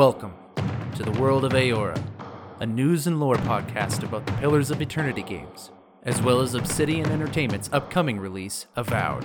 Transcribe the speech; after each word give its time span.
Welcome 0.00 0.32
to 0.94 1.02
the 1.02 1.20
world 1.20 1.44
of 1.44 1.52
Eora, 1.52 2.02
a 2.58 2.64
news 2.64 3.06
and 3.06 3.20
lore 3.20 3.36
podcast 3.36 4.02
about 4.02 4.24
the 4.24 4.32
Pillars 4.32 4.70
of 4.70 4.80
Eternity 4.80 5.22
games, 5.22 5.72
as 6.04 6.22
well 6.22 6.40
as 6.40 6.54
Obsidian 6.54 7.12
Entertainment's 7.12 7.68
upcoming 7.70 8.18
release, 8.18 8.64
Avowed. 8.76 9.24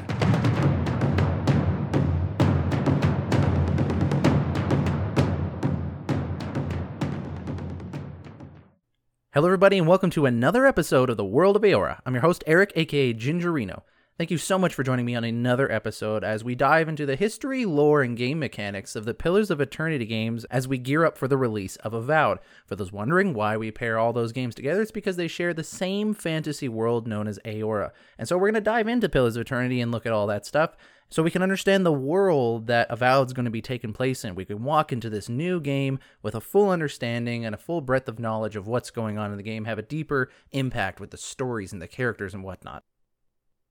Hello, 9.33 9.45
everybody, 9.45 9.77
and 9.77 9.87
welcome 9.87 10.09
to 10.09 10.25
another 10.25 10.65
episode 10.65 11.09
of 11.09 11.15
the 11.15 11.23
World 11.23 11.55
of 11.55 11.61
Eora. 11.61 12.01
I'm 12.05 12.15
your 12.15 12.21
host, 12.21 12.43
Eric, 12.45 12.73
aka 12.75 13.13
Gingerino. 13.13 13.83
Thank 14.17 14.31
you 14.31 14.37
so 14.37 14.57
much 14.57 14.73
for 14.73 14.83
joining 14.83 15.05
me 15.05 15.13
on 15.15 15.25
another 15.25 15.69
episode 15.69 16.23
as 16.23 16.41
we 16.41 16.55
dive 16.55 16.87
into 16.87 17.05
the 17.05 17.17
history, 17.17 17.65
lore, 17.65 18.01
and 18.01 18.15
game 18.15 18.39
mechanics 18.39 18.95
of 18.95 19.03
the 19.03 19.13
Pillars 19.13 19.51
of 19.51 19.59
Eternity 19.59 20.05
games 20.05 20.45
as 20.45 20.69
we 20.69 20.77
gear 20.77 21.03
up 21.03 21.17
for 21.17 21.27
the 21.27 21.35
release 21.35 21.75
of 21.77 21.93
Avowed. 21.93 22.39
For 22.65 22.77
those 22.77 22.93
wondering 22.93 23.33
why 23.33 23.57
we 23.57 23.71
pair 23.71 23.99
all 23.99 24.13
those 24.13 24.31
games 24.31 24.55
together, 24.55 24.81
it's 24.81 24.89
because 24.89 25.17
they 25.17 25.27
share 25.27 25.53
the 25.53 25.65
same 25.65 26.13
fantasy 26.13 26.69
world 26.69 27.09
known 27.09 27.27
as 27.27 27.39
Eora. 27.43 27.91
And 28.17 28.25
so 28.25 28.37
we're 28.37 28.47
going 28.51 28.53
to 28.53 28.61
dive 28.61 28.87
into 28.87 29.09
Pillars 29.09 29.35
of 29.35 29.41
Eternity 29.41 29.81
and 29.81 29.91
look 29.91 30.05
at 30.05 30.13
all 30.13 30.27
that 30.27 30.45
stuff 30.45 30.77
so 31.09 31.21
we 31.21 31.29
can 31.29 31.43
understand 31.43 31.85
the 31.85 31.91
world 31.91 32.67
that 32.67 32.89
Avowed 32.89 33.27
is 33.27 33.33
going 33.33 33.43
to 33.43 33.51
be 33.51 33.61
taking 33.61 33.91
place 33.91 34.23
in. 34.23 34.33
We 34.33 34.45
can 34.45 34.63
walk 34.63 34.93
into 34.93 35.09
this 35.09 35.27
new 35.27 35.59
game 35.59 35.99
with 36.23 36.35
a 36.35 36.41
full 36.41 36.69
understanding 36.69 37.43
and 37.43 37.53
a 37.53 37.57
full 37.57 37.81
breadth 37.81 38.07
of 38.07 38.17
knowledge 38.17 38.55
of 38.55 38.65
what's 38.65 38.91
going 38.91 39.17
on 39.17 39.31
in 39.31 39.35
the 39.35 39.43
game, 39.43 39.65
have 39.65 39.77
a 39.77 39.81
deeper 39.81 40.31
impact 40.53 41.01
with 41.01 41.11
the 41.11 41.17
stories 41.17 41.73
and 41.73 41.81
the 41.81 41.87
characters 41.89 42.33
and 42.33 42.45
whatnot. 42.45 42.85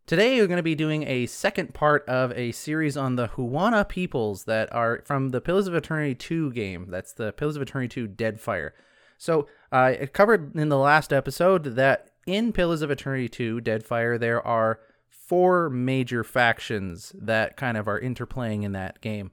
Today, 0.07 0.39
we're 0.39 0.49
going 0.49 0.59
to 0.59 0.63
be 0.63 0.75
doing 0.75 1.05
a 1.05 1.25
second 1.25 1.73
part 1.73 2.07
of 2.07 2.31
a 2.33 2.53
series 2.53 2.95
on 2.95 3.17
the 3.17 3.29
Huana 3.29 3.89
peoples 3.89 4.45
that 4.45 4.71
are 4.71 5.01
from 5.07 5.31
the 5.31 5.41
Pillars 5.41 5.67
of 5.67 5.75
Eternity 5.75 6.15
2 6.15 6.53
game. 6.53 6.89
That's 6.91 7.15
the 7.15 7.33
Pillars 7.33 7.57
of 7.57 7.63
Eternity 7.63 8.07
2 8.07 8.09
Deadfire. 8.09 8.73
So, 9.17 9.49
uh, 9.73 9.95
I 9.99 10.09
covered 10.13 10.55
in 10.57 10.69
the 10.69 10.77
last 10.77 11.11
episode 11.11 11.77
that 11.77 12.11
in 12.27 12.53
Pillars 12.53 12.83
of 12.83 12.91
Eternity 12.91 13.31
2 13.31 13.63
Deadfire, 13.63 14.21
there 14.21 14.47
are 14.47 14.79
four 15.09 15.71
major 15.71 16.23
factions 16.23 17.15
that 17.19 17.57
kind 17.57 17.79
of 17.79 17.89
are 17.89 17.99
interplaying 17.99 18.63
in 18.63 18.73
that 18.73 19.01
game. 19.01 19.31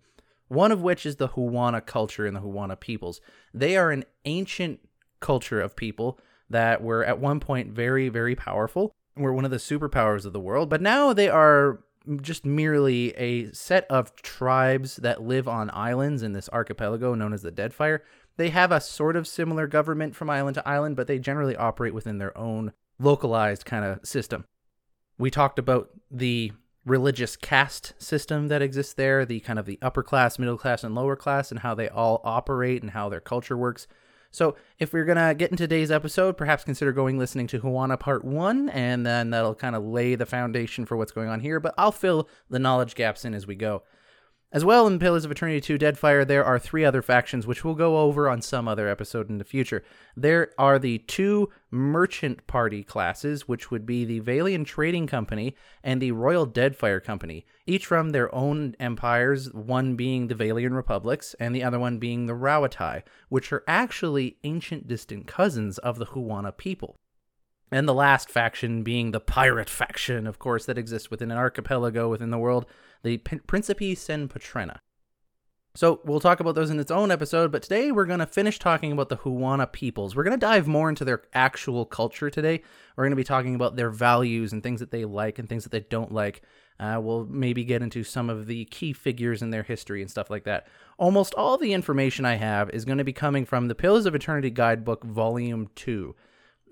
One 0.47 0.71
of 0.71 0.81
which 0.81 1.05
is 1.05 1.17
the 1.17 1.29
Huana 1.29 1.85
culture 1.85 2.25
and 2.25 2.33
the 2.33 2.41
Huana 2.41 2.79
peoples. 2.79 3.19
They 3.53 3.75
are 3.75 3.91
an 3.91 4.05
ancient 4.23 4.79
culture 5.19 5.59
of 5.59 5.75
people 5.75 6.17
that 6.49 6.81
were 6.81 7.03
at 7.03 7.19
one 7.19 7.41
point 7.41 7.73
very, 7.73 8.07
very 8.07 8.35
powerful 8.35 8.95
were 9.15 9.33
one 9.33 9.45
of 9.45 9.51
the 9.51 9.57
superpowers 9.57 10.25
of 10.25 10.33
the 10.33 10.39
world, 10.39 10.69
but 10.69 10.81
now 10.81 11.13
they 11.13 11.29
are 11.29 11.83
just 12.21 12.45
merely 12.45 13.11
a 13.11 13.51
set 13.51 13.85
of 13.89 14.15
tribes 14.15 14.95
that 14.97 15.21
live 15.21 15.47
on 15.47 15.69
islands 15.71 16.23
in 16.23 16.33
this 16.33 16.49
archipelago 16.49 17.13
known 17.13 17.33
as 17.33 17.41
the 17.41 17.51
Deadfire. 17.51 17.99
They 18.37 18.49
have 18.49 18.71
a 18.71 18.81
sort 18.81 19.15
of 19.15 19.27
similar 19.27 19.67
government 19.67 20.15
from 20.15 20.29
island 20.29 20.55
to 20.55 20.67
island, 20.67 20.95
but 20.95 21.07
they 21.07 21.19
generally 21.19 21.55
operate 21.55 21.93
within 21.93 22.17
their 22.17 22.35
own 22.37 22.71
localized 22.97 23.65
kind 23.65 23.85
of 23.85 24.05
system. 24.05 24.45
We 25.17 25.29
talked 25.29 25.59
about 25.59 25.89
the 26.09 26.53
religious 26.85 27.35
caste 27.35 27.93
system 27.99 28.47
that 28.47 28.61
exists 28.61 28.93
there, 28.93 29.25
the 29.25 29.39
kind 29.41 29.59
of 29.59 29.65
the 29.65 29.77
upper 29.81 30.01
class, 30.01 30.39
middle 30.39 30.57
class, 30.57 30.83
and 30.83 30.95
lower 30.95 31.15
class, 31.15 31.51
and 31.51 31.59
how 31.59 31.75
they 31.75 31.87
all 31.87 32.21
operate 32.23 32.81
and 32.81 32.91
how 32.91 33.09
their 33.09 33.19
culture 33.19 33.57
works. 33.57 33.87
So, 34.31 34.55
if 34.79 34.93
we're 34.93 35.05
to 35.17 35.35
get 35.35 35.51
into 35.51 35.63
today's 35.63 35.91
episode, 35.91 36.37
perhaps 36.37 36.63
consider 36.63 36.93
going 36.93 37.19
listening 37.19 37.47
to 37.47 37.59
Huana 37.59 37.99
Part 37.99 38.23
1, 38.23 38.69
and 38.69 39.05
then 39.05 39.29
that'll 39.29 39.55
kind 39.55 39.75
of 39.75 39.83
lay 39.83 40.15
the 40.15 40.25
foundation 40.25 40.85
for 40.85 40.95
what's 40.95 41.11
going 41.11 41.27
on 41.29 41.41
here, 41.41 41.59
but 41.59 41.73
I'll 41.77 41.91
fill 41.91 42.29
the 42.49 42.59
knowledge 42.59 42.95
gaps 42.95 43.25
in 43.25 43.33
as 43.33 43.45
we 43.45 43.55
go. 43.55 43.83
As 44.53 44.65
well, 44.65 44.85
in 44.85 44.99
Pillars 44.99 45.23
of 45.23 45.31
Eternity 45.31 45.61
2 45.61 45.77
Deadfire, 45.77 46.27
there 46.27 46.43
are 46.43 46.59
three 46.59 46.83
other 46.83 47.01
factions, 47.01 47.47
which 47.47 47.63
we'll 47.63 47.73
go 47.73 47.99
over 47.99 48.27
on 48.27 48.41
some 48.41 48.67
other 48.67 48.89
episode 48.89 49.29
in 49.29 49.37
the 49.37 49.45
future. 49.45 49.81
There 50.17 50.51
are 50.57 50.77
the 50.77 50.97
two 50.97 51.49
merchant 51.71 52.45
party 52.47 52.83
classes, 52.83 53.47
which 53.47 53.71
would 53.71 53.85
be 53.85 54.03
the 54.03 54.19
Vailian 54.19 54.65
Trading 54.65 55.07
Company 55.07 55.55
and 55.85 56.01
the 56.01 56.11
Royal 56.11 56.45
Deadfire 56.45 57.01
Company, 57.01 57.45
each 57.65 57.85
from 57.85 58.09
their 58.09 58.33
own 58.35 58.75
empires, 58.77 59.53
one 59.53 59.95
being 59.95 60.27
the 60.27 60.35
Vailian 60.35 60.75
Republics 60.75 61.33
and 61.39 61.55
the 61.55 61.63
other 61.63 61.79
one 61.79 61.97
being 61.97 62.25
the 62.25 62.33
Rauatai, 62.33 63.03
which 63.29 63.53
are 63.53 63.63
actually 63.69 64.35
ancient 64.43 64.85
distant 64.85 65.27
cousins 65.27 65.77
of 65.77 65.97
the 65.97 66.07
Huana 66.07 66.57
people. 66.57 66.99
And 67.71 67.87
the 67.87 67.93
last 67.93 68.29
faction 68.29 68.83
being 68.83 69.11
the 69.11 69.21
pirate 69.21 69.69
faction, 69.69 70.27
of 70.27 70.39
course, 70.39 70.65
that 70.65 70.77
exists 70.77 71.09
within 71.09 71.31
an 71.31 71.37
archipelago 71.37 72.09
within 72.09 72.29
the 72.29 72.37
world 72.37 72.65
the 73.03 73.17
P- 73.17 73.39
Principi 73.39 73.97
Sen 73.97 74.27
Patrena. 74.27 74.79
So 75.73 76.01
we'll 76.03 76.19
talk 76.19 76.41
about 76.41 76.55
those 76.55 76.69
in 76.69 76.81
its 76.81 76.91
own 76.91 77.11
episode, 77.11 77.49
but 77.49 77.63
today 77.63 77.93
we're 77.93 78.05
going 78.05 78.19
to 78.19 78.25
finish 78.25 78.59
talking 78.59 78.91
about 78.91 79.07
the 79.07 79.17
Huana 79.17 79.71
peoples. 79.71 80.15
We're 80.15 80.25
going 80.25 80.37
to 80.37 80.45
dive 80.45 80.67
more 80.67 80.89
into 80.89 81.05
their 81.05 81.23
actual 81.33 81.85
culture 81.85 82.29
today. 82.29 82.61
We're 82.97 83.05
going 83.05 83.11
to 83.11 83.15
be 83.15 83.23
talking 83.23 83.55
about 83.55 83.77
their 83.77 83.89
values 83.89 84.51
and 84.51 84.61
things 84.61 84.81
that 84.81 84.91
they 84.91 85.05
like 85.05 85.39
and 85.39 85.47
things 85.47 85.63
that 85.63 85.71
they 85.71 85.79
don't 85.79 86.11
like. 86.11 86.41
Uh, 86.77 86.99
we'll 87.01 87.25
maybe 87.25 87.63
get 87.63 87.81
into 87.81 88.03
some 88.03 88.29
of 88.29 88.47
the 88.47 88.65
key 88.65 88.91
figures 88.91 89.41
in 89.41 89.51
their 89.51 89.63
history 89.63 90.01
and 90.01 90.11
stuff 90.11 90.29
like 90.29 90.43
that. 90.43 90.67
Almost 90.97 91.33
all 91.35 91.57
the 91.57 91.71
information 91.71 92.25
I 92.25 92.35
have 92.35 92.69
is 92.71 92.83
going 92.83 92.97
to 92.97 93.05
be 93.05 93.13
coming 93.13 93.45
from 93.45 93.69
the 93.69 93.75
Pillars 93.75 94.05
of 94.05 94.13
Eternity 94.13 94.49
Guidebook, 94.49 95.05
Volume 95.05 95.69
2. 95.75 96.13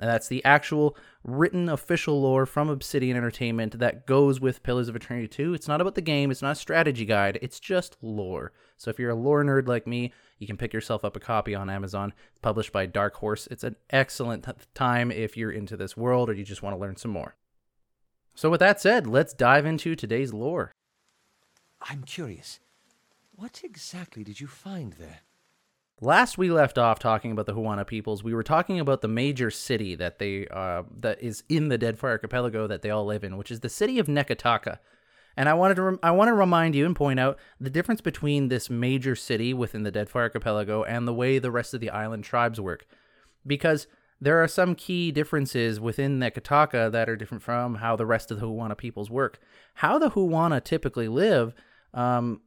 That's 0.07 0.27
the 0.27 0.43
actual 0.45 0.95
written 1.23 1.69
official 1.69 2.21
lore 2.21 2.45
from 2.45 2.69
Obsidian 2.69 3.17
Entertainment 3.17 3.79
that 3.79 4.05
goes 4.05 4.39
with 4.39 4.63
Pillars 4.63 4.87
of 4.87 4.95
Eternity 4.95 5.27
2. 5.27 5.53
It's 5.53 5.67
not 5.67 5.81
about 5.81 5.95
the 5.95 6.01
game, 6.01 6.31
it's 6.31 6.41
not 6.41 6.53
a 6.53 6.55
strategy 6.55 7.05
guide, 7.05 7.37
it's 7.41 7.59
just 7.59 7.97
lore. 8.01 8.53
So 8.77 8.89
if 8.89 8.97
you're 8.97 9.09
a 9.09 9.15
lore 9.15 9.43
nerd 9.43 9.67
like 9.67 9.85
me, 9.85 10.13
you 10.37 10.47
can 10.47 10.57
pick 10.57 10.73
yourself 10.73 11.03
up 11.03 11.15
a 11.15 11.19
copy 11.19 11.53
on 11.53 11.69
Amazon. 11.69 12.13
It's 12.29 12.39
published 12.39 12.71
by 12.71 12.85
Dark 12.85 13.15
Horse. 13.15 13.47
It's 13.51 13.65
an 13.65 13.75
excellent 13.89 14.47
time 14.73 15.11
if 15.11 15.35
you're 15.35 15.51
into 15.51 15.75
this 15.75 15.97
world 15.97 16.29
or 16.29 16.33
you 16.33 16.45
just 16.45 16.63
want 16.63 16.75
to 16.75 16.79
learn 16.79 16.95
some 16.95 17.11
more. 17.11 17.35
So 18.35 18.49
with 18.49 18.61
that 18.61 18.79
said, 18.79 19.05
let's 19.05 19.33
dive 19.33 19.65
into 19.65 19.95
today's 19.95 20.33
lore. 20.33 20.71
I'm 21.81 22.03
curious. 22.03 22.59
What 23.35 23.61
exactly 23.63 24.23
did 24.23 24.39
you 24.39 24.47
find 24.47 24.93
there? 24.93 25.21
Last 26.01 26.37
we 26.37 26.49
left 26.49 26.77
off 26.77 26.97
talking 26.97 27.31
about 27.31 27.45
the 27.45 27.53
Huana 27.53 27.85
peoples, 27.85 28.23
we 28.23 28.33
were 28.33 28.43
talking 28.43 28.79
about 28.79 29.01
the 29.01 29.09
major 29.09 29.51
city 29.51 29.95
that 29.95 30.17
they 30.17 30.47
uh, 30.47 30.83
that 30.99 31.21
is 31.21 31.43
in 31.49 31.67
the 31.67 31.77
Deadfire 31.77 32.11
Archipelago 32.11 32.67
that 32.67 32.81
they 32.81 32.89
all 32.89 33.05
live 33.05 33.23
in, 33.23 33.35
which 33.35 33.51
is 33.51 33.59
the 33.59 33.69
city 33.69 33.99
of 33.99 34.07
Neketaka. 34.07 34.79
And 35.35 35.49
I 35.49 35.53
wanted 35.53 35.75
to 35.75 35.81
rem- 35.81 35.99
I 36.01 36.11
want 36.11 36.29
to 36.29 36.33
remind 36.33 36.73
you 36.73 36.85
and 36.85 36.95
point 36.95 37.19
out 37.19 37.37
the 37.59 37.69
difference 37.69 37.99
between 37.99 38.47
this 38.47 38.69
major 38.69 39.13
city 39.13 39.53
within 39.53 39.83
the 39.83 39.91
Deadfire 39.91 40.15
Archipelago 40.15 40.83
and 40.83 41.05
the 41.05 41.13
way 41.13 41.37
the 41.37 41.51
rest 41.51 41.73
of 41.73 41.81
the 41.81 41.89
island 41.89 42.23
tribes 42.23 42.61
work, 42.61 42.85
because 43.45 43.87
there 44.21 44.41
are 44.41 44.47
some 44.47 44.75
key 44.75 45.11
differences 45.11 45.81
within 45.81 46.17
Neketaka 46.17 46.91
that 46.91 47.09
are 47.09 47.15
different 47.17 47.43
from 47.43 47.75
how 47.75 47.97
the 47.97 48.05
rest 48.05 48.31
of 48.31 48.39
the 48.39 48.47
Huana 48.47 48.77
peoples 48.77 49.09
work. 49.09 49.39
How 49.75 49.97
the 49.97 50.11
Huana 50.11 50.63
typically 50.63 51.09
live, 51.09 51.53
um, 51.93 52.41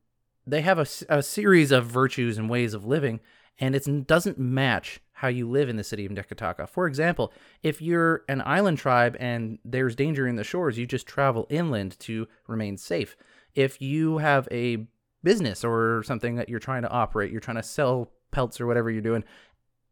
they 0.46 0.62
have 0.62 0.78
a, 0.78 0.86
a 1.08 1.22
series 1.22 1.70
of 1.70 1.86
virtues 1.86 2.38
and 2.38 2.48
ways 2.48 2.72
of 2.72 2.86
living 2.86 3.20
and 3.58 3.74
it 3.74 4.06
doesn't 4.06 4.38
match 4.38 5.00
how 5.12 5.28
you 5.28 5.48
live 5.48 5.68
in 5.68 5.76
the 5.76 5.84
city 5.84 6.04
of 6.04 6.12
Neketaka. 6.12 6.68
For 6.68 6.86
example, 6.86 7.32
if 7.62 7.80
you're 7.80 8.24
an 8.28 8.42
island 8.44 8.78
tribe 8.78 9.16
and 9.20 9.58
there's 9.64 9.94
danger 9.94 10.26
in 10.26 10.36
the 10.36 10.44
shores, 10.44 10.78
you 10.78 10.86
just 10.86 11.06
travel 11.06 11.46
inland 11.48 11.98
to 12.00 12.26
remain 12.48 12.76
safe. 12.76 13.16
If 13.54 13.80
you 13.80 14.18
have 14.18 14.48
a 14.50 14.86
business 15.22 15.62
or 15.62 16.02
something 16.04 16.34
that 16.36 16.48
you're 16.48 16.58
trying 16.58 16.82
to 16.82 16.90
operate, 16.90 17.30
you're 17.30 17.40
trying 17.40 17.58
to 17.58 17.62
sell 17.62 18.10
pelts 18.32 18.60
or 18.60 18.66
whatever 18.66 18.90
you're 18.90 19.00
doing, 19.00 19.22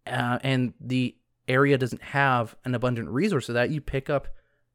uh, 0.06 0.38
and 0.42 0.74
the 0.80 1.16
area 1.46 1.78
doesn't 1.78 2.02
have 2.02 2.56
an 2.64 2.74
abundant 2.74 3.08
resource 3.08 3.48
of 3.48 3.54
that, 3.54 3.70
you 3.70 3.80
pick 3.80 4.10
up 4.10 4.28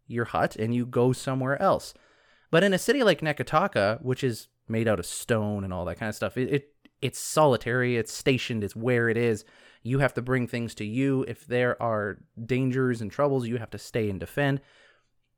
your 0.07 0.25
hut 0.25 0.55
and 0.55 0.73
you 0.73 0.85
go 0.85 1.11
somewhere 1.11 1.61
else. 1.61 1.93
But 2.51 2.63
in 2.63 2.73
a 2.73 2.77
city 2.77 3.03
like 3.03 3.21
Neketaka, 3.21 4.01
which 4.01 4.23
is 4.23 4.47
made 4.67 4.87
out 4.87 4.99
of 4.99 5.05
stone 5.05 5.63
and 5.63 5.73
all 5.73 5.85
that 5.85 5.97
kind 5.97 6.09
of 6.09 6.15
stuff, 6.15 6.37
it, 6.37 6.53
it 6.53 6.74
it's 7.01 7.19
solitary, 7.19 7.97
it's 7.97 8.13
stationed, 8.13 8.63
it's 8.63 8.75
where 8.75 9.09
it 9.09 9.17
is. 9.17 9.45
You 9.83 9.99
have 9.99 10.13
to 10.15 10.21
bring 10.21 10.47
things 10.47 10.73
to 10.75 10.85
you. 10.85 11.23
If 11.27 11.45
there 11.45 11.81
are 11.81 12.17
dangers 12.43 13.01
and 13.01 13.11
troubles, 13.11 13.47
you 13.47 13.57
have 13.57 13.69
to 13.71 13.77
stay 13.77 14.09
and 14.09 14.19
defend. 14.19 14.61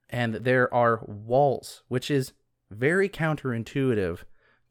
And 0.09 0.35
there 0.35 0.73
are 0.73 1.03
walls, 1.05 1.83
which 1.89 2.09
is 2.09 2.33
very 2.69 3.09
counterintuitive 3.09 4.19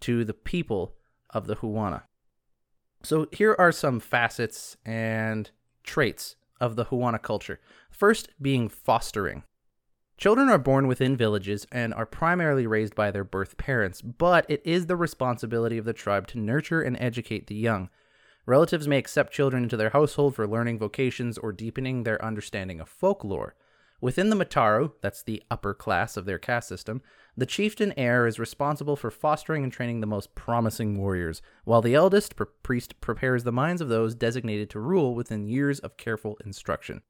to 0.01 0.25
the 0.25 0.35
people 0.35 0.95
of 1.31 1.47
the 1.47 1.57
Huana. 1.57 2.03
So 3.03 3.29
here 3.33 3.55
are 3.59 3.73
some 3.73 4.01
facets 4.01 4.77
and 4.85 5.51
traits 5.85 6.37
of 6.61 6.77
the 6.77 6.87
Huana 6.87 7.21
culture. 7.21 7.61
First 7.91 8.31
being 8.41 8.69
fostering. 8.69 9.43
Children 10.19 10.49
are 10.49 10.59
born 10.59 10.87
within 10.87 11.15
villages 11.15 11.67
and 11.71 11.93
are 11.93 12.07
primarily 12.07 12.67
raised 12.67 12.95
by 12.95 13.11
their 13.11 13.23
birth 13.23 13.59
parents, 13.59 14.01
but 14.01 14.47
it 14.49 14.63
is 14.65 14.87
the 14.87 14.97
responsibility 14.97 15.77
of 15.77 15.85
the 15.85 15.93
tribe 15.93 16.27
to 16.29 16.39
nurture 16.39 16.81
and 16.81 16.97
educate 16.99 17.49
the 17.49 17.55
young. 17.55 17.91
Relatives 18.47 18.89
may 18.89 18.97
accept 18.97 19.35
children 19.35 19.65
into 19.65 19.77
their 19.77 19.91
household 19.91 20.35
for 20.35 20.47
learning 20.47 20.79
vocations 20.79 21.37
or 21.37 21.53
deepening 21.53 22.05
their 22.05 22.25
understanding 22.25 22.81
of 22.81 22.89
folklore. 22.89 23.57
Within 24.01 24.31
the 24.31 24.37
Mataru, 24.37 24.93
that's 25.03 25.23
the 25.23 25.43
upper 25.51 25.75
class 25.75 26.17
of 26.17 26.25
their 26.25 26.39
caste 26.39 26.69
system, 26.69 27.03
the 27.37 27.45
chieftain 27.45 27.93
heir 27.99 28.27
is 28.27 28.39
responsible 28.39 28.97
for 28.97 29.11
fostering 29.11 29.65
and 29.65 29.73
training 29.73 30.01
the 30.01 30.07
most 30.07 30.35
promising 30.35 30.97
warriors, 30.97 31.43
while 31.65 31.83
the 31.83 31.95
eldest 31.95 32.37
pr- 32.37 32.45
priest 32.63 33.01
prepares 33.03 33.45
the 33.45 33.53
minds 33.53 33.83
of 33.83 33.89
those 33.89 34.15
designated 34.15 34.71
to 34.71 34.81
rule 34.81 35.15
within 35.15 35.47
years 35.47 35.79
of 35.81 35.99
careful 35.99 36.39
instruction. 36.45 37.03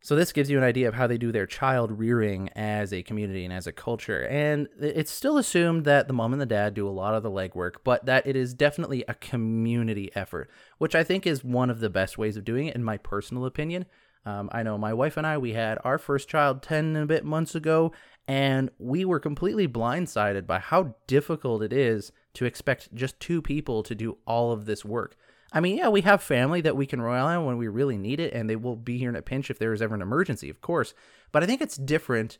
So 0.00 0.14
this 0.14 0.32
gives 0.32 0.48
you 0.48 0.58
an 0.58 0.64
idea 0.64 0.88
of 0.88 0.94
how 0.94 1.06
they 1.06 1.18
do 1.18 1.32
their 1.32 1.46
child 1.46 1.98
rearing 1.98 2.48
as 2.50 2.92
a 2.92 3.02
community 3.02 3.44
and 3.44 3.52
as 3.52 3.66
a 3.66 3.72
culture. 3.72 4.26
And 4.26 4.68
it's 4.80 5.10
still 5.10 5.38
assumed 5.38 5.84
that 5.84 6.06
the 6.06 6.14
mom 6.14 6.32
and 6.32 6.40
the 6.40 6.46
dad 6.46 6.74
do 6.74 6.88
a 6.88 6.90
lot 6.90 7.14
of 7.14 7.22
the 7.22 7.30
legwork, 7.30 7.76
but 7.84 8.06
that 8.06 8.26
it 8.26 8.36
is 8.36 8.54
definitely 8.54 9.04
a 9.08 9.14
community 9.14 10.10
effort, 10.14 10.50
which 10.78 10.94
I 10.94 11.02
think 11.02 11.26
is 11.26 11.42
one 11.42 11.68
of 11.68 11.80
the 11.80 11.90
best 11.90 12.16
ways 12.16 12.36
of 12.36 12.44
doing 12.44 12.68
it, 12.68 12.76
in 12.76 12.84
my 12.84 12.96
personal 12.96 13.44
opinion. 13.44 13.86
Um, 14.24 14.48
I 14.52 14.62
know 14.62 14.78
my 14.78 14.92
wife 14.92 15.16
and 15.16 15.26
I, 15.26 15.38
we 15.38 15.54
had 15.54 15.78
our 15.84 15.98
first 15.98 16.28
child 16.28 16.62
10 16.62 16.84
and 16.84 16.96
a 16.98 17.06
bit 17.06 17.24
months 17.24 17.54
ago, 17.54 17.92
and 18.26 18.70
we 18.78 19.04
were 19.04 19.20
completely 19.20 19.66
blindsided 19.66 20.46
by 20.46 20.58
how 20.58 20.94
difficult 21.06 21.62
it 21.62 21.72
is 21.72 22.12
to 22.34 22.44
expect 22.44 22.94
just 22.94 23.18
two 23.20 23.40
people 23.40 23.82
to 23.82 23.94
do 23.94 24.18
all 24.26 24.52
of 24.52 24.66
this 24.66 24.84
work. 24.84 25.16
I 25.52 25.60
mean, 25.60 25.78
yeah, 25.78 25.88
we 25.88 26.02
have 26.02 26.22
family 26.22 26.60
that 26.60 26.76
we 26.76 26.86
can 26.86 27.00
rely 27.00 27.34
on 27.34 27.46
when 27.46 27.56
we 27.56 27.68
really 27.68 27.96
need 27.96 28.20
it, 28.20 28.34
and 28.34 28.48
they 28.48 28.56
will 28.56 28.76
be 28.76 28.98
here 28.98 29.08
in 29.08 29.16
a 29.16 29.22
pinch 29.22 29.50
if 29.50 29.58
there 29.58 29.72
is 29.72 29.80
ever 29.80 29.94
an 29.94 30.02
emergency, 30.02 30.50
of 30.50 30.60
course. 30.60 30.92
But 31.32 31.42
I 31.42 31.46
think 31.46 31.62
it's 31.62 31.76
different 31.76 32.38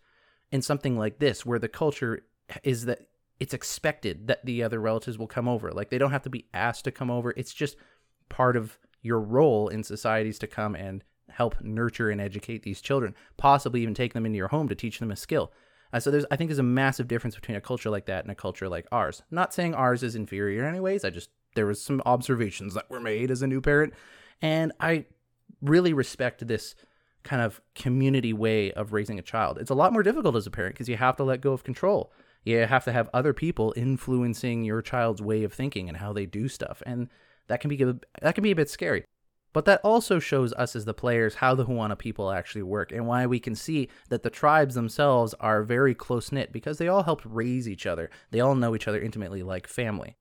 in 0.53 0.61
something 0.63 0.97
like 0.97 1.19
this, 1.19 1.47
where 1.47 1.59
the 1.59 1.69
culture 1.69 2.25
is 2.63 2.85
that 2.85 3.09
it's 3.41 3.55
expected 3.55 4.27
that 4.27 4.45
the 4.45 4.63
other 4.63 4.81
relatives 4.81 5.19
will 5.19 5.27
come 5.27 5.49
over. 5.49 5.71
Like 5.71 5.91
they 5.91 5.99
don't 5.99 6.11
have 6.11 6.23
to 6.23 6.31
be 6.31 6.47
asked 6.53 6.85
to 6.85 6.91
come 6.91 7.11
over. 7.11 7.33
It's 7.37 7.55
just 7.55 7.77
part 8.29 8.57
of 8.57 8.79
your 9.01 9.21
role 9.21 9.69
in 9.69 9.85
societies 9.85 10.39
to 10.41 10.47
come 10.47 10.75
and 10.75 11.05
help 11.31 11.61
nurture 11.61 12.11
and 12.11 12.21
educate 12.21 12.63
these 12.63 12.81
children, 12.81 13.15
possibly 13.37 13.83
even 13.83 13.95
take 13.95 14.13
them 14.13 14.27
into 14.27 14.37
your 14.39 14.49
home 14.49 14.69
to 14.69 14.75
teach 14.75 14.99
them 14.99 15.11
a 15.11 15.17
skill. 15.17 15.53
Uh, 15.93 16.01
so 16.01 16.11
there's, 16.11 16.27
I 16.31 16.37
think, 16.37 16.49
there's 16.49 16.59
a 16.59 16.65
massive 16.65 17.09
difference 17.09 17.35
between 17.35 17.57
a 17.57 17.61
culture 17.63 17.91
like 17.91 18.07
that 18.07 18.25
and 18.25 18.31
a 18.31 18.35
culture 18.35 18.69
like 18.69 18.87
ours. 18.93 19.23
Not 19.31 19.55
saying 19.55 19.75
ours 19.75 20.03
is 20.03 20.15
inferior 20.15 20.63
in 20.63 20.69
any 20.69 20.81
ways. 20.81 21.05
I 21.05 21.11
just 21.11 21.31
there 21.59 21.67
was 21.67 21.83
some 21.83 22.01
observations 22.07 22.75
that 22.75 22.89
were 22.89 23.01
made 23.01 23.33
as 23.33 23.43
a 23.43 23.49
new 23.49 23.61
parent, 23.61 23.93
and 24.41 24.71
I 24.79 25.07
really 25.61 25.93
respect 25.93 26.47
this 26.47 26.77
kind 27.25 27.43
of 27.43 27.61
community 27.75 28.33
way 28.33 28.71
of 28.73 28.93
raising 28.93 29.19
a 29.19 29.23
child. 29.23 29.59
It's 29.59 29.73
a 29.73 29.75
lot 29.75 29.93
more 29.93 30.05
difficult 30.05 30.37
as 30.37 30.47
a 30.47 30.53
parent 30.53 30.77
because 30.77 30.89
you 30.89 30.97
have 30.97 31.17
to 31.17 31.25
let 31.25 31.41
go 31.41 31.53
of 31.53 31.65
control. 31.65 32.13
You 32.45 32.59
have 32.59 32.85
to 32.85 32.93
have 32.93 33.11
other 33.13 33.33
people 33.33 33.75
influencing 33.77 34.63
your 34.63 34.83
child's 34.83 35.21
way 35.21 35.43
of 35.43 35.53
thinking 35.53 35.89
and 35.89 35.99
how 35.99 36.13
they 36.13 36.27
do 36.27 36.47
stuff, 36.47 36.81
and 36.87 37.09
that 37.49 37.61
can 37.61 37.69
be 37.69 37.77
that 38.23 38.35
can 38.37 38.45
be 38.45 38.53
a 38.53 38.57
bit 38.57 38.71
scary. 38.71 39.05
But 39.53 39.65
that 39.65 39.81
also 39.83 40.21
shows 40.21 40.53
us 40.53 40.77
as 40.77 40.85
the 40.85 40.95
players 40.95 41.35
how 41.35 41.57
the 41.57 41.67
Huana 41.67 41.99
people 41.99 42.31
actually 42.31 42.63
work 42.63 42.93
and 42.93 43.09
why 43.09 43.27
we 43.27 43.41
can 43.41 43.57
see 43.57 43.89
that 44.11 44.23
the 44.23 44.31
tribes 44.31 44.77
themselves 44.77 45.35
are 45.41 45.65
very 45.65 45.95
close 45.95 46.31
knit 46.31 46.53
because 46.53 46.79
they 46.79 46.87
all 46.87 47.03
helped 47.03 47.25
raise 47.27 47.69
each 47.69 47.85
other. 47.85 48.11
They 48.31 48.39
all 48.39 48.55
know 48.55 48.77
each 48.77 48.87
other 48.87 49.01
intimately 49.01 49.43
like 49.43 49.67
family. 49.67 50.17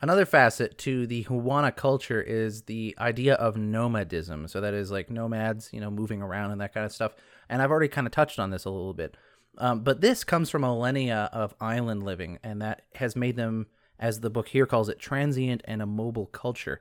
Another 0.00 0.24
facet 0.24 0.78
to 0.78 1.06
the 1.06 1.24
Huana 1.24 1.74
culture 1.74 2.22
is 2.22 2.62
the 2.62 2.94
idea 2.98 3.34
of 3.34 3.56
nomadism. 3.56 4.46
So 4.46 4.60
that 4.60 4.74
is 4.74 4.90
like 4.90 5.10
nomads, 5.10 5.70
you 5.72 5.80
know, 5.80 5.90
moving 5.90 6.22
around 6.22 6.52
and 6.52 6.60
that 6.60 6.72
kind 6.72 6.86
of 6.86 6.92
stuff. 6.92 7.14
And 7.48 7.60
I've 7.60 7.70
already 7.70 7.88
kind 7.88 8.06
of 8.06 8.12
touched 8.12 8.38
on 8.38 8.50
this 8.50 8.64
a 8.64 8.70
little 8.70 8.94
bit. 8.94 9.16
Um, 9.56 9.80
but 9.80 10.00
this 10.00 10.22
comes 10.22 10.50
from 10.50 10.62
millennia 10.62 11.28
of 11.32 11.52
island 11.60 12.04
living, 12.04 12.38
and 12.44 12.62
that 12.62 12.82
has 12.94 13.16
made 13.16 13.34
them, 13.34 13.66
as 13.98 14.20
the 14.20 14.30
book 14.30 14.48
here 14.48 14.66
calls 14.66 14.88
it, 14.88 15.00
transient 15.00 15.62
and 15.64 15.82
a 15.82 15.86
mobile 15.86 16.26
culture 16.26 16.80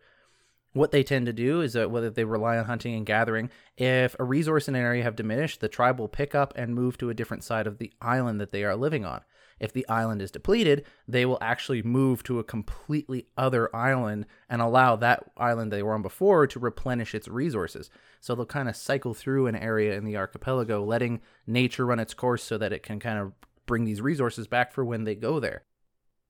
what 0.78 0.92
they 0.92 1.04
tend 1.04 1.26
to 1.26 1.34
do 1.34 1.62
is 1.62 1.74
that 1.74 1.92
whether 1.92 2.10
they 2.10 2.24
rely 2.24 2.58
on 2.58 2.66
hunting 2.66 2.96
and 2.96 3.06
gathering, 3.06 3.50
if 3.78 4.16
a 4.20 4.24
resource 4.24 4.68
in 4.68 4.76
an 4.76 4.82
area 4.82 5.04
have 5.04 5.16
diminished, 5.16 5.60
the 5.60 5.68
tribe 5.68 6.00
will 6.00 6.08
pick 6.08 6.36
up 6.36 6.54
and 6.56 6.76
move 6.76 6.98
to 6.98 7.10
a 7.10 7.14
different 7.14 7.44
side 7.44 7.68
of 7.68 7.80
the 7.80 7.92
island 8.02 8.40
that 8.40 8.52
they 8.52 8.64
are 8.64 8.76
living 8.76 9.04
on. 9.04 9.22
If 9.60 9.74
the 9.74 9.88
island 9.88 10.22
is 10.22 10.32
depleted, 10.32 10.86
they 11.08 11.26
will 11.26 11.40
actually 11.42 11.82
move 11.82 12.24
to 12.24 12.40
a 12.40 12.44
completely 12.44 13.28
other 13.38 13.76
island 13.76 14.26
and 14.50 14.62
allow 14.62 14.96
that 14.98 15.32
island 15.38 15.72
they 15.72 15.84
were 15.84 15.94
on 15.94 16.02
before 16.02 16.48
to 16.48 16.60
replenish 16.60 17.16
its 17.16 17.28
resources. 17.28 17.90
So 18.20 18.36
they'll 18.36 18.46
kind 18.46 18.70
of 18.70 18.76
cycle 18.76 19.14
through 19.14 19.48
an 19.48 19.56
area 19.56 19.96
in 19.96 20.06
the 20.06 20.18
archipelago, 20.18 20.84
letting 20.84 21.22
nature 21.46 21.86
run 21.86 22.00
its 22.00 22.14
course 22.14 22.44
so 22.44 22.58
that 22.58 22.74
it 22.74 22.84
can 22.84 23.00
kind 23.00 23.20
of 23.20 23.34
bring 23.66 23.86
these 23.86 24.02
resources 24.02 24.48
back 24.48 24.72
for 24.72 24.86
when 24.86 25.04
they 25.04 25.16
go 25.16 25.40
there. 25.40 25.64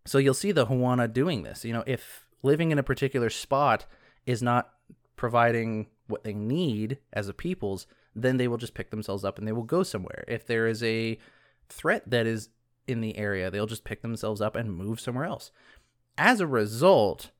So 0.05 0.17
you'll 0.17 0.33
see 0.33 0.51
the 0.51 0.67
Huana 0.67 1.11
doing 1.11 1.43
this. 1.43 1.65
You 1.65 1.73
know, 1.73 1.83
if 1.85 2.25
living 2.43 2.71
in 2.71 2.79
a 2.79 2.83
particular 2.83 3.29
spot 3.29 3.85
is 4.25 4.41
not 4.41 4.73
providing 5.17 5.87
what 6.07 6.23
they 6.23 6.33
need 6.33 6.99
as 7.11 7.27
a 7.27 7.33
peoples, 7.33 7.87
then 8.15 8.37
they 8.37 8.47
will 8.47 8.57
just 8.57 8.73
pick 8.73 8.89
themselves 8.89 9.25
up 9.25 9.37
and 9.37 9.47
they 9.47 9.51
will 9.51 9.63
go 9.63 9.83
somewhere. 9.83 10.23
If 10.27 10.47
there 10.47 10.67
is 10.67 10.81
a 10.81 11.19
threat 11.69 12.09
that 12.09 12.25
is 12.25 12.49
in 12.87 13.01
the 13.01 13.17
area, 13.17 13.51
they'll 13.51 13.65
just 13.65 13.83
pick 13.83 14.01
themselves 14.01 14.41
up 14.41 14.55
and 14.55 14.75
move 14.75 14.99
somewhere 14.99 15.25
else. 15.25 15.51
As 16.17 16.39
a 16.39 16.47
result, 16.47 17.31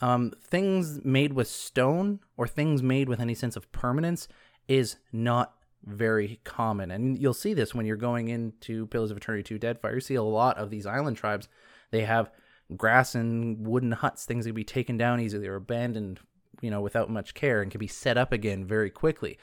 um, 0.00 0.32
things 0.42 1.04
made 1.04 1.32
with 1.32 1.48
stone 1.48 2.20
or 2.36 2.46
things 2.46 2.82
made 2.82 3.08
with 3.08 3.20
any 3.20 3.34
sense 3.34 3.56
of 3.56 3.70
permanence 3.72 4.28
is 4.68 4.96
not 5.12 5.54
very 5.84 6.40
common. 6.44 6.90
And 6.90 7.18
you'll 7.18 7.34
see 7.34 7.54
this 7.54 7.74
when 7.74 7.86
you're 7.86 7.96
going 7.96 8.28
into 8.28 8.86
Pillars 8.86 9.10
of 9.10 9.16
Eternity 9.16 9.42
2 9.42 9.58
Deadfire. 9.58 9.94
You 9.94 10.00
see 10.00 10.14
a 10.14 10.22
lot 10.22 10.56
of 10.58 10.70
these 10.70 10.86
island 10.86 11.16
tribes. 11.16 11.48
They 11.90 12.02
have 12.02 12.30
grass 12.76 13.14
and 13.14 13.66
wooden 13.66 13.92
huts, 13.92 14.24
things 14.24 14.44
that 14.44 14.50
can 14.50 14.56
be 14.56 14.64
taken 14.64 14.96
down 14.96 15.20
easily 15.20 15.46
or 15.46 15.56
abandoned, 15.56 16.20
you 16.60 16.70
know, 16.70 16.80
without 16.80 17.10
much 17.10 17.34
care 17.34 17.60
and 17.60 17.70
can 17.70 17.78
be 17.78 17.86
set 17.86 18.16
up 18.16 18.32
again 18.32 18.64
very 18.64 18.90
quickly. 18.90 19.38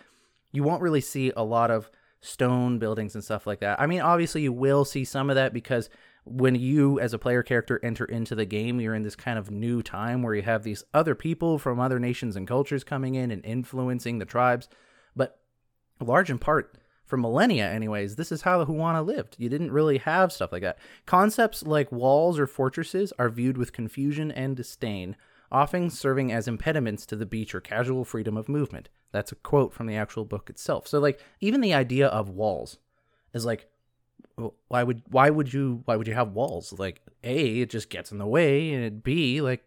You 0.51 0.63
won't 0.63 0.81
really 0.81 1.01
see 1.01 1.31
a 1.35 1.43
lot 1.43 1.71
of 1.71 1.89
stone 2.21 2.79
buildings 2.79 3.15
and 3.15 3.23
stuff 3.23 3.47
like 3.47 3.59
that. 3.59 3.79
I 3.79 3.87
mean, 3.87 4.01
obviously 4.01 4.43
you 4.43 4.53
will 4.53 4.85
see 4.85 5.03
some 5.03 5.29
of 5.29 5.35
that 5.35 5.53
because 5.53 5.89
when 6.23 6.55
you 6.55 6.99
as 6.99 7.13
a 7.13 7.19
player 7.19 7.41
character 7.41 7.79
enter 7.83 8.05
into 8.05 8.35
the 8.35 8.45
game, 8.45 8.79
you're 8.79 8.95
in 8.95 9.01
this 9.01 9.15
kind 9.15 9.39
of 9.39 9.49
new 9.49 9.81
time 9.81 10.21
where 10.21 10.35
you 10.35 10.43
have 10.43 10.63
these 10.63 10.83
other 10.93 11.15
people 11.15 11.57
from 11.57 11.79
other 11.79 11.99
nations 11.99 12.35
and 12.35 12.47
cultures 12.47 12.83
coming 12.83 13.15
in 13.15 13.31
and 13.31 13.43
influencing 13.43 14.19
the 14.19 14.25
tribes. 14.25 14.69
But 15.15 15.39
large 15.99 16.29
in 16.29 16.37
part, 16.37 16.77
for 17.11 17.17
millennia 17.17 17.69
anyways 17.69 18.15
this 18.15 18.31
is 18.31 18.43
how 18.43 18.57
the 18.57 18.71
huana 18.71 19.05
lived 19.05 19.35
you 19.37 19.49
didn't 19.49 19.69
really 19.69 19.97
have 19.97 20.31
stuff 20.31 20.53
like 20.53 20.61
that 20.61 20.79
concepts 21.05 21.61
like 21.61 21.91
walls 21.91 22.39
or 22.39 22.47
fortresses 22.47 23.11
are 23.19 23.27
viewed 23.27 23.57
with 23.57 23.73
confusion 23.73 24.31
and 24.31 24.55
disdain 24.55 25.17
often 25.51 25.89
serving 25.89 26.31
as 26.31 26.47
impediments 26.47 27.05
to 27.05 27.17
the 27.17 27.25
beach 27.25 27.53
or 27.53 27.59
casual 27.59 28.05
freedom 28.05 28.37
of 28.37 28.47
movement 28.47 28.87
that's 29.11 29.31
a 29.31 29.35
quote 29.35 29.73
from 29.73 29.87
the 29.87 29.95
actual 29.95 30.25
book 30.25 30.49
itself 30.49 30.87
so 30.87 30.99
like 30.99 31.19
even 31.39 31.61
the 31.61 31.73
idea 31.73 32.07
of 32.07 32.29
walls 32.29 32.77
is 33.33 33.45
like 33.45 33.67
why 34.67 34.83
would 34.83 35.01
why 35.09 35.29
would 35.29 35.53
you 35.53 35.81
why 35.85 35.95
would 35.95 36.07
you 36.07 36.13
have 36.13 36.31
walls 36.31 36.73
like 36.79 37.01
a 37.23 37.61
it 37.61 37.69
just 37.69 37.89
gets 37.89 38.11
in 38.11 38.17
the 38.17 38.25
way 38.25 38.73
and 38.73 39.03
b 39.03 39.41
like 39.41 39.63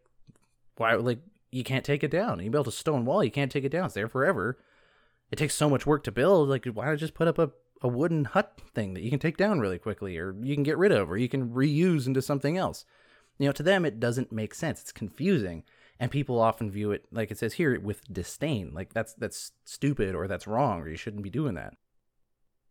why 0.76 0.94
like 0.94 1.20
you 1.52 1.62
can't 1.62 1.84
take 1.84 2.02
it 2.02 2.10
down 2.10 2.40
you 2.40 2.50
build 2.50 2.66
a 2.66 2.72
stone 2.72 3.04
wall 3.04 3.22
you 3.22 3.30
can't 3.30 3.52
take 3.52 3.64
it 3.64 3.68
down 3.68 3.84
it's 3.84 3.94
there 3.94 4.08
forever 4.08 4.58
it 5.30 5.36
takes 5.36 5.54
so 5.54 5.68
much 5.68 5.84
work 5.84 6.04
to 6.04 6.12
build. 6.12 6.48
Like, 6.48 6.64
why 6.66 6.86
not 6.86 6.98
just 6.98 7.14
put 7.14 7.28
up 7.28 7.40
a, 7.40 7.50
a 7.82 7.88
wooden 7.88 8.24
hut 8.24 8.60
thing 8.74 8.94
that 8.94 9.02
you 9.02 9.10
can 9.10 9.18
take 9.18 9.36
down 9.36 9.58
really 9.60 9.78
quickly, 9.78 10.16
or 10.16 10.34
you 10.40 10.54
can 10.54 10.62
get 10.62 10.78
rid 10.78 10.92
of, 10.92 11.10
or 11.10 11.16
you 11.16 11.28
can 11.28 11.50
reuse 11.50 12.06
into 12.06 12.22
something 12.22 12.56
else? 12.56 12.84
You 13.38 13.46
know, 13.46 13.52
to 13.52 13.64
them, 13.64 13.84
it 13.84 13.98
doesn't 13.98 14.30
make 14.30 14.54
sense. 14.54 14.80
It's 14.80 14.92
confusing. 14.92 15.64
And 16.00 16.10
people 16.10 16.40
often 16.40 16.70
view 16.70 16.90
it, 16.90 17.06
like 17.12 17.30
it 17.30 17.38
says 17.38 17.54
here, 17.54 17.78
with 17.80 18.12
disdain. 18.12 18.72
Like, 18.74 18.92
that's, 18.92 19.14
that's 19.14 19.52
stupid, 19.64 20.14
or 20.14 20.26
that's 20.26 20.46
wrong, 20.46 20.80
or 20.80 20.88
you 20.88 20.96
shouldn't 20.96 21.22
be 21.22 21.30
doing 21.30 21.54
that. 21.54 21.74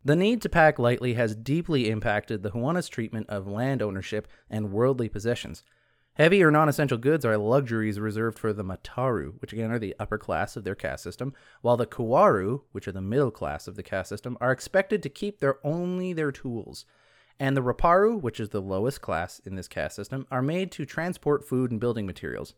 The 0.04 0.14
need 0.14 0.42
to 0.42 0.50
pack 0.50 0.78
lightly 0.78 1.14
has 1.14 1.34
deeply 1.34 1.88
impacted 1.88 2.42
the 2.42 2.50
Huana's 2.50 2.90
treatment 2.90 3.30
of 3.30 3.46
land 3.46 3.80
ownership 3.80 4.28
and 4.50 4.70
worldly 4.70 5.08
possessions. 5.08 5.62
Heavy 6.16 6.44
or 6.44 6.50
non 6.50 6.68
essential 6.68 6.98
goods 6.98 7.24
are 7.24 7.36
luxuries 7.36 7.98
reserved 7.98 8.38
for 8.38 8.52
the 8.52 8.62
Mataru, 8.62 9.40
which 9.40 9.52
again 9.52 9.72
are 9.72 9.80
the 9.80 9.96
upper 9.98 10.18
class 10.18 10.56
of 10.56 10.62
their 10.62 10.76
caste 10.76 11.02
system, 11.02 11.32
while 11.62 11.76
the 11.76 11.86
Kuwaru, 11.86 12.60
which 12.70 12.86
are 12.86 12.92
the 12.92 13.00
middle 13.00 13.32
class 13.32 13.66
of 13.66 13.74
the 13.74 13.82
caste 13.82 14.10
system, 14.10 14.38
are 14.40 14.52
expected 14.52 15.02
to 15.02 15.08
keep 15.08 15.40
their 15.40 15.58
only 15.66 16.12
their 16.12 16.30
tools. 16.30 16.84
And 17.40 17.56
the 17.56 17.62
Raparu, 17.62 18.20
which 18.20 18.38
is 18.38 18.50
the 18.50 18.62
lowest 18.62 19.00
class 19.00 19.40
in 19.40 19.56
this 19.56 19.66
caste 19.66 19.96
system, 19.96 20.26
are 20.30 20.42
made 20.42 20.70
to 20.72 20.84
transport 20.84 21.48
food 21.48 21.72
and 21.72 21.80
building 21.80 22.06
materials. 22.06 22.54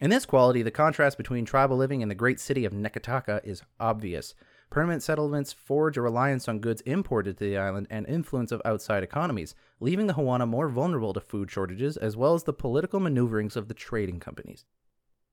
In 0.00 0.08
this 0.08 0.24
quality, 0.24 0.62
the 0.62 0.70
contrast 0.70 1.18
between 1.18 1.44
tribal 1.44 1.76
living 1.76 2.00
and 2.00 2.10
the 2.10 2.14
great 2.14 2.40
city 2.40 2.64
of 2.64 2.72
Neketaka 2.72 3.44
is 3.44 3.62
obvious. 3.78 4.34
Permanent 4.70 5.02
settlements 5.02 5.52
forge 5.52 5.98
a 5.98 6.00
reliance 6.00 6.48
on 6.48 6.60
goods 6.60 6.80
imported 6.82 7.36
to 7.36 7.44
the 7.44 7.58
island 7.58 7.86
and 7.90 8.06
influence 8.06 8.50
of 8.50 8.62
outside 8.64 9.02
economies, 9.02 9.54
leaving 9.78 10.06
the 10.06 10.14
Huana 10.14 10.48
more 10.48 10.70
vulnerable 10.70 11.12
to 11.12 11.20
food 11.20 11.50
shortages 11.50 11.98
as 11.98 12.16
well 12.16 12.32
as 12.32 12.44
the 12.44 12.54
political 12.54 12.98
maneuverings 12.98 13.56
of 13.56 13.68
the 13.68 13.74
trading 13.74 14.20
companies. 14.20 14.64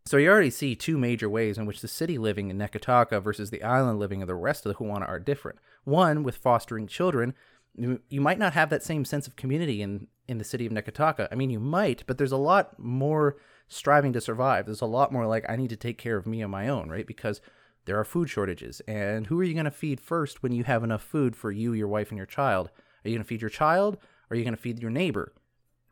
So 0.05 0.17
you 0.17 0.29
already 0.29 0.49
see 0.49 0.75
two 0.75 0.97
major 0.97 1.29
ways 1.29 1.57
in 1.57 1.65
which 1.65 1.79
the 1.79 1.87
city 1.87 2.17
living 2.17 2.49
in 2.49 2.57
Neketaka 2.57 3.23
versus 3.23 3.51
the 3.51 3.63
island 3.63 3.99
living 3.99 4.21
of 4.21 4.27
the 4.27 4.35
rest 4.35 4.65
of 4.65 4.73
the 4.73 4.83
Huana 4.83 5.07
are 5.07 5.19
different. 5.19 5.59
One, 5.85 6.23
with 6.23 6.35
fostering 6.35 6.87
children, 6.87 7.35
you 7.77 8.21
might 8.21 8.39
not 8.39 8.53
have 8.53 8.69
that 8.71 8.83
same 8.83 9.05
sense 9.05 9.27
of 9.27 9.35
community 9.37 9.81
in, 9.81 10.07
in 10.27 10.39
the 10.39 10.43
city 10.43 10.65
of 10.65 10.73
Neketaka. 10.73 11.29
I 11.31 11.35
mean, 11.35 11.51
you 11.51 11.59
might, 11.59 12.03
but 12.05 12.17
there's 12.17 12.31
a 12.33 12.37
lot 12.37 12.77
more 12.77 13.37
striving 13.67 14.13
to 14.13 14.21
survive. 14.21 14.65
There's 14.65 14.81
a 14.81 14.85
lot 14.85 15.11
more 15.11 15.25
like, 15.25 15.45
I 15.49 15.55
need 15.55 15.69
to 15.69 15.75
take 15.75 15.97
care 15.97 16.17
of 16.17 16.25
me 16.25 16.41
on 16.41 16.51
my 16.51 16.67
own, 16.67 16.89
right? 16.89 17.07
Because 17.07 17.41
there 17.85 17.99
are 17.99 18.05
food 18.05 18.29
shortages. 18.29 18.81
And 18.87 19.27
who 19.27 19.39
are 19.39 19.43
you 19.43 19.53
going 19.53 19.65
to 19.65 19.71
feed 19.71 19.99
first 19.99 20.43
when 20.43 20.51
you 20.51 20.63
have 20.65 20.83
enough 20.83 21.01
food 21.01 21.35
for 21.35 21.51
you, 21.51 21.73
your 21.73 21.87
wife, 21.87 22.09
and 22.09 22.17
your 22.17 22.25
child? 22.25 22.69
Are 23.03 23.09
you 23.09 23.15
going 23.15 23.23
to 23.23 23.27
feed 23.27 23.41
your 23.41 23.49
child 23.49 23.97
or 24.29 24.35
are 24.35 24.37
you 24.37 24.43
going 24.43 24.55
to 24.55 24.61
feed 24.61 24.79
your 24.79 24.91
neighbor? 24.91 25.33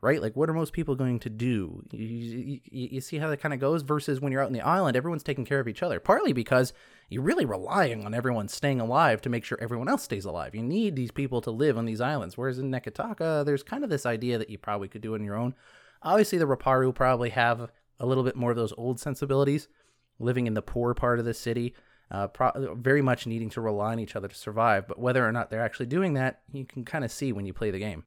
Right? 0.02 0.20
Like, 0.20 0.36
what 0.36 0.50
are 0.50 0.54
most 0.54 0.74
people 0.74 0.94
going 0.94 1.18
to 1.20 1.30
do? 1.30 1.82
You, 1.90 2.60
you, 2.64 2.88
you 2.92 3.00
see 3.00 3.16
how 3.16 3.30
that 3.30 3.38
kind 3.38 3.54
of 3.54 3.60
goes? 3.60 3.82
Versus 3.82 4.20
when 4.20 4.30
you're 4.30 4.42
out 4.42 4.46
in 4.46 4.52
the 4.52 4.60
island, 4.60 4.94
everyone's 4.94 5.22
taking 5.22 5.46
care 5.46 5.58
of 5.58 5.68
each 5.68 5.82
other. 5.82 5.98
Partly 5.98 6.34
because 6.34 6.74
you're 7.08 7.22
really 7.22 7.46
relying 7.46 8.04
on 8.04 8.14
everyone 8.14 8.48
staying 8.48 8.80
alive 8.80 9.22
to 9.22 9.30
make 9.30 9.44
sure 9.44 9.58
everyone 9.60 9.88
else 9.88 10.02
stays 10.02 10.26
alive. 10.26 10.54
You 10.54 10.62
need 10.62 10.96
these 10.96 11.10
people 11.10 11.40
to 11.40 11.50
live 11.50 11.78
on 11.78 11.86
these 11.86 12.02
islands. 12.02 12.36
Whereas 12.36 12.58
in 12.58 12.70
Neketaka, 12.70 13.44
there's 13.46 13.62
kind 13.62 13.82
of 13.82 13.90
this 13.90 14.04
idea 14.04 14.36
that 14.36 14.50
you 14.50 14.58
probably 14.58 14.88
could 14.88 15.00
do 15.00 15.14
it 15.14 15.18
on 15.18 15.24
your 15.24 15.36
own. 15.36 15.54
Obviously, 16.02 16.38
the 16.38 16.46
Raparu 16.46 16.94
probably 16.94 17.30
have 17.30 17.70
a 17.98 18.06
little 18.06 18.24
bit 18.24 18.36
more 18.36 18.50
of 18.50 18.56
those 18.56 18.72
old 18.76 19.00
sensibilities, 19.00 19.68
living 20.18 20.46
in 20.46 20.54
the 20.54 20.62
poor 20.62 20.94
part 20.94 21.18
of 21.18 21.24
the 21.24 21.34
city, 21.34 21.74
uh, 22.10 22.28
pro- 22.28 22.74
very 22.74 23.02
much 23.02 23.26
needing 23.26 23.50
to 23.50 23.60
rely 23.60 23.92
on 23.92 24.00
each 24.00 24.16
other 24.16 24.28
to 24.28 24.34
survive. 24.34 24.86
But 24.86 24.98
whether 24.98 25.26
or 25.26 25.32
not 25.32 25.50
they're 25.50 25.64
actually 25.64 25.86
doing 25.86 26.14
that, 26.14 26.42
you 26.52 26.64
can 26.64 26.84
kind 26.84 27.04
of 27.04 27.10
see 27.10 27.32
when 27.32 27.46
you 27.46 27.52
play 27.52 27.70
the 27.70 27.78
game. 27.78 28.04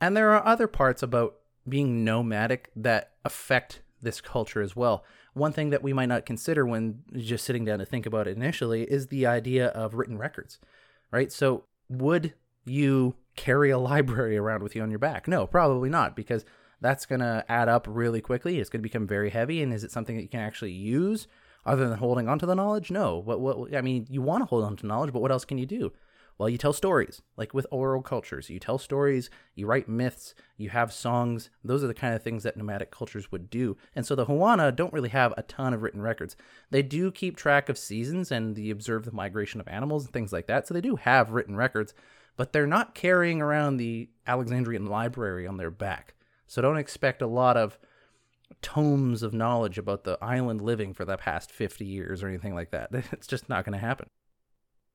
And 0.00 0.16
there 0.16 0.32
are 0.32 0.46
other 0.46 0.68
parts 0.68 1.02
about 1.02 1.34
being 1.68 2.04
nomadic 2.04 2.70
that 2.76 3.12
affect 3.24 3.82
this 4.00 4.20
culture 4.20 4.62
as 4.62 4.76
well. 4.76 5.04
One 5.34 5.52
thing 5.52 5.70
that 5.70 5.82
we 5.82 5.92
might 5.92 6.06
not 6.08 6.26
consider 6.26 6.64
when 6.64 7.02
just 7.16 7.44
sitting 7.44 7.64
down 7.64 7.78
to 7.80 7.84
think 7.84 8.06
about 8.06 8.26
it 8.26 8.36
initially 8.36 8.84
is 8.84 9.08
the 9.08 9.26
idea 9.26 9.68
of 9.68 9.94
written 9.94 10.18
records, 10.18 10.58
right? 11.10 11.30
So, 11.30 11.64
would 11.88 12.34
you 12.64 13.16
carry 13.36 13.70
a 13.70 13.78
library 13.78 14.36
around 14.36 14.62
with 14.62 14.74
you 14.74 14.82
on 14.82 14.90
your 14.90 14.98
back? 14.98 15.28
No, 15.28 15.46
probably 15.46 15.90
not, 15.90 16.16
because 16.16 16.44
that's 16.80 17.06
going 17.06 17.20
to 17.20 17.44
add 17.48 17.68
up 17.68 17.86
really 17.88 18.20
quickly. 18.20 18.58
It's 18.58 18.70
going 18.70 18.80
to 18.80 18.88
become 18.88 19.06
very 19.06 19.30
heavy. 19.30 19.62
And 19.62 19.72
is 19.72 19.84
it 19.84 19.90
something 19.90 20.16
that 20.16 20.22
you 20.22 20.28
can 20.28 20.40
actually 20.40 20.72
use 20.72 21.26
other 21.66 21.88
than 21.88 21.98
holding 21.98 22.28
onto 22.28 22.46
the 22.46 22.54
knowledge? 22.54 22.90
No. 22.90 23.18
What, 23.18 23.40
what, 23.40 23.74
I 23.74 23.80
mean, 23.80 24.06
you 24.08 24.22
want 24.22 24.42
to 24.42 24.46
hold 24.46 24.64
on 24.64 24.76
to 24.76 24.86
knowledge, 24.86 25.12
but 25.12 25.22
what 25.22 25.32
else 25.32 25.44
can 25.44 25.58
you 25.58 25.66
do? 25.66 25.92
Well, 26.38 26.48
you 26.48 26.56
tell 26.56 26.72
stories, 26.72 27.20
like 27.36 27.52
with 27.52 27.66
oral 27.72 28.00
cultures. 28.00 28.48
You 28.48 28.60
tell 28.60 28.78
stories, 28.78 29.28
you 29.56 29.66
write 29.66 29.88
myths, 29.88 30.36
you 30.56 30.70
have 30.70 30.92
songs. 30.92 31.50
Those 31.64 31.82
are 31.82 31.88
the 31.88 31.94
kind 31.94 32.14
of 32.14 32.22
things 32.22 32.44
that 32.44 32.56
nomadic 32.56 32.92
cultures 32.92 33.32
would 33.32 33.50
do. 33.50 33.76
And 33.96 34.06
so 34.06 34.14
the 34.14 34.26
Huana 34.26 34.74
don't 34.74 34.92
really 34.92 35.08
have 35.08 35.34
a 35.36 35.42
ton 35.42 35.74
of 35.74 35.82
written 35.82 36.00
records. 36.00 36.36
They 36.70 36.82
do 36.82 37.10
keep 37.10 37.36
track 37.36 37.68
of 37.68 37.76
seasons 37.76 38.30
and 38.30 38.54
they 38.54 38.70
observe 38.70 39.04
the 39.04 39.10
migration 39.10 39.60
of 39.60 39.66
animals 39.66 40.04
and 40.04 40.12
things 40.12 40.32
like 40.32 40.46
that. 40.46 40.68
So 40.68 40.74
they 40.74 40.80
do 40.80 40.94
have 40.94 41.32
written 41.32 41.56
records, 41.56 41.92
but 42.36 42.52
they're 42.52 42.68
not 42.68 42.94
carrying 42.94 43.42
around 43.42 43.78
the 43.78 44.08
Alexandrian 44.24 44.86
library 44.86 45.44
on 45.44 45.56
their 45.56 45.72
back. 45.72 46.14
So 46.48 46.60
don't 46.62 46.78
expect 46.78 47.22
a 47.22 47.26
lot 47.26 47.56
of 47.56 47.78
tomes 48.62 49.22
of 49.22 49.34
knowledge 49.34 49.78
about 49.78 50.04
the 50.04 50.18
island 50.22 50.62
living 50.62 50.94
for 50.94 51.04
the 51.04 51.16
past 51.16 51.52
50 51.52 51.84
years 51.84 52.22
or 52.22 52.28
anything 52.28 52.54
like 52.54 52.70
that. 52.70 52.90
It's 53.12 53.26
just 53.26 53.48
not 53.48 53.64
going 53.64 53.78
to 53.78 53.86
happen. 53.86 54.08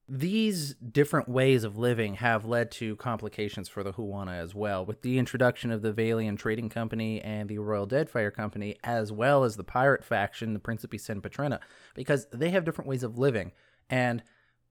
These 0.10 0.74
different 0.76 1.30
ways 1.30 1.64
of 1.64 1.78
living 1.78 2.16
have 2.16 2.44
led 2.44 2.72
to 2.72 2.98
complications 2.98 3.70
for 3.70 3.84
the 3.84 3.94
Huana 3.94 4.38
as 4.38 4.54
well, 4.54 4.86
with 4.86 5.02
the 5.02 5.18
introduction 5.18 5.72
of 5.72 5.82
the 5.82 5.94
Vailian 5.94 6.38
Trading 6.38 6.68
Company 6.68 7.22
and 7.22 7.48
the 7.48 7.60
Royal 7.60 7.88
Deadfire 7.88 8.34
Company, 8.34 8.76
as 8.84 9.14
well 9.14 9.46
as 9.46 9.56
the 9.56 9.64
pirate 9.64 10.04
faction, 10.04 10.54
the 10.54 10.60
Principi 10.60 11.00
Sen 11.00 11.22
Patrena, 11.22 11.62
because 11.96 12.28
they 12.34 12.50
have 12.50 12.66
different 12.66 12.90
ways 12.90 13.04
of 13.04 13.18
living. 13.18 13.54
And 13.90 14.24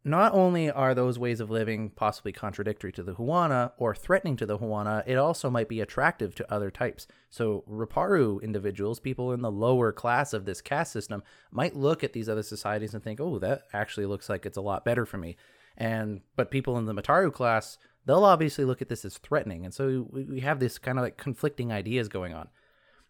not 0.04 0.34
only 0.34 0.68
are 0.70 0.94
those 0.94 1.18
ways 1.18 1.38
of 1.38 1.50
living 1.50 1.90
possibly 1.90 2.32
contradictory 2.32 2.90
to 2.92 3.04
the 3.04 3.14
Huana 3.14 3.72
or 3.76 3.94
threatening 3.94 4.36
to 4.36 4.46
the 4.46 4.58
Huana, 4.58 5.04
it 5.06 5.16
also 5.16 5.48
might 5.48 5.68
be 5.68 5.80
attractive 5.80 6.34
to 6.34 6.52
other 6.52 6.70
types. 6.72 7.06
So, 7.30 7.62
Raparu 7.70 8.42
individuals, 8.42 8.98
people 8.98 9.32
in 9.32 9.42
the 9.42 9.50
lower 9.50 9.92
class 9.92 10.32
of 10.32 10.44
this 10.44 10.60
caste 10.60 10.92
system, 10.92 11.22
might 11.52 11.76
look 11.76 12.02
at 12.02 12.14
these 12.14 12.28
other 12.28 12.42
societies 12.42 12.94
and 12.94 13.02
think, 13.02 13.20
oh, 13.20 13.38
that 13.38 13.62
actually 13.72 14.06
looks 14.06 14.28
like 14.28 14.44
it's 14.44 14.56
a 14.56 14.62
lot 14.62 14.84
better 14.84 15.06
for 15.06 15.18
me. 15.18 15.36
And, 15.76 16.22
but 16.34 16.50
people 16.50 16.76
in 16.78 16.86
the 16.86 16.94
Mataru 16.94 17.32
class, 17.32 17.78
they'll 18.04 18.24
obviously 18.24 18.64
look 18.64 18.82
at 18.82 18.88
this 18.88 19.04
as 19.04 19.18
threatening. 19.18 19.64
And 19.64 19.72
so 19.72 20.08
we 20.10 20.40
have 20.40 20.58
this 20.58 20.78
kind 20.78 20.98
of 20.98 21.04
like 21.04 21.16
conflicting 21.16 21.70
ideas 21.70 22.08
going 22.08 22.34
on. 22.34 22.48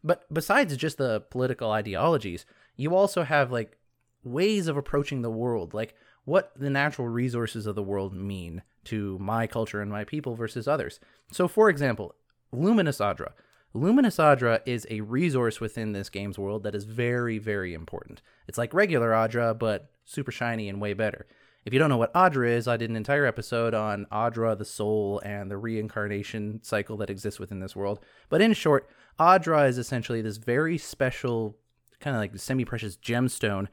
But 0.05 0.33
besides 0.33 0.77
just 0.77 0.99
the 0.99 1.21
political 1.31 1.71
ideologies, 1.71 2.45
you 2.77 2.95
also 2.95 3.23
have 3.23 3.51
like 3.51 3.79
ways 4.25 4.69
of 4.69 4.77
approaching 4.77 5.23
the 5.23 5.31
world. 5.31 5.75
Like, 5.75 5.95
what 6.25 6.53
the 6.57 6.71
natural 6.71 7.09
resources 7.09 7.67
of 7.67 7.75
the 7.75 7.83
world 7.83 8.15
mean 8.15 8.63
to 8.85 9.19
my 9.19 9.47
culture 9.47 9.81
and 9.81 9.91
my 9.91 10.05
people 10.05 10.35
versus 10.35 10.69
others. 10.69 11.01
So, 11.33 11.49
for 11.49 11.69
example, 11.69 12.15
Luminous 12.53 12.99
Adra. 12.99 13.33
Luminous 13.75 14.19
Adra 14.19 14.61
is 14.67 14.87
a 14.91 15.01
resource 15.01 15.61
within 15.61 15.93
this 15.93 16.11
game's 16.11 16.39
world 16.39 16.63
that 16.65 16.75
is 16.75 16.85
very, 16.85 17.39
very 17.39 17.73
important. 17.73 18.21
It's 18.47 18.59
like 18.59 18.75
regular 18.75 19.13
Adra, 19.13 19.59
but 19.59 19.91
super 20.05 20.31
shiny 20.31 20.69
and 20.69 20.81
way 20.81 20.93
better. 20.93 21.27
If 21.65 21.73
you 21.73 21.79
don't 21.79 21.89
know 21.89 21.97
what 21.97 22.13
Adra 22.13 22.49
is, 22.49 22.67
I 22.67 22.77
did 22.77 22.91
an 22.91 22.97
entire 22.97 23.25
episode 23.25 23.73
on 23.73 24.07
Adra, 24.13 24.59
the 24.59 24.65
soul, 24.65 25.21
and 25.25 25.51
the 25.51 25.57
reincarnation 25.57 26.61
cycle 26.63 26.97
that 26.99 27.09
exists 27.09 27.39
within 27.39 27.61
this 27.61 27.77
world. 27.77 28.01
But 28.29 28.43
in 28.43 28.53
short, 28.53 28.89
Adra 29.19 29.69
is 29.69 29.79
essentially 29.79 30.21
this 30.23 30.39
very 30.39 30.77
special, 30.77 31.57
kind 32.01 32.17
of 32.17 32.21
like 32.21 32.37
semi 32.39 32.65
precious 32.65 32.97
gemstone, 32.97 33.69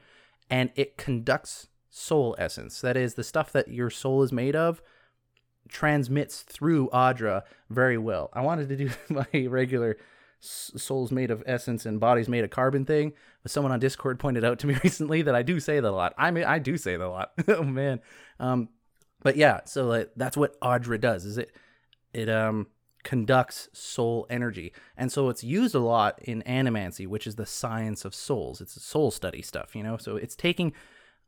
and 0.52 0.70
it 0.76 0.98
conducts 0.98 1.68
soul 1.90 2.36
essence. 2.38 2.82
That 2.82 2.98
is, 2.98 3.16
the 3.16 3.24
stuff 3.24 3.52
that 3.52 3.70
your 3.70 3.90
soul 3.90 4.24
is 4.24 4.32
made 4.32 4.56
of 4.56 4.82
transmits 5.70 6.42
through 6.42 6.90
Adra 6.90 7.44
very 7.70 7.98
well. 7.98 8.30
I 8.34 8.42
wanted 8.42 8.70
to 8.70 8.76
do 8.76 8.90
my 9.10 9.48
regular 9.48 9.98
souls 10.42 11.12
made 11.12 11.32
of 11.32 11.44
essence 11.46 11.86
and 11.86 12.00
bodies 12.00 12.30
made 12.30 12.44
of 12.44 12.50
carbon 12.50 12.86
thing, 12.86 13.14
but 13.44 13.52
someone 13.52 13.72
on 13.72 13.80
Discord 13.80 14.20
pointed 14.20 14.44
out 14.44 14.60
to 14.60 14.68
me 14.68 14.76
recently 14.84 15.22
that 15.22 15.36
I 15.36 15.44
do 15.44 15.60
say 15.60 15.80
that 15.80 15.90
a 15.90 15.92
lot. 15.92 16.14
I 16.18 16.32
mean, 16.32 16.46
I 16.46 16.60
do 16.60 16.78
say 16.78 16.96
that 16.98 17.06
a 17.06 17.10
lot. 17.10 17.32
oh 17.48 17.64
man. 17.64 18.02
Um, 18.40 18.70
but 19.22 19.36
yeah, 19.36 19.62
so 19.66 19.86
like, 19.86 20.12
that's 20.16 20.38
what 20.38 20.60
Adra 20.62 21.00
does. 21.00 21.26
Is 21.26 21.38
it 21.38 21.52
it 22.14 22.30
um 22.30 22.68
conducts 23.04 23.70
soul 23.74 24.26
energy, 24.30 24.74
and 24.98 25.12
so 25.12 25.30
it's 25.30 25.44
used 25.44 25.76
a 25.76 25.80
lot 25.80 26.20
in 26.22 26.42
animancy, 26.44 27.06
which 27.06 27.28
is 27.28 27.36
the 27.36 27.46
science 27.46 28.06
of 28.06 28.16
souls. 28.16 28.62
It's 28.62 28.82
soul 28.82 29.12
study 29.12 29.42
stuff, 29.42 29.76
you 29.76 29.84
know. 29.84 29.98
So 29.98 30.16
it's 30.16 30.36
taking 30.36 30.74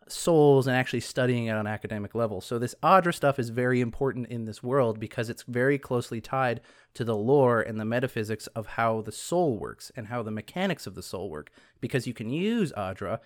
souls 0.07 0.67
and 0.67 0.75
actually 0.75 0.99
studying 0.99 1.45
it 1.45 1.51
on 1.51 1.67
academic 1.67 2.15
level. 2.15 2.41
So 2.41 2.59
this 2.59 2.75
Adra 2.83 3.13
stuff 3.13 3.39
is 3.39 3.49
very 3.49 3.81
important 3.81 4.27
in 4.27 4.45
this 4.45 4.61
world 4.61 4.99
because 4.99 5.29
it's 5.29 5.43
very 5.43 5.77
closely 5.77 6.19
tied 6.19 6.61
to 6.95 7.03
the 7.03 7.15
lore 7.15 7.61
and 7.61 7.79
the 7.79 7.85
metaphysics 7.85 8.47
of 8.47 8.67
how 8.67 9.01
the 9.01 9.11
soul 9.11 9.57
works 9.57 9.91
and 9.95 10.07
how 10.07 10.23
the 10.23 10.31
mechanics 10.31 10.87
of 10.87 10.95
the 10.95 11.03
soul 11.03 11.29
work 11.29 11.51
because 11.79 12.07
you 12.07 12.13
can 12.13 12.29
use 12.29 12.73
Adra 12.73 13.19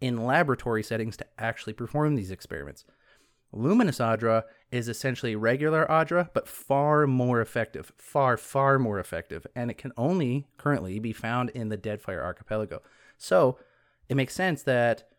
in 0.00 0.24
laboratory 0.24 0.82
settings 0.82 1.16
to 1.18 1.26
actually 1.38 1.74
perform 1.74 2.14
these 2.14 2.30
experiments. 2.30 2.84
Luminous 3.52 3.98
Adra 3.98 4.44
is 4.70 4.88
essentially 4.88 5.34
regular 5.34 5.84
Adra, 5.86 6.28
but 6.32 6.46
far 6.46 7.06
more 7.06 7.40
effective. 7.40 7.92
Far, 7.98 8.36
far 8.36 8.78
more 8.78 9.00
effective. 9.00 9.46
And 9.56 9.70
it 9.70 9.78
can 9.78 9.92
only 9.96 10.46
currently 10.56 11.00
be 11.00 11.12
found 11.12 11.50
in 11.50 11.68
the 11.68 11.76
Deadfire 11.76 12.22
Archipelago. 12.22 12.80
So 13.18 13.58
it 14.08 14.16
makes 14.16 14.34
sense 14.34 14.62
that 14.62 15.09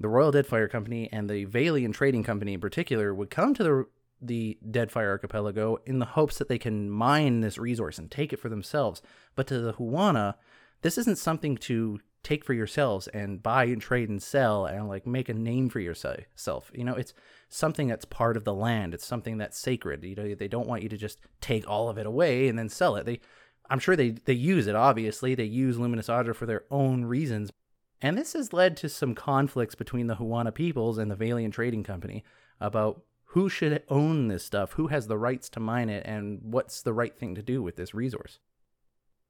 the 0.00 0.08
Royal 0.08 0.32
Deadfire 0.32 0.70
Company 0.70 1.08
and 1.12 1.28
the 1.28 1.46
Vailian 1.46 1.92
Trading 1.92 2.22
Company 2.22 2.54
in 2.54 2.60
particular 2.60 3.14
would 3.14 3.30
come 3.30 3.54
to 3.54 3.62
the 3.62 3.86
the 4.20 4.58
Deadfire 4.68 5.06
Archipelago 5.06 5.78
in 5.86 6.00
the 6.00 6.04
hopes 6.04 6.38
that 6.38 6.48
they 6.48 6.58
can 6.58 6.90
mine 6.90 7.40
this 7.40 7.56
resource 7.56 7.98
and 7.98 8.10
take 8.10 8.32
it 8.32 8.40
for 8.40 8.48
themselves. 8.48 9.00
But 9.36 9.46
to 9.46 9.60
the 9.60 9.74
Huana, 9.74 10.34
this 10.82 10.98
isn't 10.98 11.18
something 11.18 11.56
to 11.58 12.00
take 12.24 12.44
for 12.44 12.52
yourselves 12.52 13.06
and 13.08 13.42
buy 13.42 13.64
and 13.64 13.80
trade 13.80 14.08
and 14.08 14.22
sell 14.22 14.66
and 14.66 14.88
like 14.88 15.06
make 15.06 15.28
a 15.28 15.34
name 15.34 15.68
for 15.68 15.80
yourself. 15.80 16.70
You 16.74 16.84
know, 16.84 16.94
it's 16.94 17.14
something 17.48 17.88
that's 17.88 18.04
part 18.04 18.36
of 18.36 18.44
the 18.44 18.54
land. 18.54 18.92
It's 18.92 19.06
something 19.06 19.38
that's 19.38 19.58
sacred. 19.58 20.04
You 20.04 20.16
know, 20.16 20.34
they 20.34 20.48
don't 20.48 20.68
want 20.68 20.82
you 20.82 20.88
to 20.88 20.96
just 20.96 21.20
take 21.40 21.68
all 21.68 21.88
of 21.88 21.98
it 21.98 22.06
away 22.06 22.48
and 22.48 22.58
then 22.58 22.68
sell 22.68 22.96
it. 22.96 23.06
They 23.06 23.20
I'm 23.70 23.78
sure 23.78 23.96
they 23.96 24.10
they 24.10 24.32
use 24.32 24.66
it 24.66 24.74
obviously. 24.74 25.34
They 25.34 25.44
use 25.44 25.78
Luminous 25.78 26.08
Adra 26.08 26.34
for 26.34 26.46
their 26.46 26.64
own 26.70 27.04
reasons, 27.04 27.50
and 28.00 28.16
this 28.16 28.32
has 28.32 28.52
led 28.52 28.76
to 28.78 28.88
some 28.88 29.14
conflicts 29.14 29.74
between 29.74 30.06
the 30.06 30.16
Huana 30.16 30.54
peoples 30.54 30.98
and 30.98 31.10
the 31.10 31.16
Vailian 31.16 31.52
Trading 31.52 31.82
Company 31.82 32.24
about 32.60 33.02
who 33.32 33.48
should 33.48 33.82
own 33.88 34.28
this 34.28 34.44
stuff, 34.44 34.72
who 34.72 34.86
has 34.86 35.06
the 35.06 35.18
rights 35.18 35.48
to 35.50 35.60
mine 35.60 35.90
it, 35.90 36.06
and 36.06 36.40
what's 36.42 36.80
the 36.80 36.94
right 36.94 37.16
thing 37.16 37.34
to 37.34 37.42
do 37.42 37.62
with 37.62 37.76
this 37.76 37.92
resource. 37.94 38.38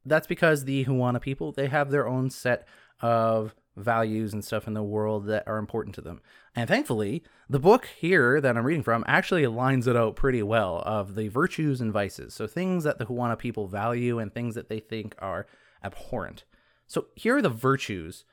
That's 0.04 0.26
because 0.26 0.64
the 0.64 0.84
Huana 0.84 1.20
people, 1.20 1.52
they 1.52 1.66
have 1.66 1.90
their 1.90 2.06
own 2.06 2.30
set 2.30 2.66
of 3.00 3.54
values 3.76 4.32
and 4.32 4.44
stuff 4.44 4.66
in 4.66 4.74
the 4.74 4.82
world 4.82 5.26
that 5.26 5.46
are 5.46 5.58
important 5.58 5.94
to 5.96 6.00
them. 6.00 6.20
And 6.54 6.68
thankfully, 6.68 7.22
the 7.48 7.58
book 7.58 7.88
here 7.98 8.40
that 8.40 8.56
I'm 8.56 8.64
reading 8.64 8.82
from 8.82 9.04
actually 9.06 9.46
lines 9.46 9.86
it 9.86 9.96
out 9.96 10.16
pretty 10.16 10.42
well 10.42 10.82
of 10.84 11.14
the 11.14 11.28
virtues 11.28 11.80
and 11.80 11.92
vices. 11.92 12.34
So 12.34 12.46
things 12.46 12.84
that 12.84 12.98
the 12.98 13.06
Huana 13.06 13.38
people 13.38 13.66
value 13.68 14.18
and 14.18 14.32
things 14.32 14.54
that 14.54 14.68
they 14.68 14.80
think 14.80 15.14
are 15.18 15.46
abhorrent. 15.82 16.44
So 16.86 17.06
here 17.14 17.36
are 17.36 17.42
the 17.42 17.48
virtues 17.48 18.24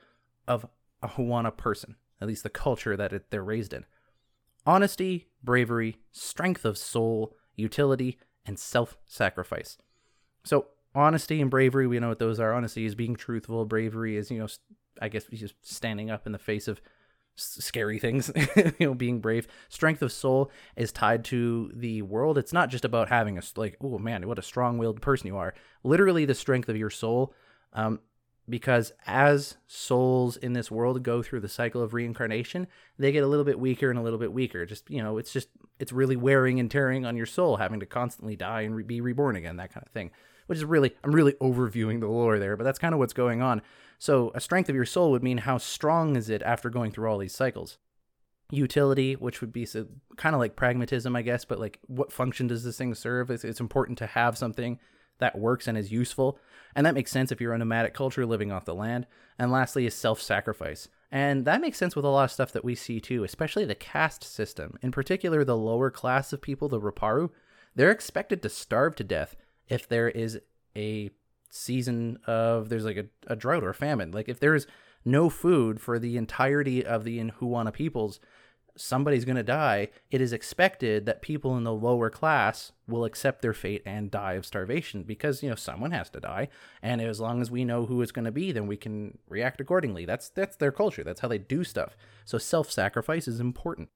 of 0.48 0.66
a 1.02 1.10
Huana 1.10 1.56
person, 1.56 1.96
at 2.22 2.28
least 2.28 2.44
the 2.44 2.50
culture 2.50 2.96
that 2.96 3.14
it, 3.14 3.32
they're 3.32 3.44
raised 3.44 3.74
in 3.74 3.86
honesty, 4.66 5.28
bravery, 5.44 5.98
strength 6.12 6.66
of 6.66 6.78
soul, 6.78 7.36
utility, 7.56 8.18
and 8.46 8.58
self 8.58 8.98
sacrifice. 9.06 9.78
So, 10.44 10.68
honesty 10.94 11.42
and 11.42 11.52
bravery, 11.52 11.88
we 11.88 12.00
know 12.00 12.10
what 12.10 12.20
those 12.20 12.40
are. 12.40 12.54
Honesty 12.54 12.86
is 12.86 12.96
being 12.96 13.16
truthful, 13.16 13.66
bravery 13.66 14.18
is, 14.18 14.32
you 14.32 14.40
know, 14.40 14.48
I 15.02 15.10
guess 15.10 15.25
just 15.25 15.56
standing 15.62 16.10
up 16.10 16.25
in 16.25 16.32
the 16.32 16.40
face 16.40 16.68
of 16.68 16.82
scary 17.36 18.00
things, 18.00 18.32
you 18.56 18.74
know, 18.80 18.94
being 18.94 19.20
brave. 19.20 19.48
Strength 19.68 20.02
of 20.02 20.12
soul 20.12 20.52
is 20.78 20.92
tied 20.92 21.25
to 21.25 21.70
the 21.75 22.02
world. 22.02 22.38
It's 22.38 22.54
not 22.54 22.70
just 22.70 22.86
about 22.86 23.10
having 23.10 23.38
a 23.38 23.42
like, 23.58 23.78
oh 23.82 23.98
man, 23.98 24.28
what 24.28 24.40
a 24.40 24.44
strong-willed 24.44 25.02
person 25.02 25.28
you 25.28 25.38
are. 25.38 25.54
Literally, 25.84 26.25
the 26.25 26.34
strength 26.34 26.70
of 26.70 26.78
your 26.78 26.90
soul. 26.90 27.34
Um, 27.74 28.00
because 28.48 28.92
as 29.08 29.58
souls 29.68 30.38
in 30.38 30.54
this 30.54 30.70
world 30.70 31.02
go 31.04 31.24
through 31.24 31.40
the 31.40 31.50
cycle 31.50 31.82
of 31.82 31.94
reincarnation, 31.94 32.68
they 32.98 33.12
get 33.12 33.24
a 33.24 33.28
little 33.28 33.46
bit 33.46 33.60
weaker 33.60 33.90
and 33.90 33.98
a 33.98 34.02
little 34.02 34.20
bit 34.20 34.34
weaker. 34.34 34.66
Just 34.66 34.90
you 34.90 35.02
know, 35.02 35.18
it's 35.18 35.34
just 35.34 35.50
it's 35.80 35.92
really 35.92 36.16
wearing 36.16 36.60
and 36.60 36.70
tearing 36.70 37.06
on 37.06 37.18
your 37.18 37.25
soul, 37.25 37.58
having 37.58 37.80
to 37.80 37.86
constantly 37.86 38.36
die 38.36 38.62
and 38.62 38.75
re- 38.75 38.84
be 38.84 39.02
reborn 39.02 39.36
again, 39.36 39.58
that 39.58 39.74
kind 39.74 39.86
of 39.86 39.92
thing. 39.92 40.12
Which 40.48 40.60
is 40.60 40.66
really, 40.66 40.96
I'm 41.04 41.12
really 41.12 41.34
overviewing 41.34 42.02
the 42.02 42.08
lore 42.08 42.38
there, 42.38 42.56
but 42.56 42.66
that's 42.66 42.78
kind 42.78 42.94
of 42.94 43.00
what's 43.00 43.14
going 43.14 43.42
on. 43.42 43.64
So, 43.98 44.32
a 44.36 44.40
strength 44.40 44.70
of 44.70 44.75
your 44.75 44.86
soul 44.86 45.10
would 45.12 45.24
mean 45.24 45.40
how 45.40 45.58
strong 45.58 46.16
is 46.16 46.30
it 46.30 46.44
after 46.44 46.70
going 46.70 46.92
through 46.92 47.10
all 47.10 47.18
these 47.18 47.36
cycles? 47.36 47.80
Utility, 48.52 49.14
which 49.16 49.42
would 49.42 49.52
be 49.52 49.66
so, 49.66 49.88
kind 50.18 50.36
of 50.36 50.40
like 50.40 50.56
pragmatism, 50.56 51.16
I 51.16 51.24
guess, 51.24 51.46
but 51.46 51.60
like 51.60 51.80
what 51.88 52.12
function 52.12 52.46
does 52.46 52.64
this 52.64 52.78
thing 52.78 52.94
serve? 52.94 53.32
It's, 53.32 53.44
it's 53.44 53.60
important 53.60 53.98
to 53.98 54.06
have 54.06 54.38
something 54.38 54.80
that 55.20 55.38
works 55.38 55.68
and 55.68 55.78
is 55.78 55.92
useful. 55.92 56.40
And 56.76 56.86
that 56.86 56.94
makes 56.94 57.12
sense 57.12 57.32
if 57.32 57.40
you're 57.40 57.54
a 57.54 57.58
nomadic 57.58 57.94
culture 57.94 58.26
living 58.26 58.52
off 58.52 58.66
the 58.66 58.76
land. 58.76 59.08
And 59.40 59.52
lastly, 59.52 59.86
is 59.86 59.94
self 59.94 60.22
sacrifice. 60.22 60.88
And 61.12 61.46
that 61.46 61.62
makes 61.62 61.78
sense 61.78 61.96
with 61.96 62.06
a 62.06 62.10
lot 62.10 62.26
of 62.26 62.32
stuff 62.32 62.52
that 62.52 62.66
we 62.66 62.76
see 62.76 63.00
too, 63.00 63.24
especially 63.24 63.66
the 63.66 63.76
caste 63.76 64.24
system. 64.24 64.78
In 64.82 64.92
particular, 64.92 65.44
the 65.44 65.58
lower 65.58 65.90
class 65.90 66.34
of 66.34 66.42
people, 66.42 66.68
the 66.68 66.80
Raparu, 66.80 67.30
they're 67.76 67.92
expected 67.92 68.42
to 68.42 68.50
starve 68.50 68.96
to 68.96 69.04
death 69.04 69.36
if 69.68 69.88
there 69.88 70.10
is 70.10 70.40
a 70.76 71.12
season 71.50 72.20
of 72.28 72.70
there's 72.70 72.86
like 72.86 72.98
a, 72.98 73.06
a 73.28 73.36
drought 73.36 73.64
or 73.64 73.74
famine. 73.74 74.12
Like 74.12 74.28
if 74.28 74.40
there's 74.40 74.68
no 75.06 75.30
food 75.30 75.80
for 75.80 76.00
the 76.00 76.18
entirety 76.18 76.86
of 76.86 77.04
the 77.04 77.20
Huana 77.20 77.72
peoples, 77.72 78.20
somebody's 78.77 79.25
going 79.25 79.36
to 79.36 79.44
die. 79.44 79.89
It 80.12 80.22
is 80.22 80.34
expected 80.34 81.05
that 81.05 81.22
people 81.22 81.58
in 81.58 81.63
the 81.63 81.74
lower 81.74 82.10
class 82.10 82.72
will 82.88 83.05
accept 83.05 83.41
their 83.41 83.53
fate 83.53 83.82
and 83.86 84.12
die 84.12 84.34
of 84.34 84.46
starvation 84.46 85.03
because 85.03 85.41
you 85.41 85.50
know 85.50 85.55
someone 85.55 85.91
has 85.91 86.10
to 86.12 86.20
die, 86.20 86.50
and 86.82 87.01
as 87.01 87.20
long 87.20 87.41
as 87.41 87.50
we 87.50 87.65
know 87.65 87.86
who 87.86 88.01
it's 88.01 88.12
going 88.12 88.25
to 88.25 88.32
be, 88.32 88.51
then 88.51 88.67
we 88.67 88.77
can 88.77 89.17
react 89.27 89.62
accordingly. 89.62 90.05
That's 90.05 90.29
that's 90.29 90.55
their 90.55 90.72
culture. 90.72 91.03
That's 91.03 91.22
how 91.22 91.27
they 91.27 91.38
do 91.38 91.63
stuff. 91.63 91.96
So 92.25 92.38
self-sacrifice 92.38 93.27
is 93.27 93.39
important. 93.39 93.89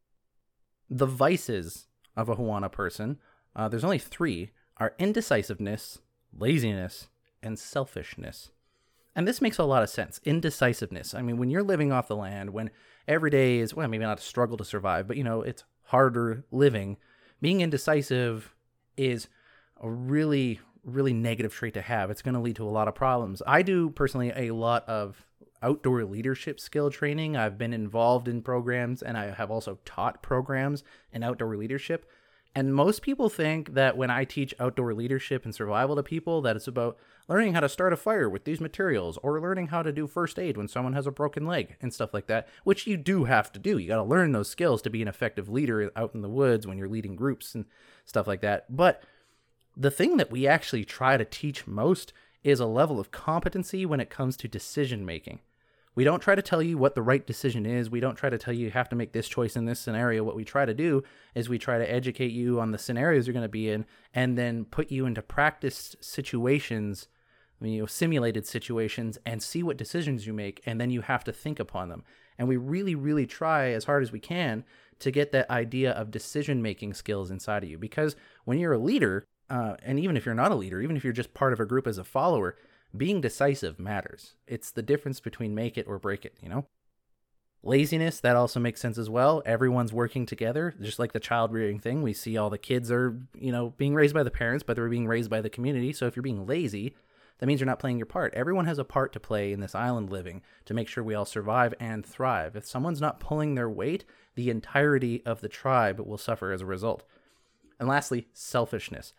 The 0.90 1.06
vices 1.06 1.88
of 2.16 2.30
a 2.30 2.36
Huana 2.36 2.72
person, 2.72 3.20
uh, 3.56 3.70
there's 3.70 3.84
only 3.84 4.00
three, 4.00 4.52
are 4.78 4.96
indecisiveness, 4.98 6.00
laziness, 6.38 7.10
and 7.44 7.60
selfishness. 7.60 8.52
And 9.16 9.28
this 9.28 9.42
makes 9.42 9.58
a 9.58 9.64
lot 9.64 9.84
of 9.84 9.90
sense. 9.90 10.22
Indecisiveness. 10.24 11.14
I 11.14 11.22
mean, 11.22 11.38
when 11.38 11.50
you're 11.50 11.64
living 11.64 11.92
off 11.92 12.08
the 12.08 12.16
land, 12.16 12.52
when 12.52 12.70
every 13.10 13.32
day 13.32 13.58
is, 13.58 13.74
well, 13.74 13.88
maybe 13.90 14.06
not 14.06 14.20
a 14.20 14.22
struggle 14.22 14.56
to 14.56 14.64
survive, 14.64 15.08
but 15.08 15.18
you 15.18 15.24
know, 15.24 15.42
it's 15.42 15.66
harder 15.84 16.46
living, 16.52 16.96
being 17.42 17.60
indecisive 17.60 18.54
is 18.96 19.28
a 19.82 19.90
really, 19.90 20.60
really 20.84 21.14
negative 21.14 21.54
trait 21.54 21.74
to 21.74 21.82
have. 21.82 22.12
It's 22.12 22.22
going 22.22 22.36
to 22.36 22.40
lead 22.40 22.56
to 22.58 22.64
a 22.64 22.70
lot 22.70 22.88
of 22.88 22.96
problems. 22.96 23.42
I 23.48 23.64
do 23.64 23.90
personally 23.90 24.32
a 24.36 24.52
lot 24.52 24.88
of 24.88 25.26
outdoor 25.62 26.06
leadership 26.06 26.60
skill 26.60 26.90
training. 26.90 27.36
I've 27.36 27.58
been 27.58 27.74
involved 27.74 28.28
in 28.28 28.42
programs 28.42 29.02
and 29.02 29.18
I 29.18 29.32
have 29.32 29.52
also 29.52 29.80
taught 29.84 30.22
programs 30.22 30.84
in 31.12 31.24
outdoor 31.24 31.58
leadership. 31.58 32.10
And 32.56 32.74
most 32.74 33.04
people 33.04 33.30
think 33.30 33.76
that 33.76 33.96
when 33.96 34.10
I 34.10 34.26
teach 34.26 34.56
outdoor 34.60 34.94
leadership 34.94 35.46
and 35.46 35.54
survival 35.54 35.96
to 35.96 36.04
people, 36.04 36.42
that 36.42 36.56
it's 36.56 36.68
about 36.68 36.98
learning 37.28 37.54
how 37.54 37.60
to 37.60 37.70
start 37.70 37.94
a 37.94 37.98
fire 37.98 38.28
with 38.28 38.44
these 38.44 38.60
materials 38.60 39.20
or 39.22 39.40
learning 39.40 39.68
how 39.68 39.84
to 39.84 39.92
do 39.92 40.08
first 40.08 40.40
aid 40.40 40.58
when 40.58 40.68
someone 40.68 40.94
has 40.94 41.06
a 41.06 41.12
broken 41.12 41.46
leg 41.46 41.76
and 41.80 41.94
stuff 41.94 42.14
like 42.14 42.26
that, 42.26 42.48
which 42.64 42.88
you 42.88 42.98
do 42.98 43.26
have 43.26 43.52
to 43.52 43.60
do. 43.60 43.78
You 43.78 43.88
got 43.88 43.98
to 43.98 44.04
learn 44.04 44.32
those 44.32 44.50
skills 44.50 44.82
to 44.82 44.90
be 44.90 45.02
an 45.04 45.08
effective 45.08 45.48
leader 45.48 45.92
out 45.96 46.16
in 46.16 46.22
the 46.22 46.30
woods 46.30 46.66
when 46.66 46.78
you're 46.78 46.90
leading 46.90 47.16
groups 47.16 47.54
and 47.54 47.66
stuff 48.06 48.26
like 48.26 48.42
that. 48.42 48.76
But 48.76 49.04
the 49.78 49.92
thing 49.92 50.18
that 50.18 50.32
we 50.32 50.48
actually 50.48 50.86
try 50.86 51.18
to 51.18 51.26
teach 51.26 51.68
most 51.68 52.14
is 52.44 52.60
a 52.60 52.66
level 52.66 53.00
of 53.00 53.12
competency 53.12 53.86
when 53.86 54.00
it 54.00 54.10
comes 54.10 54.36
to 54.38 54.48
decision 54.48 55.06
making. 55.06 55.40
We 55.96 56.04
don't 56.04 56.22
try 56.22 56.36
to 56.36 56.42
tell 56.42 56.62
you 56.62 56.78
what 56.78 56.96
the 56.96 57.02
right 57.02 57.26
decision 57.26 57.66
is. 57.66 57.90
We 57.90 58.00
don't 58.00 58.16
try 58.16 58.30
to 58.30 58.38
tell 58.38 58.54
you 58.54 58.66
you 58.66 58.72
have 58.72 58.90
to 58.90 58.96
make 58.96 59.12
this 59.12 59.28
choice 59.28 59.56
in 59.56 59.66
this 59.66 59.80
scenario. 59.80 60.24
What 60.24 60.36
we 60.36 60.46
try 60.46 60.66
to 60.66 60.74
do 60.74 61.04
is 61.36 61.50
we 61.50 61.58
try 61.58 61.78
to 61.78 61.92
educate 61.92 62.32
you 62.32 62.60
on 62.60 62.72
the 62.72 62.78
scenarios 62.78 63.28
you're 63.28 63.34
going 63.34 63.44
to 63.44 63.50
be 63.50 63.70
in 63.70 63.86
and 64.14 64.38
then 64.38 64.66
put 64.66 64.92
you 64.92 65.06
into 65.06 65.22
practice 65.22 65.96
situations, 66.00 67.08
you 67.62 67.80
know, 67.80 67.86
simulated 67.86 68.46
situations 68.46 69.18
and 69.26 69.42
see 69.42 69.64
what 69.64 69.78
decisions 69.78 70.28
you 70.28 70.34
make 70.34 70.62
and 70.66 70.80
then 70.80 70.90
you 70.90 71.02
have 71.02 71.24
to 71.24 71.34
think 71.34 71.60
upon 71.60 71.90
them. 71.90 72.04
And 72.38 72.48
we 72.48 72.56
really 72.56 72.96
really 72.96 73.26
try 73.26 73.72
as 73.72 73.86
hard 73.86 74.04
as 74.04 74.12
we 74.12 74.20
can 74.20 74.64
to 75.00 75.12
get 75.12 75.32
that 75.32 75.50
idea 75.50 75.92
of 75.92 76.12
decision 76.12 76.62
making 76.62 76.94
skills 76.94 77.32
inside 77.32 77.64
of 77.64 77.70
you 77.70 77.78
because 77.78 78.16
when 78.46 78.60
you're 78.60 78.74
a 78.74 78.78
leader, 78.78 79.26
uh, 79.50 79.76
and 79.84 80.00
even 80.00 80.16
if 80.16 80.26
you're 80.26 80.36
not 80.36 80.52
a 80.52 80.56
leader, 80.56 80.82
even 80.82 80.96
if 80.96 81.04
you're 81.04 81.14
just 81.14 81.34
part 81.34 81.54
of 81.54 81.60
a 81.60 81.66
group 81.66 81.88
as 81.88 81.98
a 81.98 82.04
follower, 82.04 82.56
being 82.96 83.22
decisive 83.22 83.80
matters. 83.80 84.36
It's 84.48 84.72
the 84.72 84.82
difference 84.82 85.20
between 85.20 85.56
make 85.56 85.78
it 85.78 85.88
or 85.88 86.00
break 86.00 86.26
it, 86.26 86.36
you 86.42 86.50
know? 86.50 86.66
Laziness, 87.62 88.22
that 88.22 88.38
also 88.38 88.60
makes 88.60 88.80
sense 88.80 88.98
as 88.98 89.10
well. 89.10 89.44
Everyone's 89.46 89.92
working 89.92 90.26
together, 90.26 90.74
just 90.82 90.98
like 90.98 91.12
the 91.12 91.20
child 91.20 91.52
rearing 91.52 91.80
thing. 91.80 92.02
We 92.02 92.14
see 92.14 92.38
all 92.38 92.50
the 92.50 92.58
kids 92.58 92.90
are, 92.90 93.20
you 93.38 93.52
know, 93.52 93.74
being 93.78 93.94
raised 93.94 94.14
by 94.14 94.24
the 94.24 94.32
parents, 94.32 94.64
but 94.64 94.76
they're 94.76 94.88
being 94.88 95.08
raised 95.08 95.30
by 95.30 95.42
the 95.42 95.50
community. 95.50 95.92
So 95.92 96.08
if 96.08 96.16
you're 96.16 96.24
being 96.24 96.48
lazy, 96.48 96.96
that 97.40 97.48
means 97.48 97.60
you're 97.60 97.68
not 97.68 97.80
playing 97.80 97.98
your 97.98 98.06
part. 98.06 98.34
Everyone 98.34 98.66
has 98.66 98.80
a 98.80 98.86
part 98.86 99.12
to 99.14 99.20
play 99.20 99.52
in 99.52 99.60
this 99.60 99.76
island 99.76 100.10
living 100.10 100.42
to 100.66 100.74
make 100.74 100.88
sure 100.88 101.04
we 101.04 101.16
all 101.16 101.26
survive 101.26 101.74
and 101.82 102.06
thrive. 102.06 102.56
If 102.56 102.66
someone's 102.66 103.02
not 103.02 103.20
pulling 103.20 103.56
their 103.56 103.70
weight, 103.70 104.06
the 104.36 104.50
entirety 104.50 105.22
of 105.26 105.42
the 105.42 105.50
tribe 105.50 106.00
will 106.00 106.18
suffer 106.18 106.54
as 106.54 106.62
a 106.62 106.66
result. 106.66 107.04
And 107.78 107.90
lastly, 107.90 108.28
selfishness. 108.34 109.14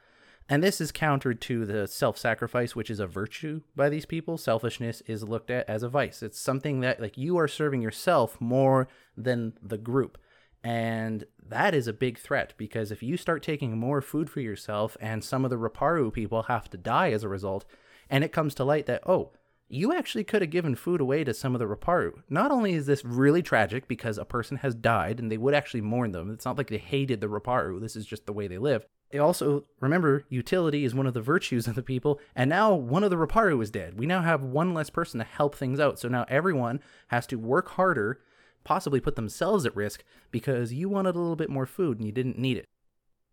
And 0.51 0.65
this 0.65 0.81
is 0.81 0.91
countered 0.91 1.41
to 1.43 1.65
the 1.65 1.87
self 1.87 2.19
sacrifice, 2.19 2.75
which 2.75 2.91
is 2.91 2.99
a 2.99 3.07
virtue 3.07 3.61
by 3.77 3.89
these 3.89 4.05
people. 4.05 4.37
Selfishness 4.37 5.01
is 5.07 5.23
looked 5.23 5.49
at 5.49 5.71
as 5.71 5.85
a 5.85 5.89
vice. 5.89 6.25
It's 6.25 6.41
something 6.41 6.81
that, 6.81 7.01
like, 7.01 7.17
you 7.17 7.39
are 7.39 7.47
serving 7.47 7.81
yourself 7.81 8.41
more 8.41 8.89
than 9.17 9.53
the 9.63 9.79
group. 9.79 10.19
And 10.65 11.25
that 11.49 11.73
is 11.73 11.87
a 11.87 11.93
big 11.93 12.19
threat 12.19 12.55
because 12.57 12.91
if 12.91 13.01
you 13.01 13.17
start 13.17 13.45
taking 13.45 13.79
more 13.79 14.03
food 14.03 14.29
for 14.29 14.41
yourself 14.41 14.97
and 15.01 15.23
some 15.23 15.45
of 15.45 15.51
the 15.51 15.57
Raparu 15.57 16.13
people 16.13 16.43
have 16.43 16.69
to 16.71 16.77
die 16.77 17.13
as 17.13 17.23
a 17.23 17.29
result, 17.29 17.65
and 18.11 18.25
it 18.25 18.33
comes 18.33 18.53
to 18.57 18.65
light 18.65 18.87
that, 18.87 19.09
oh, 19.09 19.31
you 19.73 19.95
actually 19.95 20.25
could 20.25 20.43
have 20.43 20.51
given 20.51 20.75
food 20.75 21.01
away 21.01 21.23
to 21.23 21.33
some 21.33 21.55
of 21.55 21.61
the 21.61 21.65
Raparu. 21.65 22.23
Not 22.29 22.51
only 22.51 22.75
is 22.75 22.87
this 22.87 23.05
really 23.05 23.41
tragic 23.41 23.87
because 23.87 24.19
a 24.19 24.25
person 24.25 24.57
has 24.59 24.75
died 24.75 25.21
and 25.21 25.31
they 25.31 25.39
would 25.39 25.55
actually 25.55 25.81
mourn 25.81 26.11
them, 26.11 26.33
it's 26.33 26.45
not 26.45 26.59
like 26.59 26.69
they 26.69 26.79
hated 26.79 27.21
the 27.21 27.29
Raparu, 27.29 27.81
this 27.81 27.95
is 27.95 28.05
just 28.05 28.27
the 28.27 28.33
way 28.33 28.49
they 28.49 28.59
live. 28.59 28.85
They 29.11 29.19
also 29.19 29.65
remember 29.79 30.25
utility 30.29 30.85
is 30.85 30.95
one 30.95 31.07
of 31.07 31.15
the 31.15 31.21
virtues 31.21 31.69
of 31.69 31.77
the 31.77 31.83
people 31.83 32.21
and 32.35 32.51
now 32.51 32.75
one 32.75 33.05
of 33.05 33.11
the 33.11 33.17
raparu 33.17 33.61
is 33.61 33.71
dead. 33.71 33.99
We 33.99 34.07
now 34.07 34.23
have 34.23 34.45
one 34.45 34.73
less 34.73 34.89
person 34.89 35.19
to 35.19 35.25
help 35.25 35.57
things 35.57 35.81
out 35.81 35.99
so 35.99 36.09
now 36.09 36.27
everyone 36.29 36.81
has 37.09 37.27
to 37.29 37.37
work 37.37 37.71
harder 37.71 38.21
possibly 38.63 39.01
put 39.01 39.17
themselves 39.17 39.67
at 39.67 39.75
risk 39.75 40.05
because 40.31 40.73
you 40.73 40.89
wanted 40.89 41.17
a 41.17 41.19
little 41.19 41.35
bit 41.35 41.51
more 41.51 41.67
food 41.67 41.99
and 41.99 42.07
you 42.07 42.13
didn't 42.13 42.39
need 42.39 42.57
it. 42.57 42.67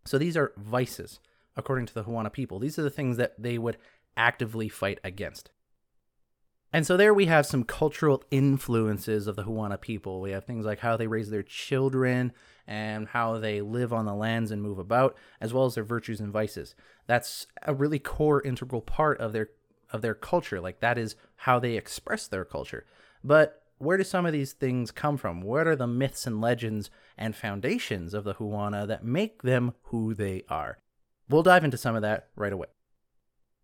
So 0.06 0.18
these 0.18 0.38
are 0.38 0.54
vices 0.58 1.20
according 1.56 1.86
to 1.88 1.94
the 1.94 2.06
Huana 2.06 2.32
people. 2.32 2.60
These 2.60 2.80
are 2.80 2.84
the 2.84 2.90
things 2.90 3.18
that 3.18 3.34
they 3.38 3.58
would 3.58 3.78
actively 4.16 4.70
fight 4.70 5.00
against 5.04 5.52
and 6.74 6.86
so 6.86 6.98
there 6.98 7.14
we 7.14 7.26
have 7.28 7.46
some 7.46 7.64
cultural 7.64 8.24
influences 8.30 9.28
of 9.28 9.36
the 9.36 9.44
Huana 9.44 9.80
people. 9.80 10.22
We 10.22 10.32
have 10.32 10.46
things 10.46 10.66
like 10.66 10.80
how 10.80 10.98
they 10.98 11.08
raise 11.08 11.30
their 11.30 11.44
children 11.44 12.34
and 12.68 13.08
how 13.08 13.38
they 13.38 13.62
live 13.62 13.94
on 13.94 14.06
the 14.06 14.14
lands 14.14 14.52
and 14.52 14.62
move 14.62 14.78
about, 14.78 15.16
as 15.40 15.54
well 15.54 15.66
as 15.66 15.76
their 15.76 15.84
virtues 15.84 16.20
and 16.20 16.32
vices. 16.32 16.76
That's 17.06 17.48
a 17.64 17.74
really 17.74 18.00
core 18.00 18.42
integral 18.42 18.82
part 18.82 19.20
of 19.20 19.32
their 19.34 19.50
of 19.92 20.02
their 20.02 20.14
culture. 20.14 20.60
Like 20.60 20.82
that 20.82 20.98
is 20.98 21.16
how 21.38 21.60
they 21.60 21.78
express 21.78 22.28
their 22.28 22.44
culture. 22.44 22.86
But 23.24 23.64
where 23.78 23.98
do 23.98 24.04
some 24.04 24.26
of 24.26 24.34
these 24.34 24.54
things 24.54 24.92
come 24.92 25.18
from? 25.18 25.42
What 25.42 25.68
are 25.68 25.76
the 25.76 25.88
myths 25.88 26.28
and 26.28 26.42
legends 26.42 26.90
and 27.18 27.36
foundations 27.36 28.14
of 28.14 28.24
the 28.24 28.36
Huana 28.36 28.88
that 28.88 29.06
make 29.06 29.44
them 29.44 29.74
who 29.84 30.14
they 30.14 30.44
are? 30.50 30.80
We'll 31.30 31.44
dive 31.44 31.64
into 31.64 31.78
some 31.78 31.96
of 31.96 32.02
that 32.02 32.28
right 32.36 32.54
away. 32.54 32.68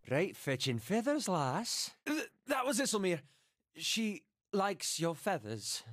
Right 0.09 0.35
fetching 0.35 0.79
feathers, 0.79 1.29
lass. 1.29 1.91
Th- 2.05 2.29
that 2.47 2.65
was 2.65 2.79
Isilmir. 2.79 3.21
She 3.75 4.23
likes 4.51 4.99
your 4.99 5.15
feathers. 5.15 5.83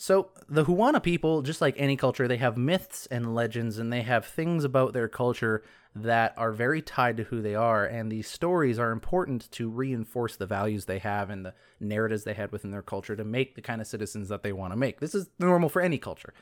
So, 0.00 0.30
the 0.48 0.64
Huana 0.64 1.02
people, 1.02 1.42
just 1.42 1.60
like 1.60 1.74
any 1.76 1.96
culture, 1.96 2.28
they 2.28 2.36
have 2.36 2.56
myths 2.56 3.06
and 3.10 3.34
legends, 3.34 3.78
and 3.78 3.92
they 3.92 4.02
have 4.02 4.24
things 4.24 4.62
about 4.62 4.92
their 4.92 5.08
culture 5.08 5.64
that 5.92 6.34
are 6.36 6.52
very 6.52 6.80
tied 6.80 7.16
to 7.16 7.24
who 7.24 7.42
they 7.42 7.56
are. 7.56 7.84
And 7.84 8.10
these 8.12 8.28
stories 8.28 8.78
are 8.78 8.92
important 8.92 9.50
to 9.52 9.68
reinforce 9.68 10.36
the 10.36 10.46
values 10.46 10.84
they 10.84 11.00
have 11.00 11.30
and 11.30 11.44
the 11.44 11.54
narratives 11.80 12.22
they 12.22 12.34
had 12.34 12.52
within 12.52 12.70
their 12.70 12.80
culture 12.82 13.16
to 13.16 13.24
make 13.24 13.56
the 13.56 13.60
kind 13.60 13.80
of 13.80 13.88
citizens 13.88 14.28
that 14.28 14.44
they 14.44 14.52
want 14.52 14.72
to 14.72 14.76
make. 14.76 15.00
This 15.00 15.16
is 15.16 15.30
normal 15.40 15.68
for 15.68 15.82
any 15.82 15.98
culture. 15.98 16.32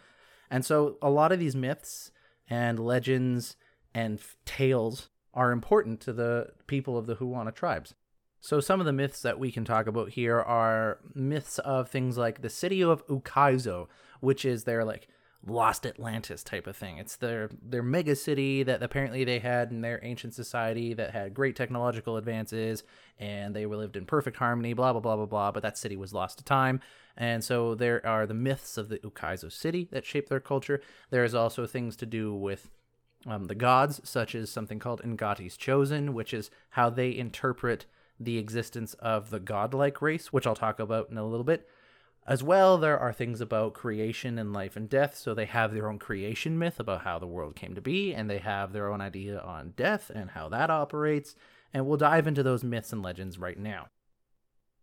And 0.50 0.62
so, 0.62 0.98
a 1.00 1.08
lot 1.08 1.32
of 1.32 1.38
these 1.38 1.56
myths 1.56 2.12
and 2.48 2.78
legends 2.78 3.56
and 3.94 4.18
f- 4.18 4.36
tales 4.44 5.08
are 5.36 5.52
important 5.52 6.00
to 6.00 6.12
the 6.12 6.48
people 6.66 6.98
of 6.98 7.06
the 7.06 7.16
Huana 7.16 7.54
tribes. 7.54 7.94
So 8.40 8.58
some 8.60 8.80
of 8.80 8.86
the 8.86 8.92
myths 8.92 9.22
that 9.22 9.38
we 9.38 9.52
can 9.52 9.64
talk 9.64 9.86
about 9.86 10.10
here 10.10 10.40
are 10.40 10.98
myths 11.14 11.58
of 11.58 11.88
things 11.88 12.16
like 12.16 12.42
the 12.42 12.48
city 12.48 12.82
of 12.82 13.06
Ukaizo, 13.06 13.86
which 14.20 14.44
is 14.44 14.64
their 14.64 14.84
like 14.84 15.08
lost 15.46 15.86
Atlantis 15.86 16.42
type 16.42 16.66
of 16.66 16.76
thing. 16.76 16.98
It's 16.98 17.16
their 17.16 17.50
their 17.62 17.82
mega 17.82 18.16
city 18.16 18.62
that 18.62 18.82
apparently 18.82 19.24
they 19.24 19.38
had 19.38 19.70
in 19.70 19.80
their 19.80 20.00
ancient 20.02 20.34
society 20.34 20.94
that 20.94 21.12
had 21.12 21.34
great 21.34 21.54
technological 21.54 22.16
advances 22.16 22.82
and 23.18 23.54
they 23.54 23.66
lived 23.66 23.96
in 23.96 24.06
perfect 24.06 24.38
harmony, 24.38 24.72
blah 24.72 24.92
blah 24.92 25.00
blah 25.00 25.16
blah 25.16 25.26
blah, 25.26 25.52
but 25.52 25.62
that 25.62 25.78
city 25.78 25.96
was 25.96 26.14
lost 26.14 26.38
to 26.38 26.44
time. 26.44 26.80
And 27.16 27.44
so 27.44 27.74
there 27.74 28.04
are 28.06 28.26
the 28.26 28.34
myths 28.34 28.76
of 28.76 28.88
the 28.88 28.98
Ukaizo 28.98 29.52
city 29.52 29.88
that 29.92 30.06
shape 30.06 30.28
their 30.28 30.40
culture. 30.40 30.80
There 31.10 31.24
is 31.24 31.34
also 31.34 31.66
things 31.66 31.96
to 31.96 32.06
do 32.06 32.34
with 32.34 32.70
um, 33.26 33.44
the 33.44 33.54
gods, 33.54 34.00
such 34.04 34.34
as 34.34 34.50
something 34.50 34.78
called 34.78 35.02
Ngati's 35.02 35.56
Chosen, 35.56 36.14
which 36.14 36.32
is 36.32 36.50
how 36.70 36.90
they 36.90 37.16
interpret 37.16 37.86
the 38.18 38.38
existence 38.38 38.94
of 38.94 39.30
the 39.30 39.40
godlike 39.40 40.00
race, 40.00 40.32
which 40.32 40.46
I'll 40.46 40.54
talk 40.54 40.78
about 40.78 41.10
in 41.10 41.18
a 41.18 41.26
little 41.26 41.44
bit. 41.44 41.68
As 42.26 42.42
well, 42.42 42.76
there 42.76 42.98
are 42.98 43.12
things 43.12 43.40
about 43.40 43.74
creation 43.74 44.38
and 44.38 44.52
life 44.52 44.76
and 44.76 44.88
death. 44.88 45.16
So 45.16 45.32
they 45.32 45.44
have 45.44 45.72
their 45.72 45.88
own 45.88 45.98
creation 45.98 46.58
myth 46.58 46.80
about 46.80 47.02
how 47.02 47.18
the 47.18 47.26
world 47.26 47.54
came 47.54 47.74
to 47.74 47.80
be, 47.80 48.12
and 48.12 48.28
they 48.28 48.38
have 48.38 48.72
their 48.72 48.90
own 48.90 49.00
idea 49.00 49.38
on 49.38 49.74
death 49.76 50.10
and 50.12 50.30
how 50.30 50.48
that 50.48 50.70
operates. 50.70 51.36
And 51.72 51.86
we'll 51.86 51.98
dive 51.98 52.26
into 52.26 52.42
those 52.42 52.64
myths 52.64 52.92
and 52.92 53.02
legends 53.02 53.38
right 53.38 53.58
now. 53.58 53.88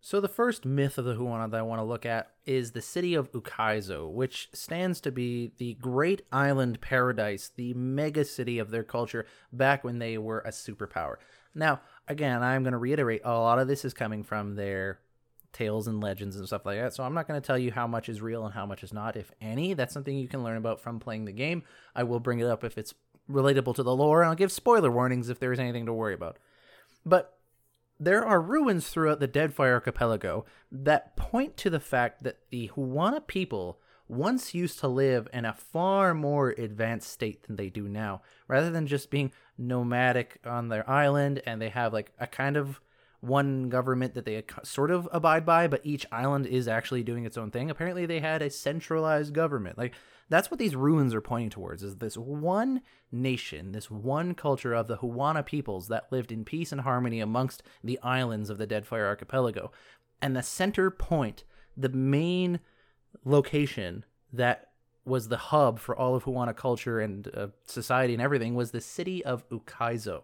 So 0.05 0.19
the 0.19 0.27
first 0.27 0.65
myth 0.65 0.97
of 0.97 1.05
the 1.05 1.15
Huana 1.15 1.49
that 1.49 1.59
I 1.61 1.61
want 1.61 1.79
to 1.79 1.85
look 1.85 2.05
at 2.05 2.31
is 2.45 2.73
the 2.73 2.81
city 2.81 3.13
of 3.13 3.31
Ukaizo, 3.31 4.11
which 4.11 4.49
stands 4.51 4.99
to 4.99 5.13
be 5.13 5.53
the 5.59 5.75
great 5.75 6.23
island 6.29 6.81
paradise, 6.81 7.51
the 7.55 7.73
mega 7.73 8.25
city 8.25 8.59
of 8.59 8.69
their 8.69 8.83
culture 8.83 9.25
back 9.53 9.85
when 9.85 9.99
they 9.99 10.17
were 10.17 10.39
a 10.39 10.49
superpower. 10.49 11.15
Now, 11.55 11.79
again, 12.05 12.43
I'm 12.43 12.63
going 12.63 12.73
to 12.73 12.79
reiterate 12.79 13.21
a 13.23 13.31
lot 13.31 13.59
of 13.59 13.69
this 13.69 13.85
is 13.85 13.93
coming 13.93 14.23
from 14.23 14.55
their 14.55 14.99
tales 15.53 15.87
and 15.87 16.03
legends 16.03 16.35
and 16.35 16.45
stuff 16.47 16.65
like 16.65 16.79
that. 16.79 16.93
So 16.93 17.05
I'm 17.05 17.13
not 17.13 17.25
going 17.25 17.41
to 17.41 17.47
tell 17.47 17.57
you 17.57 17.71
how 17.71 17.87
much 17.87 18.09
is 18.09 18.21
real 18.21 18.43
and 18.43 18.53
how 18.53 18.65
much 18.65 18.83
is 18.83 18.91
not, 18.91 19.15
if 19.15 19.31
any. 19.39 19.73
That's 19.73 19.93
something 19.93 20.17
you 20.17 20.27
can 20.27 20.43
learn 20.43 20.57
about 20.57 20.81
from 20.81 20.99
playing 20.99 21.23
the 21.23 21.31
game. 21.31 21.63
I 21.95 22.03
will 22.03 22.19
bring 22.19 22.39
it 22.39 22.47
up 22.47 22.65
if 22.65 22.77
it's 22.77 22.93
relatable 23.31 23.75
to 23.75 23.83
the 23.83 23.95
lore, 23.95 24.21
and 24.21 24.29
I'll 24.29 24.35
give 24.35 24.51
spoiler 24.51 24.91
warnings 24.91 25.29
if 25.29 25.39
there 25.39 25.53
is 25.53 25.61
anything 25.61 25.85
to 25.85 25.93
worry 25.93 26.13
about. 26.13 26.39
But 27.05 27.37
there 27.99 28.25
are 28.25 28.41
ruins 28.41 28.89
throughout 28.89 29.19
the 29.19 29.27
Deadfire 29.27 29.73
Archipelago 29.73 30.45
that 30.71 31.15
point 31.15 31.57
to 31.57 31.69
the 31.69 31.79
fact 31.79 32.23
that 32.23 32.39
the 32.49 32.69
Huana 32.75 33.25
people 33.25 33.79
once 34.07 34.53
used 34.53 34.79
to 34.79 34.87
live 34.87 35.27
in 35.33 35.45
a 35.45 35.53
far 35.53 36.13
more 36.13 36.49
advanced 36.57 37.09
state 37.09 37.43
than 37.43 37.55
they 37.55 37.69
do 37.69 37.87
now. 37.87 38.21
Rather 38.47 38.69
than 38.69 38.87
just 38.87 39.09
being 39.09 39.31
nomadic 39.57 40.39
on 40.45 40.69
their 40.69 40.87
island 40.89 41.41
and 41.45 41.61
they 41.61 41.69
have 41.69 41.93
like 41.93 42.11
a 42.19 42.27
kind 42.27 42.57
of 42.57 42.79
one 43.21 43.69
government 43.69 44.13
that 44.15 44.25
they 44.25 44.43
sort 44.63 44.91
of 44.91 45.07
abide 45.13 45.45
by, 45.45 45.67
but 45.67 45.79
each 45.85 46.05
island 46.11 46.45
is 46.45 46.67
actually 46.67 47.03
doing 47.03 47.25
its 47.25 47.37
own 47.37 47.51
thing. 47.51 47.71
Apparently, 47.71 48.05
they 48.05 48.19
had 48.19 48.41
a 48.41 48.49
centralized 48.49 49.33
government. 49.33 49.77
Like 49.77 49.93
that's 50.33 50.49
what 50.49 50.59
these 50.59 50.75
ruins 50.75 51.13
are 51.13 51.21
pointing 51.21 51.49
towards: 51.49 51.83
is 51.83 51.97
this 51.97 52.17
one 52.17 52.81
nation, 53.11 53.71
this 53.71 53.91
one 53.91 54.33
culture 54.33 54.73
of 54.73 54.87
the 54.87 54.97
Huana 54.97 55.45
peoples 55.45 55.87
that 55.89 56.11
lived 56.11 56.31
in 56.31 56.45
peace 56.45 56.71
and 56.71 56.81
harmony 56.81 57.19
amongst 57.19 57.63
the 57.83 57.99
islands 58.01 58.49
of 58.49 58.57
the 58.57 58.67
Deadfire 58.67 59.05
Archipelago, 59.05 59.71
and 60.21 60.35
the 60.35 60.43
center 60.43 60.89
point, 60.89 61.43
the 61.75 61.89
main 61.89 62.59
location 63.25 64.05
that 64.31 64.69
was 65.05 65.27
the 65.27 65.37
hub 65.37 65.79
for 65.79 65.95
all 65.95 66.15
of 66.15 66.23
Huana 66.23 66.55
culture 66.55 66.99
and 66.99 67.29
uh, 67.35 67.47
society 67.65 68.13
and 68.13 68.21
everything 68.21 68.55
was 68.55 68.71
the 68.71 68.81
city 68.81 69.23
of 69.23 69.47
Ukaizo. 69.49 70.23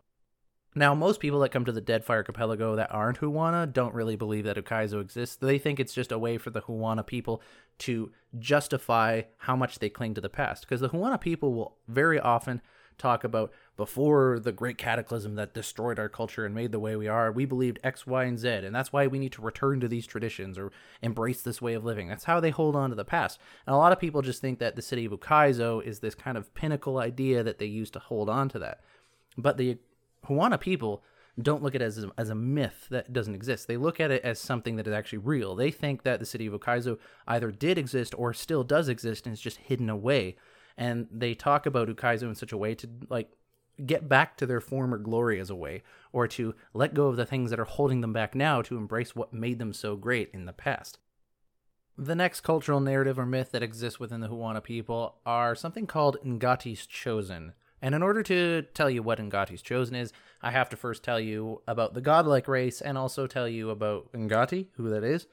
Now, 0.76 0.94
most 0.94 1.20
people 1.20 1.40
that 1.40 1.52
come 1.52 1.66
to 1.66 1.72
the 1.72 1.82
Deadfire 1.82 2.18
Archipelago 2.18 2.76
that 2.76 2.94
aren't 2.94 3.20
Huana 3.20 3.72
don't 3.72 3.94
really 3.94 4.16
believe 4.16 4.46
that 4.46 4.58
Ukaizo 4.58 5.02
exists. 5.02 5.36
They 5.36 5.58
think 5.58 5.80
it's 5.80 5.94
just 5.94 6.12
a 6.12 6.20
way 6.20 6.38
for 6.38 6.52
the 6.52 6.62
Huana 6.62 7.06
people 7.06 7.42
to 7.80 8.12
justify 8.38 9.24
how 9.38 9.56
much 9.56 9.80
they 9.80 9.90
cling 9.90 10.14
to 10.14 10.22
the 10.22 10.30
past. 10.30 10.62
Because 10.62 10.82
the 10.82 10.90
Huana 10.90 11.20
people 11.20 11.54
will 11.54 11.78
very 11.88 12.20
often 12.20 12.62
talk 13.00 13.24
about 13.24 13.52
before 13.78 14.40
the 14.40 14.52
great 14.52 14.78
cataclysm 14.78 15.36
that 15.36 15.54
destroyed 15.54 15.98
our 15.98 16.10
culture 16.10 16.46
and 16.46 16.54
made 16.54 16.72
the 16.72 16.80
way 16.80 16.96
we 16.96 17.08
are, 17.08 17.32
we 17.32 17.46
believed 17.46 17.80
X, 17.82 18.06
Y, 18.06 18.26
and 18.26 18.38
Z, 18.38 18.50
and 18.50 18.76
that's 18.76 18.94
why 18.94 19.08
we 19.08 19.18
need 19.18 19.32
to 19.32 19.42
return 19.42 19.80
to 19.80 19.88
these 19.88 20.06
traditions 20.06 20.58
or 20.58 20.72
embrace 21.02 21.42
this 21.42 21.62
way 21.62 21.74
of 21.74 21.86
living. 21.86 22.10
That's 22.10 22.26
how 22.26 22.40
they 22.40 22.50
hold 22.52 22.76
on 22.76 22.90
to 22.90 22.96
the 22.96 23.06
past. 23.06 23.40
And 23.66 23.74
a 23.74 23.78
lot 23.78 23.94
of 23.94 24.00
people 24.00 24.22
just 24.22 24.42
think 24.42 24.60
that 24.60 24.76
the 24.76 24.82
city 24.82 25.06
of 25.06 25.14
Ukaizo 25.14 25.82
is 25.82 26.00
this 26.00 26.14
kind 26.14 26.38
of 26.38 26.54
pinnacle 26.54 26.98
idea 26.98 27.42
that 27.42 27.58
they 27.58 27.66
use 27.66 27.90
to 27.92 28.00
hold 28.00 28.30
on 28.30 28.50
to 28.50 28.60
that. 28.60 28.82
But 29.38 29.58
the 29.58 29.78
Huana 30.28 30.60
people 30.60 31.04
don't 31.42 31.64
look 31.64 31.76
at 31.76 31.82
it 31.82 31.86
as 31.86 32.04
a, 32.04 32.12
as 32.18 32.30
a 32.30 32.36
myth 32.36 32.88
that 32.90 33.14
doesn't 33.14 33.36
exist. 33.36 33.68
They 33.68 33.78
look 33.78 34.00
at 34.00 34.12
it 34.12 34.24
as 34.24 34.40
something 34.40 34.76
that 34.76 34.88
is 34.88 34.94
actually 34.94 35.20
real. 35.20 35.56
They 35.56 35.72
think 35.72 36.04
that 36.04 36.20
the 36.20 36.26
city 36.26 36.48
of 36.48 36.54
Ukaizo 36.54 36.98
either 37.28 37.52
did 37.52 37.78
exist 37.78 38.14
or 38.18 38.34
still 38.34 38.64
does 38.64 38.90
exist 38.90 39.26
and 39.26 39.34
is 39.34 39.42
just 39.42 39.58
hidden 39.58 39.90
away. 39.90 40.36
And 40.78 41.08
they 41.12 41.34
talk 41.34 41.66
about 41.66 41.88
Ukaizo 41.88 42.24
in 42.24 42.36
such 42.36 42.52
a 42.52 42.58
way 42.58 42.76
to 42.76 42.90
like 43.10 43.32
get 43.86 44.10
back 44.10 44.38
to 44.38 44.46
their 44.46 44.62
former 44.62 44.98
glory 44.98 45.40
as 45.40 45.50
a 45.50 45.56
way, 45.56 45.84
or 46.12 46.28
to 46.28 46.54
let 46.74 46.94
go 46.94 47.08
of 47.08 47.16
the 47.16 47.26
things 47.26 47.50
that 47.50 47.60
are 47.60 47.66
holding 47.66 48.02
them 48.02 48.14
back 48.14 48.36
now 48.36 48.62
to 48.62 48.78
embrace 48.78 49.16
what 49.16 49.34
made 49.34 49.60
them 49.60 49.74
so 49.74 49.96
great 49.96 50.30
in 50.34 50.46
the 50.46 50.54
past. 50.54 51.00
The 51.98 52.16
next 52.16 52.42
cultural 52.42 52.80
narrative 52.80 53.20
or 53.20 53.26
myth 53.26 53.52
that 53.52 53.64
exists 53.64 54.00
within 54.00 54.22
the 54.22 54.30
Huana 54.30 54.64
people 54.64 55.16
are 55.26 55.56
something 55.56 55.86
called 55.86 56.18
Ngati's 56.26 56.86
Chosen. 56.86 57.54
And 57.82 57.96
in 57.96 58.04
order 58.04 58.24
to 58.24 58.64
tell 58.74 58.90
you 58.90 59.02
what 59.02 59.20
Ngati's 59.20 59.62
chosen 59.62 59.96
is, 59.96 60.12
I 60.42 60.52
have 60.52 60.70
to 60.70 60.78
first 60.78 61.04
tell 61.04 61.20
you 61.20 61.62
about 61.68 61.94
the 61.94 62.02
godlike 62.02 62.48
race 62.48 62.82
and 62.82 62.98
also 62.98 63.28
tell 63.28 63.48
you 63.48 63.70
about 63.70 64.12
Ngati, 64.14 64.68
who 64.74 64.90
that 64.90 65.04
is. 65.04 65.28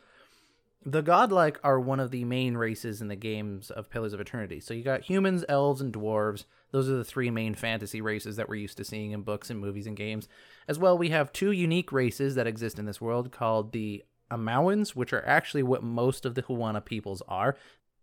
The 0.84 1.02
godlike 1.02 1.58
are 1.64 1.80
one 1.80 1.98
of 1.98 2.12
the 2.12 2.24
main 2.24 2.56
races 2.56 3.02
in 3.02 3.08
the 3.08 3.16
games 3.16 3.72
of 3.72 3.90
Pillars 3.90 4.12
of 4.12 4.20
Eternity. 4.20 4.60
So 4.60 4.72
you 4.72 4.84
got 4.84 5.02
humans, 5.02 5.44
elves, 5.48 5.80
and 5.80 5.92
dwarves. 5.92 6.44
Those 6.70 6.88
are 6.88 6.96
the 6.96 7.04
three 7.04 7.30
main 7.30 7.56
fantasy 7.56 8.00
races 8.00 8.36
that 8.36 8.48
we're 8.48 8.54
used 8.54 8.76
to 8.76 8.84
seeing 8.84 9.10
in 9.10 9.22
books 9.22 9.50
and 9.50 9.58
movies 9.58 9.88
and 9.88 9.96
games. 9.96 10.28
As 10.68 10.78
well, 10.78 10.96
we 10.96 11.08
have 11.08 11.32
two 11.32 11.50
unique 11.50 11.90
races 11.90 12.36
that 12.36 12.46
exist 12.46 12.78
in 12.78 12.84
this 12.84 13.00
world 13.00 13.32
called 13.32 13.72
the 13.72 14.04
Amauans, 14.30 14.90
which 14.90 15.12
are 15.12 15.26
actually 15.26 15.64
what 15.64 15.82
most 15.82 16.24
of 16.24 16.36
the 16.36 16.42
Huana 16.42 16.84
peoples 16.84 17.22
are. 17.26 17.56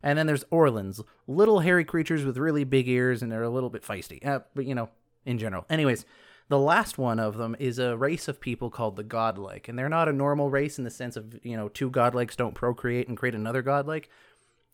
And 0.03 0.19
then 0.19 0.27
there's 0.27 0.43
Orlans, 0.51 1.01
little 1.27 1.61
hairy 1.61 1.85
creatures 1.85 2.25
with 2.25 2.37
really 2.37 2.65
big 2.65 2.87
ears, 2.87 3.23
and 3.23 3.31
they're 3.31 3.41
a 3.41 3.49
little 3.49 3.69
bit 3.69 3.83
feisty. 3.83 4.23
Uh, 4.25 4.41
but 4.53 4.65
you 4.65 4.75
know, 4.75 4.89
in 5.25 5.37
general. 5.37 5.65
Anyways, 5.69 6.05
the 6.49 6.59
last 6.59 6.97
one 6.97 7.19
of 7.19 7.37
them 7.37 7.55
is 7.57 7.79
a 7.79 7.97
race 7.97 8.27
of 8.27 8.41
people 8.41 8.69
called 8.69 8.95
the 8.95 9.03
godlike, 9.03 9.67
and 9.67 9.79
they're 9.79 9.89
not 9.89 10.09
a 10.09 10.13
normal 10.13 10.49
race 10.49 10.77
in 10.77 10.83
the 10.83 10.89
sense 10.89 11.15
of 11.15 11.39
you 11.43 11.55
know 11.55 11.69
two 11.69 11.89
godlikes 11.89 12.35
don't 12.35 12.53
procreate 12.53 13.07
and 13.07 13.17
create 13.17 13.35
another 13.35 13.61
godlike. 13.61 14.09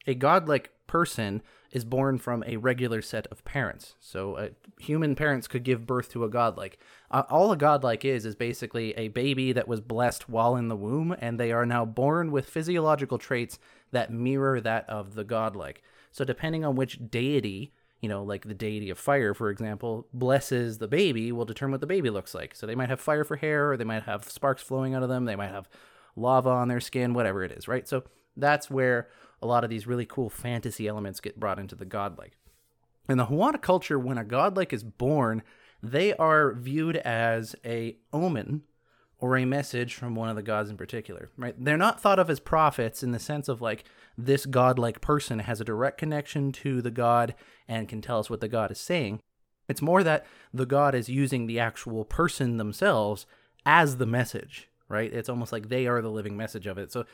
A 0.07 0.15
godlike 0.15 0.71
person 0.87 1.43
is 1.71 1.85
born 1.85 2.17
from 2.17 2.43
a 2.47 2.57
regular 2.57 3.01
set 3.01 3.27
of 3.27 3.45
parents. 3.45 3.95
So 3.99 4.33
uh, 4.33 4.49
human 4.79 5.15
parents 5.15 5.47
could 5.47 5.63
give 5.63 5.85
birth 5.85 6.11
to 6.13 6.23
a 6.23 6.29
godlike. 6.29 6.79
Uh, 7.11 7.23
all 7.29 7.51
a 7.51 7.57
godlike 7.57 8.03
is 8.03 8.25
is 8.25 8.35
basically 8.35 8.93
a 8.93 9.09
baby 9.09 9.51
that 9.53 9.67
was 9.67 9.81
blessed 9.81 10.27
while 10.27 10.55
in 10.55 10.67
the 10.67 10.75
womb, 10.75 11.15
and 11.19 11.39
they 11.39 11.51
are 11.51 11.65
now 11.65 11.85
born 11.85 12.31
with 12.31 12.49
physiological 12.49 13.19
traits 13.19 13.59
that 13.91 14.11
mirror 14.11 14.61
that 14.61 14.87
of 14.89 15.15
the 15.15 15.23
godlike. 15.23 15.83
So 16.11 16.23
depending 16.23 16.65
on 16.65 16.75
which 16.75 16.99
deity, 17.09 17.73
you 18.01 18.09
know, 18.09 18.23
like 18.23 18.47
the 18.47 18.53
deity 18.53 18.89
of 18.89 18.97
fire, 18.97 19.33
for 19.33 19.49
example, 19.49 20.07
blesses 20.13 20.77
the 20.77 20.87
baby, 20.87 21.31
will 21.31 21.45
determine 21.45 21.73
what 21.73 21.81
the 21.81 21.87
baby 21.87 22.09
looks 22.09 22.33
like. 22.33 22.55
So 22.55 22.65
they 22.65 22.75
might 22.75 22.89
have 22.89 22.99
fire 22.99 23.23
for 23.23 23.35
hair, 23.35 23.71
or 23.71 23.77
they 23.77 23.83
might 23.83 24.03
have 24.03 24.29
sparks 24.29 24.61
flowing 24.61 24.93
out 24.93 25.03
of 25.03 25.09
them, 25.09 25.25
they 25.25 25.35
might 25.35 25.51
have 25.51 25.69
lava 26.15 26.49
on 26.49 26.67
their 26.67 26.79
skin, 26.79 27.13
whatever 27.13 27.43
it 27.43 27.51
is, 27.51 27.67
right? 27.67 27.87
So 27.87 28.03
that's 28.35 28.69
where 28.69 29.09
a 29.41 29.47
lot 29.47 29.63
of 29.63 29.69
these 29.69 29.87
really 29.87 30.05
cool 30.05 30.29
fantasy 30.29 30.87
elements 30.87 31.19
get 31.19 31.39
brought 31.39 31.59
into 31.59 31.75
the 31.75 31.85
godlike. 31.85 32.37
In 33.07 33.17
the 33.17 33.27
Huana 33.27 33.61
culture, 33.61 33.97
when 33.97 34.17
a 34.17 34.23
godlike 34.23 34.73
is 34.73 34.83
born, 34.83 35.43
they 35.81 36.13
are 36.15 36.53
viewed 36.53 36.97
as 36.97 37.55
a 37.65 37.97
omen 38.11 38.63
or 39.19 39.37
a 39.37 39.45
message 39.45 39.95
from 39.95 40.15
one 40.15 40.29
of 40.29 40.35
the 40.35 40.41
gods 40.41 40.69
in 40.69 40.77
particular, 40.77 41.29
right? 41.37 41.55
They're 41.57 41.77
not 41.77 42.01
thought 42.01 42.19
of 42.19 42.29
as 42.29 42.39
prophets 42.39 43.03
in 43.03 43.11
the 43.11 43.19
sense 43.19 43.49
of 43.49 43.61
like 43.61 43.83
this 44.17 44.45
godlike 44.45 45.01
person 45.01 45.39
has 45.39 45.59
a 45.59 45.65
direct 45.65 45.97
connection 45.97 46.51
to 46.53 46.81
the 46.81 46.91
god 46.91 47.35
and 47.67 47.89
can 47.89 48.01
tell 48.01 48.19
us 48.19 48.29
what 48.29 48.41
the 48.41 48.47
god 48.47 48.71
is 48.71 48.79
saying. 48.79 49.19
It's 49.67 49.81
more 49.81 50.03
that 50.03 50.25
the 50.53 50.65
god 50.65 50.95
is 50.95 51.09
using 51.09 51.45
the 51.47 51.59
actual 51.59 52.05
person 52.05 52.57
themselves 52.57 53.25
as 53.65 53.97
the 53.97 54.05
message, 54.05 54.69
right? 54.87 55.11
It's 55.13 55.29
almost 55.29 55.51
like 55.51 55.69
they 55.69 55.85
are 55.85 56.01
the 56.01 56.09
living 56.09 56.37
message 56.37 56.65
of 56.65 56.77
it. 56.77 56.91
So, 56.91 57.05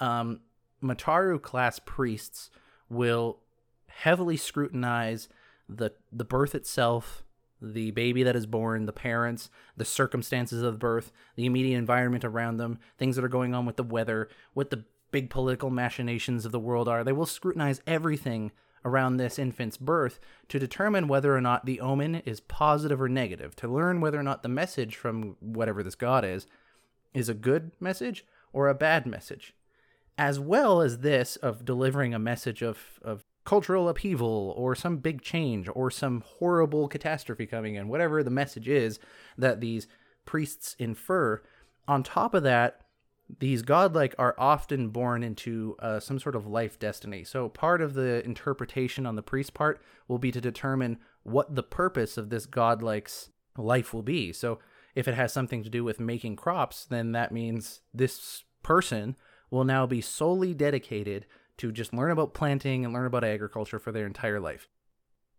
um, 0.00 0.40
Mataru 0.82 1.40
class 1.40 1.78
priests 1.78 2.50
will 2.88 3.38
heavily 3.86 4.36
scrutinize 4.36 5.28
the 5.68 5.92
the 6.10 6.24
birth 6.24 6.54
itself, 6.54 7.22
the 7.60 7.90
baby 7.90 8.22
that 8.22 8.36
is 8.36 8.46
born, 8.46 8.86
the 8.86 8.92
parents, 8.92 9.50
the 9.76 9.84
circumstances 9.84 10.62
of 10.62 10.78
birth, 10.78 11.12
the 11.36 11.46
immediate 11.46 11.78
environment 11.78 12.24
around 12.24 12.56
them, 12.56 12.78
things 12.98 13.16
that 13.16 13.24
are 13.24 13.28
going 13.28 13.54
on 13.54 13.66
with 13.66 13.76
the 13.76 13.82
weather, 13.82 14.28
what 14.54 14.70
the 14.70 14.84
big 15.10 15.30
political 15.30 15.70
machinations 15.70 16.44
of 16.46 16.52
the 16.52 16.60
world 16.60 16.88
are. 16.88 17.04
They 17.04 17.12
will 17.12 17.26
scrutinize 17.26 17.80
everything 17.86 18.52
around 18.84 19.16
this 19.16 19.38
infant's 19.38 19.76
birth 19.76 20.20
to 20.48 20.58
determine 20.58 21.08
whether 21.08 21.36
or 21.36 21.40
not 21.40 21.66
the 21.66 21.80
omen 21.80 22.16
is 22.24 22.40
positive 22.40 23.00
or 23.00 23.08
negative, 23.08 23.54
to 23.56 23.68
learn 23.68 24.00
whether 24.00 24.18
or 24.18 24.22
not 24.22 24.42
the 24.42 24.48
message 24.48 24.96
from 24.96 25.36
whatever 25.40 25.82
this 25.82 25.94
god 25.94 26.24
is 26.24 26.46
is 27.12 27.28
a 27.28 27.34
good 27.34 27.72
message 27.80 28.24
or 28.52 28.68
a 28.68 28.74
bad 28.74 29.06
message. 29.06 29.54
As 30.16 30.38
well 30.38 30.80
as 30.80 30.98
this 30.98 31.36
of 31.36 31.64
delivering 31.64 32.14
a 32.14 32.18
message 32.18 32.62
of, 32.62 33.00
of 33.02 33.24
cultural 33.44 33.88
upheaval 33.88 34.54
or 34.56 34.74
some 34.74 34.98
big 34.98 35.22
change 35.22 35.68
or 35.74 35.90
some 35.90 36.22
horrible 36.26 36.88
catastrophe 36.88 37.46
coming 37.46 37.74
in, 37.74 37.88
whatever 37.88 38.22
the 38.22 38.30
message 38.30 38.68
is 38.68 38.98
that 39.38 39.60
these 39.60 39.86
priests 40.24 40.76
infer. 40.78 41.42
On 41.88 42.02
top 42.02 42.34
of 42.34 42.42
that, 42.42 42.82
these 43.38 43.62
godlike 43.62 44.14
are 44.18 44.34
often 44.38 44.88
born 44.88 45.22
into 45.22 45.76
uh, 45.78 46.00
some 46.00 46.18
sort 46.18 46.34
of 46.34 46.46
life 46.46 46.78
destiny. 46.78 47.24
So, 47.24 47.48
part 47.48 47.80
of 47.80 47.94
the 47.94 48.24
interpretation 48.24 49.06
on 49.06 49.14
the 49.14 49.22
priest 49.22 49.54
part 49.54 49.80
will 50.08 50.18
be 50.18 50.32
to 50.32 50.40
determine 50.40 50.98
what 51.22 51.54
the 51.54 51.62
purpose 51.62 52.16
of 52.16 52.30
this 52.30 52.46
godlike's 52.46 53.30
life 53.56 53.94
will 53.94 54.02
be. 54.02 54.32
So, 54.32 54.58
if 54.94 55.06
it 55.06 55.14
has 55.14 55.32
something 55.32 55.62
to 55.62 55.70
do 55.70 55.84
with 55.84 56.00
making 56.00 56.36
crops, 56.36 56.84
then 56.84 57.12
that 57.12 57.30
means 57.30 57.82
this 57.94 58.42
person 58.62 59.16
will 59.50 59.64
now 59.64 59.86
be 59.86 60.00
solely 60.00 60.54
dedicated 60.54 61.26
to 61.60 61.72
just 61.72 61.92
learn 61.92 62.10
about 62.10 62.34
planting 62.34 62.84
and 62.84 62.92
learn 62.92 63.06
about 63.06 63.24
agriculture 63.24 63.78
for 63.78 63.92
their 63.92 64.06
entire 64.06 64.40
life. 64.40 64.68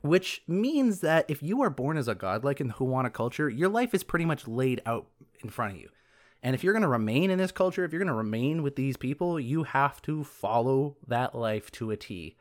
Which 0.01 0.41
means 0.47 1.01
that 1.01 1.25
if 1.27 1.43
you 1.43 1.61
are 1.61 1.69
born 1.69 1.97
as 1.97 2.07
a 2.07 2.15
godlike 2.15 2.61
in 2.61 2.67
the 2.67 2.73
Huana 2.73 3.11
culture, 3.11 3.49
your 3.49 3.69
life 3.69 3.93
is 3.93 4.03
pretty 4.03 4.25
much 4.25 4.47
laid 4.47 4.81
out 4.85 5.07
in 5.43 5.49
front 5.49 5.73
of 5.73 5.79
you. 5.79 5.89
And 6.43 6.55
if 6.55 6.63
you're 6.63 6.73
going 6.73 6.81
to 6.81 6.87
remain 6.87 7.29
in 7.29 7.37
this 7.37 7.51
culture, 7.51 7.83
if 7.83 7.91
you're 7.91 7.99
going 7.99 8.07
to 8.07 8.13
remain 8.13 8.63
with 8.63 8.75
these 8.75 8.97
people, 8.97 9.39
you 9.39 9.63
have 9.63 10.01
to 10.03 10.23
follow 10.23 10.97
that 11.07 11.35
life 11.35 11.71
to 11.73 11.91
a 11.91 11.97
T. 11.97 12.35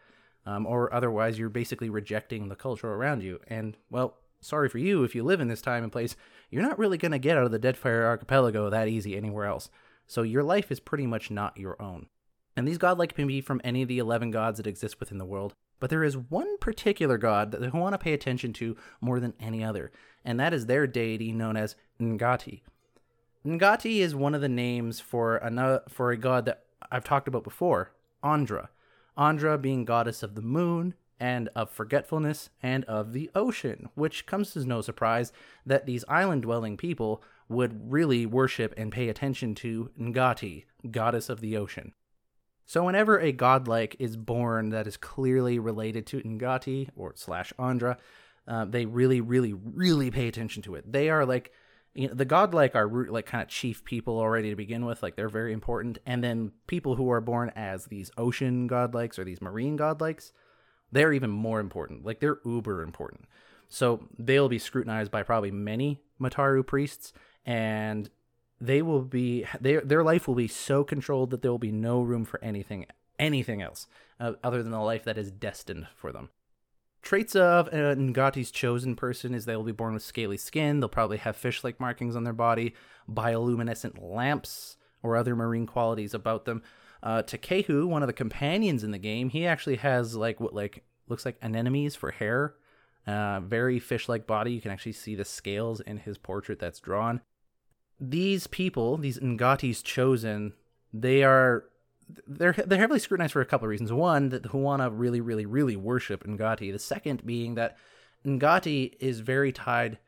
Um, 0.46 0.66
or 0.66 0.92
otherwise, 0.92 1.38
you're 1.38 1.50
basically 1.50 1.90
rejecting 1.90 2.48
the 2.48 2.56
culture 2.56 2.92
around 2.92 3.22
you. 3.22 3.40
And, 3.46 3.76
well, 3.90 4.16
sorry 4.40 4.70
for 4.70 4.78
you 4.78 5.04
if 5.04 5.14
you 5.14 5.22
live 5.22 5.40
in 5.40 5.48
this 5.48 5.60
time 5.60 5.82
and 5.82 5.92
place, 5.92 6.16
you're 6.50 6.62
not 6.62 6.78
really 6.78 6.96
going 6.96 7.12
to 7.12 7.18
get 7.18 7.36
out 7.36 7.44
of 7.44 7.50
the 7.50 7.58
Deadfire 7.58 8.04
Archipelago 8.04 8.70
that 8.70 8.88
easy 8.88 9.16
anywhere 9.16 9.44
else. 9.44 9.68
So 10.06 10.22
your 10.22 10.42
life 10.42 10.72
is 10.72 10.80
pretty 10.80 11.06
much 11.06 11.30
not 11.30 11.58
your 11.58 11.80
own. 11.80 12.06
And 12.60 12.68
these 12.68 12.76
godlike 12.76 13.14
can 13.14 13.26
be 13.26 13.40
from 13.40 13.62
any 13.64 13.80
of 13.80 13.88
the 13.88 13.98
11 13.98 14.32
gods 14.32 14.58
that 14.58 14.66
exist 14.66 15.00
within 15.00 15.16
the 15.16 15.24
world, 15.24 15.54
but 15.78 15.88
there 15.88 16.04
is 16.04 16.18
one 16.18 16.58
particular 16.58 17.16
god 17.16 17.52
that 17.52 17.62
they 17.62 17.68
want 17.70 17.94
to 17.94 17.98
pay 17.98 18.12
attention 18.12 18.52
to 18.52 18.76
more 19.00 19.18
than 19.18 19.32
any 19.40 19.64
other, 19.64 19.90
and 20.26 20.38
that 20.38 20.52
is 20.52 20.66
their 20.66 20.86
deity 20.86 21.32
known 21.32 21.56
as 21.56 21.74
Ngati. 21.98 22.60
Ngati 23.46 24.00
is 24.00 24.14
one 24.14 24.34
of 24.34 24.42
the 24.42 24.48
names 24.50 25.00
for 25.00 25.38
a, 25.38 25.82
for 25.88 26.10
a 26.10 26.18
god 26.18 26.44
that 26.44 26.64
I've 26.92 27.02
talked 27.02 27.28
about 27.28 27.44
before, 27.44 27.92
Ondra. 28.22 28.68
Ondra 29.16 29.58
being 29.58 29.86
goddess 29.86 30.22
of 30.22 30.34
the 30.34 30.42
moon 30.42 30.92
and 31.18 31.48
of 31.56 31.70
forgetfulness 31.70 32.50
and 32.62 32.84
of 32.84 33.14
the 33.14 33.30
ocean, 33.34 33.88
which 33.94 34.26
comes 34.26 34.54
as 34.54 34.66
no 34.66 34.82
surprise 34.82 35.32
that 35.64 35.86
these 35.86 36.04
island 36.08 36.42
dwelling 36.42 36.76
people 36.76 37.22
would 37.48 37.90
really 37.90 38.26
worship 38.26 38.74
and 38.76 38.92
pay 38.92 39.08
attention 39.08 39.54
to 39.54 39.90
Ngati, 39.98 40.64
goddess 40.90 41.30
of 41.30 41.40
the 41.40 41.56
ocean. 41.56 41.94
So 42.70 42.84
whenever 42.84 43.18
a 43.18 43.32
godlike 43.32 43.96
is 43.98 44.16
born 44.16 44.70
that 44.70 44.86
is 44.86 44.96
clearly 44.96 45.58
related 45.58 46.06
to 46.06 46.20
Ngati 46.20 46.90
or 46.94 47.14
slash 47.16 47.52
Ondra, 47.58 47.96
uh, 48.46 48.64
they 48.64 48.86
really, 48.86 49.20
really, 49.20 49.52
really 49.52 50.12
pay 50.12 50.28
attention 50.28 50.62
to 50.62 50.76
it. 50.76 50.92
They 50.92 51.10
are 51.10 51.26
like 51.26 51.50
you 51.94 52.06
know, 52.06 52.14
the 52.14 52.24
godlike 52.24 52.76
are 52.76 52.86
root 52.86 53.10
like 53.10 53.26
kind 53.26 53.42
of 53.42 53.48
chief 53.48 53.82
people 53.84 54.20
already 54.20 54.50
to 54.50 54.54
begin 54.54 54.86
with 54.86 55.02
like 55.02 55.16
they're 55.16 55.28
very 55.28 55.52
important. 55.52 55.98
And 56.06 56.22
then 56.22 56.52
people 56.68 56.94
who 56.94 57.10
are 57.10 57.20
born 57.20 57.50
as 57.56 57.86
these 57.86 58.12
ocean 58.16 58.68
godlikes 58.68 59.18
or 59.18 59.24
these 59.24 59.42
marine 59.42 59.76
godlikes 59.76 60.30
they're 60.92 61.12
even 61.12 61.30
more 61.30 61.58
important. 61.58 62.06
Like 62.06 62.20
they're 62.20 62.38
uber 62.44 62.84
important. 62.84 63.24
So 63.68 64.06
they'll 64.16 64.48
be 64.48 64.60
scrutinized 64.60 65.10
by 65.10 65.24
probably 65.24 65.50
many 65.50 66.02
mataru 66.20 66.64
priests 66.64 67.12
and 67.44 68.08
they 68.60 68.82
will 68.82 69.02
be 69.02 69.46
their 69.60 69.80
their 69.80 70.02
life 70.02 70.28
will 70.28 70.34
be 70.34 70.48
so 70.48 70.84
controlled 70.84 71.30
that 71.30 71.42
there 71.42 71.50
will 71.50 71.58
be 71.58 71.72
no 71.72 72.02
room 72.02 72.24
for 72.24 72.42
anything 72.42 72.86
anything 73.18 73.62
else 73.62 73.86
uh, 74.18 74.32
other 74.42 74.62
than 74.62 74.72
the 74.72 74.78
life 74.80 75.04
that 75.04 75.18
is 75.18 75.30
destined 75.30 75.86
for 75.96 76.12
them 76.12 76.30
Traits 77.02 77.34
of 77.34 77.68
a 77.68 77.96
Ngati's 77.96 78.50
chosen 78.50 78.94
person 78.94 79.34
is 79.34 79.44
they 79.44 79.56
will 79.56 79.64
be 79.64 79.72
born 79.72 79.94
with 79.94 80.02
scaly 80.02 80.36
skin. 80.36 80.80
They'll 80.80 80.88
probably 80.88 81.16
have 81.16 81.34
fish 81.34 81.64
like 81.64 81.80
markings 81.80 82.14
on 82.14 82.24
their 82.24 82.34
body, 82.34 82.74
bioluminescent 83.10 84.00
lamps, 84.00 84.76
or 85.02 85.16
other 85.16 85.34
marine 85.34 85.66
qualities 85.66 86.12
about 86.12 86.44
them. 86.44 86.62
Uh, 87.02 87.22
Takehu, 87.22 87.86
one 87.86 88.02
of 88.02 88.06
the 88.06 88.12
companions 88.12 88.84
in 88.84 88.90
the 88.90 88.98
game, 88.98 89.30
he 89.30 89.46
actually 89.46 89.76
has 89.76 90.14
like 90.14 90.40
what 90.40 90.54
like 90.54 90.84
looks 91.08 91.24
like 91.24 91.40
anemones 91.40 91.96
for 91.96 92.10
hair. 92.10 92.54
Uh, 93.06 93.40
very 93.40 93.78
fish-like 93.78 94.26
body. 94.26 94.52
You 94.52 94.60
can 94.60 94.70
actually 94.70 94.92
see 94.92 95.14
the 95.14 95.24
scales 95.24 95.80
in 95.80 95.96
his 95.96 96.18
portrait 96.18 96.58
that's 96.58 96.80
drawn. 96.80 97.22
These 98.00 98.46
people, 98.46 98.96
these 98.96 99.18
Ngati's 99.18 99.82
chosen, 99.82 100.54
they 100.92 101.22
are 101.22 101.64
they're 102.26 102.52
they're 102.52 102.78
heavily 102.78 102.98
scrutinized 102.98 103.32
for 103.32 103.40
a 103.40 103.46
couple 103.46 103.66
of 103.66 103.70
reasons. 103.70 103.92
One, 103.92 104.30
that 104.30 104.42
the 104.42 104.48
Huana 104.48 104.90
really, 104.92 105.20
really, 105.20 105.46
really 105.46 105.76
worship 105.76 106.24
Ngati. 106.24 106.72
The 106.72 106.78
second 106.78 107.24
being 107.24 107.54
that 107.54 107.76
Ngati 108.24 108.94
is 109.00 109.20
very 109.20 109.52
tied 109.52 109.98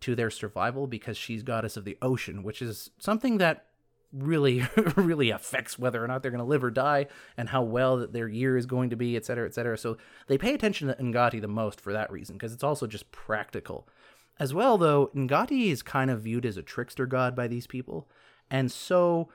to 0.00 0.14
their 0.14 0.30
survival 0.30 0.86
because 0.86 1.16
she's 1.16 1.42
goddess 1.42 1.76
of 1.76 1.84
the 1.84 1.98
ocean, 2.00 2.42
which 2.42 2.62
is 2.62 2.90
something 2.98 3.38
that 3.38 3.66
really, 4.12 4.66
really 4.96 5.30
affects 5.30 5.78
whether 5.78 6.02
or 6.02 6.08
not 6.08 6.22
they're 6.22 6.30
going 6.30 6.40
to 6.40 6.44
live 6.44 6.64
or 6.64 6.70
die 6.70 7.06
and 7.36 7.50
how 7.50 7.62
well 7.62 7.98
that 7.98 8.12
their 8.12 8.28
year 8.28 8.56
is 8.56 8.66
going 8.66 8.90
to 8.90 8.96
be, 8.96 9.16
et 9.16 9.24
cetera, 9.24 9.46
et 9.46 9.54
cetera. 9.54 9.76
So 9.76 9.98
they 10.26 10.38
pay 10.38 10.54
attention 10.54 10.88
to 10.88 10.94
Ngati 10.94 11.40
the 11.40 11.48
most 11.48 11.80
for 11.80 11.92
that 11.92 12.10
reason 12.10 12.36
because 12.36 12.52
it's 12.52 12.64
also 12.64 12.86
just 12.86 13.12
practical. 13.12 13.86
As 14.40 14.54
well, 14.54 14.78
though, 14.78 15.10
Ngati 15.14 15.70
is 15.70 15.82
kind 15.82 16.10
of 16.10 16.22
viewed 16.22 16.46
as 16.46 16.56
a 16.56 16.62
trickster 16.62 17.04
god 17.04 17.36
by 17.36 17.46
these 17.46 17.66
people. 17.66 18.08
And 18.50 18.72
so 18.72 19.28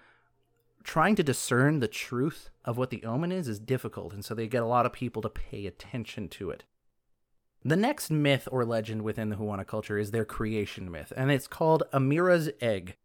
trying 0.84 1.16
to 1.16 1.24
discern 1.24 1.80
the 1.80 1.88
truth 1.88 2.50
of 2.66 2.78
what 2.78 2.90
the 2.90 3.04
omen 3.06 3.32
is 3.32 3.48
is 3.48 3.60
difficult, 3.60 4.14
and 4.14 4.26
so 4.26 4.34
they 4.34 4.48
get 4.48 4.64
a 4.64 4.68
lot 4.68 4.88
of 4.88 4.94
people 4.94 5.22
to 5.22 5.30
pay 5.30 5.68
attention 5.68 6.28
to 6.30 6.50
it. 6.50 6.64
The 7.64 7.76
next 7.76 8.10
myth 8.10 8.48
or 8.52 8.66
legend 8.66 9.04
within 9.04 9.30
the 9.30 9.36
Huana 9.36 9.66
culture 9.66 9.98
is 9.98 10.10
their 10.10 10.26
creation 10.26 10.92
myth, 10.92 11.14
and 11.16 11.32
it's 11.32 11.48
called 11.48 11.84
Amira's 11.94 12.50
Egg. 12.60 12.98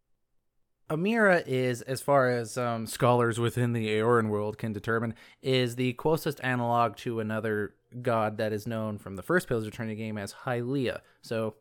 Amira 0.89 1.43
is, 1.47 1.81
as 1.83 2.01
far 2.01 2.29
as 2.29 2.57
um, 2.57 2.85
scholars 2.85 3.39
within 3.39 3.73
the 3.73 3.87
Eoran 3.87 4.27
world 4.27 4.57
can 4.57 4.73
determine, 4.73 5.13
is 5.41 5.75
the 5.75 5.93
closest 5.93 6.41
analog 6.43 6.97
to 6.97 7.19
another 7.19 7.75
god 8.01 8.37
that 8.37 8.51
is 8.51 8.67
known 8.67 8.97
from 8.97 9.15
the 9.15 9.23
first 9.23 9.47
Pillars 9.47 9.63
of 9.63 9.73
Eternity 9.73 9.95
game 9.95 10.17
as 10.17 10.33
Hylia. 10.45 10.99
So 11.21 11.55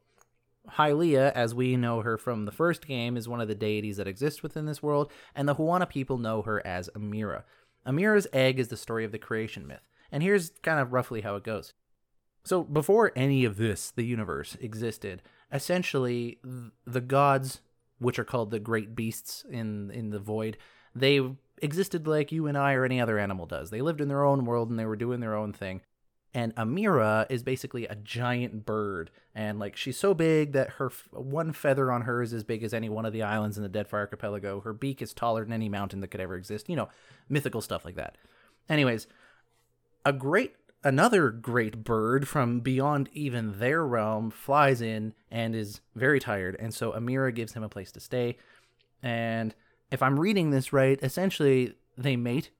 Hylia, 0.76 1.32
as 1.32 1.54
we 1.54 1.76
know 1.76 2.00
her 2.02 2.16
from 2.16 2.44
the 2.44 2.52
first 2.52 2.86
game, 2.86 3.16
is 3.16 3.28
one 3.28 3.40
of 3.40 3.48
the 3.48 3.54
deities 3.54 3.96
that 3.96 4.08
exist 4.08 4.42
within 4.42 4.66
this 4.66 4.82
world, 4.82 5.10
and 5.34 5.48
the 5.48 5.54
Huana 5.54 5.88
people 5.88 6.18
know 6.18 6.42
her 6.42 6.64
as 6.66 6.88
Amira. 6.96 7.44
Amira's 7.86 8.26
egg 8.32 8.58
is 8.58 8.68
the 8.68 8.76
story 8.76 9.04
of 9.04 9.12
the 9.12 9.18
creation 9.18 9.66
myth, 9.66 9.88
and 10.12 10.22
here's 10.22 10.50
kind 10.62 10.78
of 10.78 10.92
roughly 10.92 11.22
how 11.22 11.36
it 11.36 11.44
goes. 11.44 11.72
So, 12.44 12.62
before 12.62 13.12
any 13.14 13.44
of 13.44 13.56
this, 13.56 13.90
the 13.90 14.04
universe 14.04 14.56
existed, 14.60 15.22
essentially, 15.52 16.38
the 16.86 17.00
gods, 17.00 17.60
which 17.98 18.18
are 18.18 18.24
called 18.24 18.50
the 18.50 18.58
great 18.58 18.94
beasts 18.94 19.44
in, 19.50 19.90
in 19.90 20.10
the 20.10 20.18
void, 20.18 20.56
they 20.94 21.20
existed 21.62 22.06
like 22.06 22.32
you 22.32 22.46
and 22.46 22.56
I 22.56 22.72
or 22.72 22.84
any 22.84 23.00
other 23.00 23.18
animal 23.18 23.46
does. 23.46 23.70
They 23.70 23.82
lived 23.82 24.00
in 24.00 24.08
their 24.08 24.24
own 24.24 24.44
world 24.44 24.70
and 24.70 24.78
they 24.78 24.86
were 24.86 24.96
doing 24.96 25.20
their 25.20 25.36
own 25.36 25.52
thing 25.52 25.82
and 26.32 26.54
Amira 26.54 27.26
is 27.28 27.42
basically 27.42 27.86
a 27.86 27.96
giant 27.96 28.64
bird, 28.64 29.10
and 29.34 29.58
like 29.58 29.76
she's 29.76 29.98
so 29.98 30.14
big 30.14 30.52
that 30.52 30.70
her 30.70 30.86
f- 30.86 31.08
one 31.10 31.52
feather 31.52 31.90
on 31.90 32.02
her 32.02 32.22
is 32.22 32.32
as 32.32 32.44
big 32.44 32.62
as 32.62 32.72
any 32.72 32.88
one 32.88 33.04
of 33.04 33.12
the 33.12 33.22
islands 33.22 33.56
in 33.56 33.62
the 33.64 33.68
Deadfire 33.68 33.94
Archipelago. 33.94 34.60
Her 34.60 34.72
beak 34.72 35.02
is 35.02 35.12
taller 35.12 35.44
than 35.44 35.52
any 35.52 35.68
mountain 35.68 36.00
that 36.00 36.08
could 36.08 36.20
ever 36.20 36.36
exist. 36.36 36.68
You 36.68 36.76
know, 36.76 36.88
mythical 37.28 37.60
stuff 37.60 37.84
like 37.84 37.96
that. 37.96 38.16
Anyways, 38.68 39.06
a 40.06 40.12
great 40.12 40.54
another 40.84 41.30
great 41.30 41.84
bird 41.84 42.26
from 42.26 42.60
beyond 42.60 43.10
even 43.12 43.58
their 43.58 43.84
realm 43.84 44.30
flies 44.30 44.80
in 44.80 45.14
and 45.30 45.54
is 45.54 45.80
very 45.96 46.20
tired, 46.20 46.56
and 46.60 46.72
so 46.72 46.92
Amira 46.92 47.34
gives 47.34 47.54
him 47.54 47.62
a 47.62 47.68
place 47.68 47.90
to 47.92 48.00
stay. 48.00 48.36
And 49.02 49.54
if 49.90 50.02
I'm 50.02 50.20
reading 50.20 50.50
this 50.50 50.72
right, 50.72 50.98
essentially 51.02 51.74
they 51.98 52.16
mate 52.16 52.50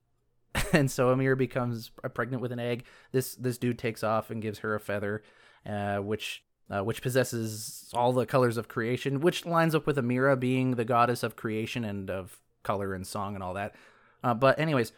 and 0.72 0.90
so 0.90 1.10
Amir 1.10 1.36
becomes 1.36 1.90
pregnant 2.14 2.42
with 2.42 2.52
an 2.52 2.58
egg. 2.58 2.84
This 3.12 3.34
this 3.34 3.58
dude 3.58 3.78
takes 3.78 4.02
off 4.02 4.30
and 4.30 4.42
gives 4.42 4.60
her 4.60 4.74
a 4.74 4.80
feather, 4.80 5.22
uh, 5.66 5.98
which 5.98 6.42
uh, 6.70 6.82
which 6.82 7.02
possesses 7.02 7.90
all 7.94 8.12
the 8.12 8.26
colors 8.26 8.56
of 8.56 8.68
creation, 8.68 9.20
which 9.20 9.46
lines 9.46 9.74
up 9.74 9.86
with 9.86 9.96
Amira 9.96 10.38
being 10.38 10.72
the 10.72 10.84
goddess 10.84 11.22
of 11.22 11.36
creation 11.36 11.84
and 11.84 12.10
of 12.10 12.38
color 12.62 12.94
and 12.94 13.06
song 13.06 13.34
and 13.34 13.42
all 13.42 13.54
that. 13.54 13.74
Uh, 14.22 14.34
but 14.34 14.58
anyways, 14.58 14.92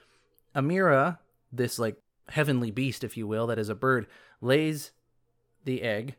Amira, 0.54 1.18
this 1.52 1.78
like 1.78 1.96
heavenly 2.28 2.70
beast, 2.70 3.04
if 3.04 3.16
you 3.16 3.26
will, 3.26 3.46
that 3.46 3.58
is 3.58 3.68
a 3.68 3.74
bird, 3.74 4.06
lays 4.40 4.92
the 5.64 5.82
egg, 5.82 6.16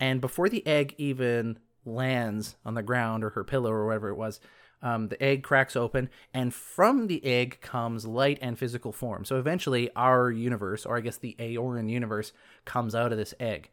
and 0.00 0.20
before 0.20 0.48
the 0.48 0.66
egg 0.66 0.94
even 0.98 1.58
lands 1.84 2.56
on 2.64 2.74
the 2.74 2.82
ground 2.82 3.24
or 3.24 3.30
her 3.30 3.44
pillow 3.44 3.70
or 3.70 3.86
whatever 3.86 4.08
it 4.08 4.16
was, 4.16 4.40
um, 4.82 5.08
the 5.08 5.22
egg 5.22 5.42
cracks 5.42 5.76
open, 5.76 6.10
and 6.34 6.52
from 6.52 7.06
the 7.06 7.24
egg 7.24 7.60
comes 7.60 8.04
light 8.06 8.38
and 8.42 8.58
physical 8.58 8.92
form. 8.92 9.24
So 9.24 9.38
eventually, 9.38 9.90
our 9.94 10.30
universe, 10.30 10.84
or 10.84 10.96
I 10.96 11.00
guess 11.00 11.16
the 11.16 11.36
Eoran 11.38 11.88
universe, 11.88 12.32
comes 12.64 12.94
out 12.94 13.12
of 13.12 13.18
this 13.18 13.34
egg. 13.38 13.70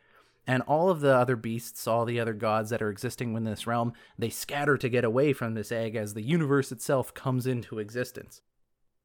And 0.47 0.63
all 0.63 0.89
of 0.89 1.01
the 1.01 1.15
other 1.15 1.35
beasts, 1.35 1.85
all 1.87 2.05
the 2.05 2.19
other 2.19 2.33
gods 2.33 2.69
that 2.69 2.81
are 2.81 2.89
existing 2.89 3.33
within 3.33 3.49
this 3.49 3.67
realm, 3.67 3.93
they 4.17 4.29
scatter 4.29 4.77
to 4.77 4.89
get 4.89 5.03
away 5.03 5.33
from 5.33 5.53
this 5.53 5.71
egg 5.71 5.95
as 5.95 6.13
the 6.13 6.23
universe 6.23 6.71
itself 6.71 7.13
comes 7.13 7.45
into 7.45 7.79
existence. 7.79 8.41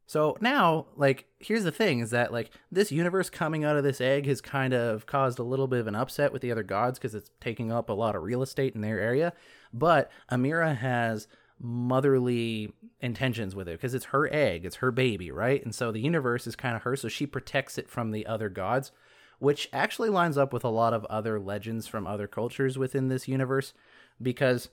So 0.07 0.37
now, 0.41 0.87
like, 0.97 1.27
here's 1.39 1.65
the 1.65 1.73
thing 1.73 2.01
is 2.01 2.11
that, 2.11 2.33
like, 2.33 2.51
this 2.71 2.93
universe 2.93 3.31
coming 3.31 3.65
out 3.65 3.77
of 3.77 3.85
this 3.85 4.01
egg 4.01 4.27
has 4.27 4.41
kind 4.41 4.75
of 4.75 5.07
caused 5.07 5.39
a 5.39 5.43
little 5.43 5.67
bit 5.67 5.81
of 5.81 5.87
an 5.87 5.95
upset 5.95 6.33
with 6.33 6.43
the 6.43 6.53
other 6.53 6.63
gods 6.63 6.99
because 6.99 7.15
it's 7.15 7.31
taking 7.41 7.73
up 7.73 7.89
a 7.89 7.95
lot 7.95 8.15
of 8.15 8.23
real 8.23 8.43
estate 8.43 8.75
in 8.75 8.83
their 8.83 9.01
area. 9.01 9.33
But 9.73 10.11
Amira 10.31 10.77
has 10.77 11.27
motherly 11.65 12.71
intentions 13.01 13.55
with 13.55 13.67
it 13.69 13.73
because 13.73 13.95
it's 13.95 14.07
her 14.07 14.31
egg, 14.33 14.67
it's 14.67 14.77
her 14.77 14.91
baby, 14.93 15.31
right? 15.31 15.65
And 15.65 15.75
so 15.75 15.91
the 15.91 16.01
universe 16.01 16.47
is 16.47 16.55
kind 16.55 16.77
of 16.77 16.83
her, 16.83 16.95
so 16.95 17.09
she 17.09 17.27
protects 17.27 17.79
it 17.79 17.89
from 17.89 18.11
the 18.11 18.27
other 18.27 18.51
gods, 18.51 18.93
which 19.39 19.71
actually 19.73 20.11
lines 20.11 20.37
up 20.37 20.53
with 20.53 20.63
a 20.63 20.69
lot 20.69 20.93
of 20.93 21.07
other 21.07 21.41
legends 21.41 21.87
from 21.87 22.07
other 22.07 22.27
cultures 22.27 22.77
within 22.77 23.09
this 23.09 23.27
universe 23.27 23.73
because 24.21 24.69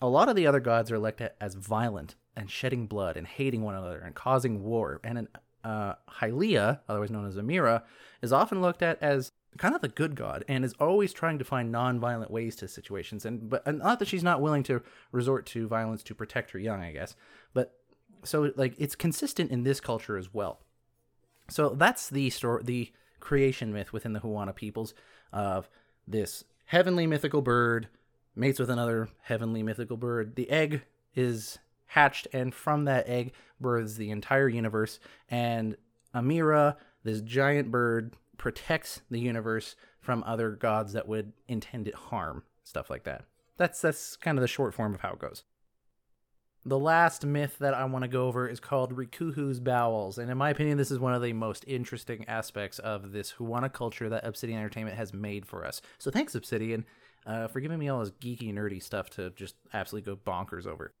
a 0.00 0.08
lot 0.08 0.28
of 0.28 0.36
the 0.36 0.46
other 0.46 0.60
gods 0.60 0.90
are 0.92 1.00
looked 1.00 1.20
at 1.20 1.34
as 1.40 1.54
violent 1.54 2.14
and 2.36 2.48
shedding 2.48 2.86
blood 2.86 3.16
and 3.16 3.26
hating 3.26 3.62
one 3.62 3.74
another 3.74 3.98
and 3.98 4.14
causing 4.14 4.62
war. 4.62 5.00
And 5.02 5.18
an, 5.18 5.28
uh, 5.64 5.94
Hylea, 6.20 6.80
otherwise 6.88 7.10
known 7.10 7.26
as 7.26 7.36
Amira, 7.36 7.82
is 8.22 8.32
often 8.32 8.62
looked 8.62 8.82
at 8.82 9.02
as 9.02 9.32
kind 9.58 9.74
of 9.74 9.80
the 9.80 9.88
good 9.88 10.14
god 10.14 10.44
and 10.48 10.64
is 10.64 10.74
always 10.80 11.12
trying 11.12 11.38
to 11.38 11.44
find 11.44 11.72
non-violent 11.72 12.30
ways 12.30 12.56
to 12.56 12.68
situations. 12.68 13.24
And 13.24 13.48
but 13.50 13.66
and 13.66 13.78
not 13.78 13.98
that 13.98 14.08
she's 14.08 14.22
not 14.22 14.40
willing 14.40 14.62
to 14.64 14.82
resort 15.12 15.46
to 15.46 15.68
violence 15.68 16.02
to 16.04 16.14
protect 16.14 16.52
her 16.52 16.58
young, 16.58 16.80
I 16.80 16.92
guess. 16.92 17.16
But 17.52 17.74
so 18.22 18.52
like 18.56 18.74
it's 18.78 18.94
consistent 18.94 19.50
in 19.50 19.64
this 19.64 19.80
culture 19.80 20.16
as 20.16 20.32
well. 20.32 20.60
So 21.48 21.70
that's 21.70 22.08
the 22.08 22.30
story, 22.30 22.62
the 22.64 22.92
creation 23.18 23.72
myth 23.72 23.92
within 23.92 24.12
the 24.12 24.20
Huana 24.20 24.54
peoples 24.54 24.94
of 25.32 25.68
this 26.06 26.44
heavenly 26.66 27.06
mythical 27.06 27.42
bird 27.42 27.88
mates 28.36 28.60
with 28.60 28.70
another 28.70 29.08
heavenly 29.22 29.62
mythical 29.62 29.96
bird. 29.96 30.36
The 30.36 30.50
egg 30.50 30.82
is 31.14 31.58
hatched, 31.86 32.28
and 32.32 32.54
from 32.54 32.84
that 32.84 33.08
egg 33.08 33.32
births 33.60 33.96
the 33.96 34.10
entire 34.10 34.48
universe. 34.48 35.00
And 35.28 35.76
Amira, 36.14 36.76
this 37.02 37.20
giant 37.20 37.70
bird, 37.70 38.14
protects 38.40 39.02
the 39.10 39.20
universe 39.20 39.76
from 40.00 40.24
other 40.26 40.52
gods 40.52 40.94
that 40.94 41.06
would 41.06 41.34
intend 41.46 41.86
it 41.86 41.94
harm, 41.94 42.42
stuff 42.64 42.88
like 42.88 43.04
that. 43.04 43.26
That's 43.58 43.82
that's 43.82 44.16
kind 44.16 44.38
of 44.38 44.40
the 44.42 44.48
short 44.48 44.72
form 44.72 44.94
of 44.94 45.02
how 45.02 45.12
it 45.12 45.18
goes. 45.18 45.44
The 46.64 46.78
last 46.78 47.24
myth 47.24 47.58
that 47.58 47.74
I 47.74 47.84
want 47.84 48.04
to 48.04 48.08
go 48.08 48.26
over 48.26 48.48
is 48.48 48.58
called 48.58 48.96
Rikuhu's 48.96 49.60
Bowels, 49.60 50.16
and 50.16 50.30
in 50.30 50.38
my 50.38 50.48
opinion, 50.48 50.78
this 50.78 50.90
is 50.90 50.98
one 50.98 51.12
of 51.12 51.20
the 51.20 51.34
most 51.34 51.66
interesting 51.66 52.26
aspects 52.28 52.78
of 52.78 53.12
this 53.12 53.34
Huana 53.34 53.70
culture 53.70 54.08
that 54.08 54.26
Obsidian 54.26 54.58
Entertainment 54.58 54.96
has 54.96 55.12
made 55.12 55.44
for 55.44 55.66
us. 55.66 55.82
So 55.98 56.10
thanks, 56.10 56.34
Obsidian, 56.34 56.86
uh, 57.26 57.46
for 57.48 57.60
giving 57.60 57.78
me 57.78 57.90
all 57.90 58.00
this 58.00 58.10
geeky, 58.10 58.54
nerdy 58.54 58.82
stuff 58.82 59.10
to 59.10 59.30
just 59.30 59.54
absolutely 59.74 60.10
go 60.14 60.16
bonkers 60.16 60.66
over. 60.66 60.94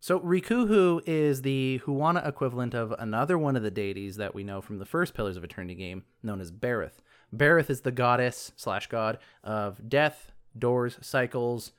So 0.00 0.20
Rikuhu 0.20 1.02
is 1.06 1.42
the 1.42 1.80
Huana 1.84 2.26
equivalent 2.26 2.72
of 2.72 2.92
another 2.98 3.36
one 3.36 3.56
of 3.56 3.64
the 3.64 3.70
deities 3.70 4.16
that 4.16 4.34
we 4.34 4.44
know 4.44 4.60
from 4.60 4.78
the 4.78 4.86
first 4.86 5.12
Pillars 5.12 5.36
of 5.36 5.42
Eternity 5.42 5.74
game, 5.74 6.04
known 6.22 6.40
as 6.40 6.52
Berath. 6.52 6.98
Berath 7.34 7.68
is 7.68 7.80
the 7.80 7.90
goddess 7.90 8.52
slash 8.54 8.86
god 8.86 9.18
of 9.42 9.88
death, 9.88 10.30
doors, 10.56 10.98
cycles, 11.00 11.72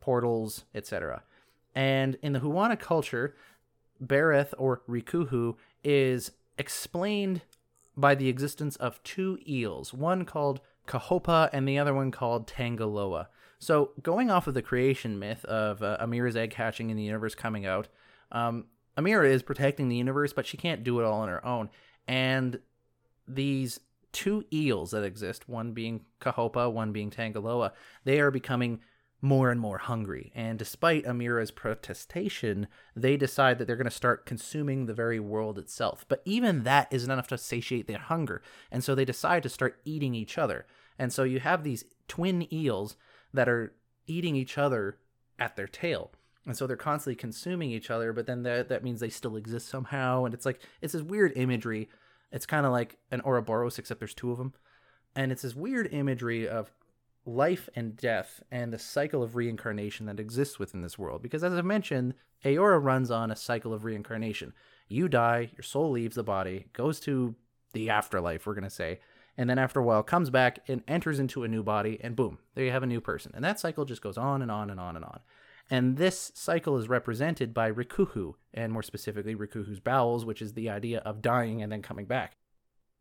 portals, 0.00 0.64
etc. 0.74 1.24
And 1.74 2.16
in 2.22 2.32
the 2.32 2.40
Huana 2.40 2.78
culture, 2.78 3.34
Berath 4.02 4.54
or 4.56 4.82
Rikuhu 4.88 5.56
is 5.82 6.30
explained 6.56 7.42
by 7.96 8.14
the 8.14 8.28
existence 8.28 8.76
of 8.76 9.02
two 9.02 9.38
eels, 9.48 9.92
one 9.92 10.24
called 10.24 10.60
Kahopa 10.86 11.50
and 11.52 11.66
the 11.66 11.78
other 11.78 11.94
one 11.94 12.10
called 12.10 12.46
Tangaloa. 12.46 13.26
So, 13.64 13.92
going 14.02 14.30
off 14.30 14.46
of 14.46 14.52
the 14.52 14.60
creation 14.60 15.18
myth 15.18 15.42
of 15.46 15.82
uh, 15.82 15.96
Amira's 15.98 16.36
egg 16.36 16.52
hatching 16.52 16.90
and 16.90 16.98
the 16.98 17.04
universe 17.04 17.34
coming 17.34 17.64
out, 17.64 17.88
um, 18.30 18.66
Amira 18.98 19.26
is 19.26 19.42
protecting 19.42 19.88
the 19.88 19.96
universe, 19.96 20.34
but 20.34 20.46
she 20.46 20.58
can't 20.58 20.84
do 20.84 21.00
it 21.00 21.04
all 21.04 21.22
on 21.22 21.28
her 21.28 21.44
own. 21.44 21.70
And 22.06 22.60
these 23.26 23.80
two 24.12 24.44
eels 24.52 24.90
that 24.90 25.02
exist, 25.02 25.48
one 25.48 25.72
being 25.72 26.04
Kahopa, 26.20 26.70
one 26.70 26.92
being 26.92 27.10
Tangaloa, 27.10 27.72
they 28.04 28.20
are 28.20 28.30
becoming 28.30 28.80
more 29.22 29.50
and 29.50 29.58
more 29.58 29.78
hungry. 29.78 30.30
And 30.34 30.58
despite 30.58 31.06
Amira's 31.06 31.50
protestation, 31.50 32.68
they 32.94 33.16
decide 33.16 33.56
that 33.58 33.66
they're 33.66 33.76
going 33.76 33.86
to 33.86 33.90
start 33.90 34.26
consuming 34.26 34.84
the 34.84 34.92
very 34.92 35.18
world 35.18 35.58
itself. 35.58 36.04
But 36.06 36.20
even 36.26 36.64
that 36.64 36.88
isn't 36.90 37.10
enough 37.10 37.28
to 37.28 37.38
satiate 37.38 37.86
their 37.86 37.98
hunger. 37.98 38.42
And 38.70 38.84
so 38.84 38.94
they 38.94 39.06
decide 39.06 39.42
to 39.44 39.48
start 39.48 39.80
eating 39.86 40.14
each 40.14 40.36
other. 40.36 40.66
And 40.98 41.10
so 41.10 41.24
you 41.24 41.40
have 41.40 41.64
these 41.64 41.84
twin 42.06 42.46
eels 42.52 42.96
that 43.34 43.48
are 43.48 43.74
eating 44.06 44.36
each 44.36 44.56
other 44.56 44.96
at 45.38 45.56
their 45.56 45.66
tail. 45.66 46.12
And 46.46 46.56
so 46.56 46.66
they're 46.66 46.76
constantly 46.76 47.16
consuming 47.16 47.70
each 47.70 47.90
other, 47.90 48.12
but 48.12 48.26
then 48.26 48.42
that, 48.44 48.68
that 48.68 48.84
means 48.84 49.00
they 49.00 49.08
still 49.10 49.36
exist 49.36 49.68
somehow. 49.68 50.24
And 50.24 50.34
it's 50.34 50.46
like, 50.46 50.60
it's 50.80 50.92
this 50.92 51.02
weird 51.02 51.32
imagery. 51.36 51.88
It's 52.30 52.46
kind 52.46 52.64
of 52.66 52.72
like 52.72 52.98
an 53.10 53.20
Ouroboros, 53.24 53.78
except 53.78 54.00
there's 54.00 54.14
two 54.14 54.30
of 54.30 54.38
them. 54.38 54.54
And 55.16 55.32
it's 55.32 55.42
this 55.42 55.54
weird 55.54 55.92
imagery 55.92 56.48
of 56.48 56.70
life 57.24 57.68
and 57.74 57.96
death 57.96 58.42
and 58.50 58.72
the 58.72 58.78
cycle 58.78 59.22
of 59.22 59.36
reincarnation 59.36 60.06
that 60.06 60.20
exists 60.20 60.58
within 60.58 60.82
this 60.82 60.98
world. 60.98 61.22
Because 61.22 61.42
as 61.42 61.54
I 61.54 61.62
mentioned, 61.62 62.14
Eora 62.44 62.82
runs 62.82 63.10
on 63.10 63.30
a 63.30 63.36
cycle 63.36 63.72
of 63.72 63.84
reincarnation. 63.84 64.52
You 64.88 65.08
die, 65.08 65.50
your 65.56 65.62
soul 65.62 65.90
leaves 65.90 66.16
the 66.16 66.22
body, 66.22 66.66
goes 66.74 67.00
to 67.00 67.34
the 67.72 67.88
afterlife, 67.88 68.46
we're 68.46 68.54
going 68.54 68.64
to 68.64 68.70
say, 68.70 69.00
and 69.36 69.48
then 69.50 69.58
after 69.58 69.80
a 69.80 69.84
while 69.84 70.02
comes 70.02 70.30
back 70.30 70.60
and 70.68 70.82
enters 70.86 71.18
into 71.18 71.42
a 71.42 71.48
new 71.48 71.62
body 71.62 71.98
and 72.02 72.16
boom 72.16 72.38
there 72.54 72.64
you 72.64 72.70
have 72.70 72.82
a 72.82 72.86
new 72.86 73.00
person. 73.00 73.32
And 73.34 73.44
that 73.44 73.60
cycle 73.60 73.84
just 73.84 74.02
goes 74.02 74.16
on 74.16 74.42
and 74.42 74.50
on 74.50 74.70
and 74.70 74.80
on 74.80 74.96
and 74.96 75.04
on. 75.04 75.20
And 75.70 75.96
this 75.96 76.30
cycle 76.34 76.76
is 76.76 76.88
represented 76.88 77.54
by 77.54 77.72
rikuhu 77.72 78.34
and 78.52 78.72
more 78.72 78.82
specifically 78.82 79.34
rikuhu's 79.34 79.80
bowels 79.80 80.24
which 80.24 80.42
is 80.42 80.52
the 80.52 80.70
idea 80.70 80.98
of 81.00 81.22
dying 81.22 81.62
and 81.62 81.72
then 81.72 81.82
coming 81.82 82.06
back 82.06 82.36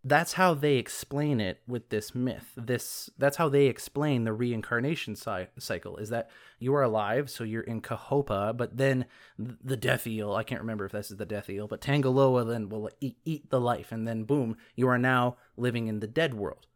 that's 0.03 0.33
how 0.33 0.53
they 0.53 0.75
explain 0.75 1.39
it 1.39 1.61
with 1.67 1.89
this 1.89 2.13
myth 2.13 2.51
this 2.57 3.09
that's 3.17 3.37
how 3.37 3.47
they 3.47 3.67
explain 3.67 4.23
the 4.23 4.33
reincarnation 4.33 5.15
cy- 5.15 5.47
cycle 5.57 5.97
is 5.97 6.09
that 6.09 6.29
you 6.59 6.75
are 6.75 6.83
alive 6.83 7.29
so 7.29 7.43
you're 7.43 7.61
in 7.61 7.81
kahopa 7.81 8.55
but 8.55 8.75
then 8.77 9.05
the 9.37 9.77
death 9.77 10.05
eel 10.05 10.33
i 10.33 10.43
can't 10.43 10.61
remember 10.61 10.85
if 10.85 10.91
this 10.91 11.09
is 11.09 11.17
the 11.17 11.25
death 11.25 11.49
eel 11.49 11.67
but 11.67 11.81
tangaloa 11.81 12.47
then 12.47 12.67
will 12.67 12.89
eat, 12.99 13.17
eat 13.23 13.49
the 13.49 13.61
life 13.61 13.91
and 13.91 14.07
then 14.07 14.23
boom 14.23 14.57
you 14.75 14.87
are 14.87 14.97
now 14.97 15.37
living 15.55 15.87
in 15.87 15.99
the 15.99 16.07
dead 16.07 16.33
world 16.33 16.67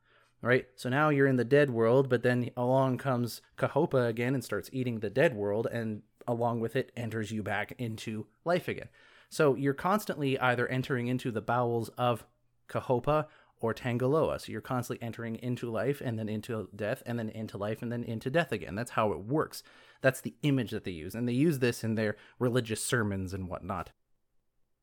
right? 0.42 0.68
So 0.76 0.90
now 0.90 1.10
you're 1.10 1.28
in 1.28 1.36
the 1.36 1.44
dead 1.44 1.70
world 1.70 2.10
but 2.10 2.24
then 2.24 2.50
along 2.56 2.98
comes 3.00 3.42
kahopa 3.58 4.08
again 4.08 4.34
and 4.34 4.44
starts 4.44 4.70
eating 4.72 5.00
the 5.00 5.10
dead 5.10 5.36
world 5.36 5.68
and 5.72 6.04
along 6.28 6.60
with 6.60 6.76
it 6.76 6.92
enters 6.96 7.32
you 7.32 7.42
back 7.42 7.74
into 7.78 8.28
life 8.46 8.68
again. 8.68 8.90
So 9.30 9.56
you're 9.56 9.74
constantly 9.74 10.40
either 10.40 10.68
entering 10.68 11.08
into 11.08 11.32
the 11.32 11.42
bowels 11.42 11.90
of 11.98 12.26
Kahopa 12.68 13.26
or 13.60 13.74
Tangaloa. 13.74 14.40
So 14.40 14.52
you're 14.52 14.62
constantly 14.62 15.06
entering 15.06 15.36
into 15.36 15.70
life 15.70 16.02
and 16.04 16.18
then 16.20 16.30
into 16.30 16.70
death 16.76 17.02
and 17.06 17.18
then 17.18 17.30
into 17.30 17.58
life 17.58 17.82
and 17.82 17.92
then 17.92 18.04
into 18.04 18.30
death 18.30 18.52
again. 18.52 18.76
That's 18.76 18.92
how 18.92 19.12
it 19.12 19.26
works. 19.26 19.64
That's 20.02 20.22
the 20.22 20.36
image 20.44 20.72
that 20.72 20.84
they 20.84 20.92
use. 20.92 21.16
And 21.16 21.28
they 21.28 21.34
use 21.34 21.60
this 21.60 21.84
in 21.84 21.96
their 21.96 22.16
religious 22.40 22.84
sermons 22.84 23.34
and 23.34 23.50
whatnot. 23.50 23.92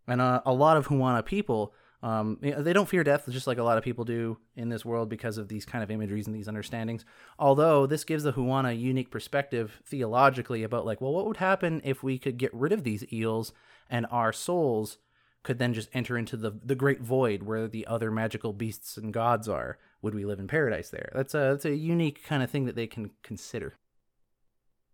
And 0.06 0.20
uh, 0.20 0.42
a 0.44 0.52
lot 0.52 0.76
of 0.76 0.88
Huana 0.88 1.24
people, 1.24 1.72
um, 2.02 2.38
they 2.42 2.72
don't 2.74 2.88
fear 2.88 3.04
death 3.04 3.26
just 3.30 3.46
like 3.46 3.56
a 3.56 3.62
lot 3.62 3.78
of 3.78 3.84
people 3.84 4.04
do 4.04 4.38
in 4.56 4.68
this 4.68 4.84
world 4.84 5.08
because 5.08 5.38
of 5.38 5.48
these 5.48 5.64
kind 5.64 5.82
of 5.82 5.90
imageries 5.90 6.26
and 6.26 6.36
these 6.36 6.48
understandings. 6.48 7.04
Although 7.38 7.86
this 7.86 8.04
gives 8.04 8.24
the 8.24 8.32
Huana 8.32 8.70
a 8.70 8.74
unique 8.74 9.10
perspective 9.10 9.80
theologically 9.86 10.62
about, 10.62 10.84
like, 10.84 11.00
well, 11.00 11.14
what 11.14 11.26
would 11.26 11.38
happen 11.38 11.80
if 11.82 12.02
we 12.02 12.18
could 12.18 12.36
get 12.36 12.52
rid 12.52 12.72
of 12.72 12.84
these 12.84 13.10
eels 13.10 13.52
and 13.88 14.04
our 14.10 14.32
souls 14.32 14.98
could 15.44 15.58
then 15.58 15.72
just 15.72 15.88
enter 15.92 16.18
into 16.18 16.36
the 16.36 16.58
the 16.64 16.74
great 16.74 17.00
void 17.00 17.44
where 17.44 17.68
the 17.68 17.86
other 17.86 18.10
magical 18.10 18.52
beasts 18.52 18.96
and 18.96 19.12
gods 19.12 19.48
are. 19.48 19.78
Would 20.02 20.14
we 20.14 20.24
live 20.24 20.40
in 20.40 20.48
paradise 20.48 20.90
there? 20.90 21.12
That's 21.14 21.34
a 21.34 21.50
that's 21.52 21.64
a 21.64 21.76
unique 21.76 22.24
kind 22.24 22.42
of 22.42 22.50
thing 22.50 22.64
that 22.64 22.74
they 22.74 22.88
can 22.88 23.12
consider. 23.22 23.74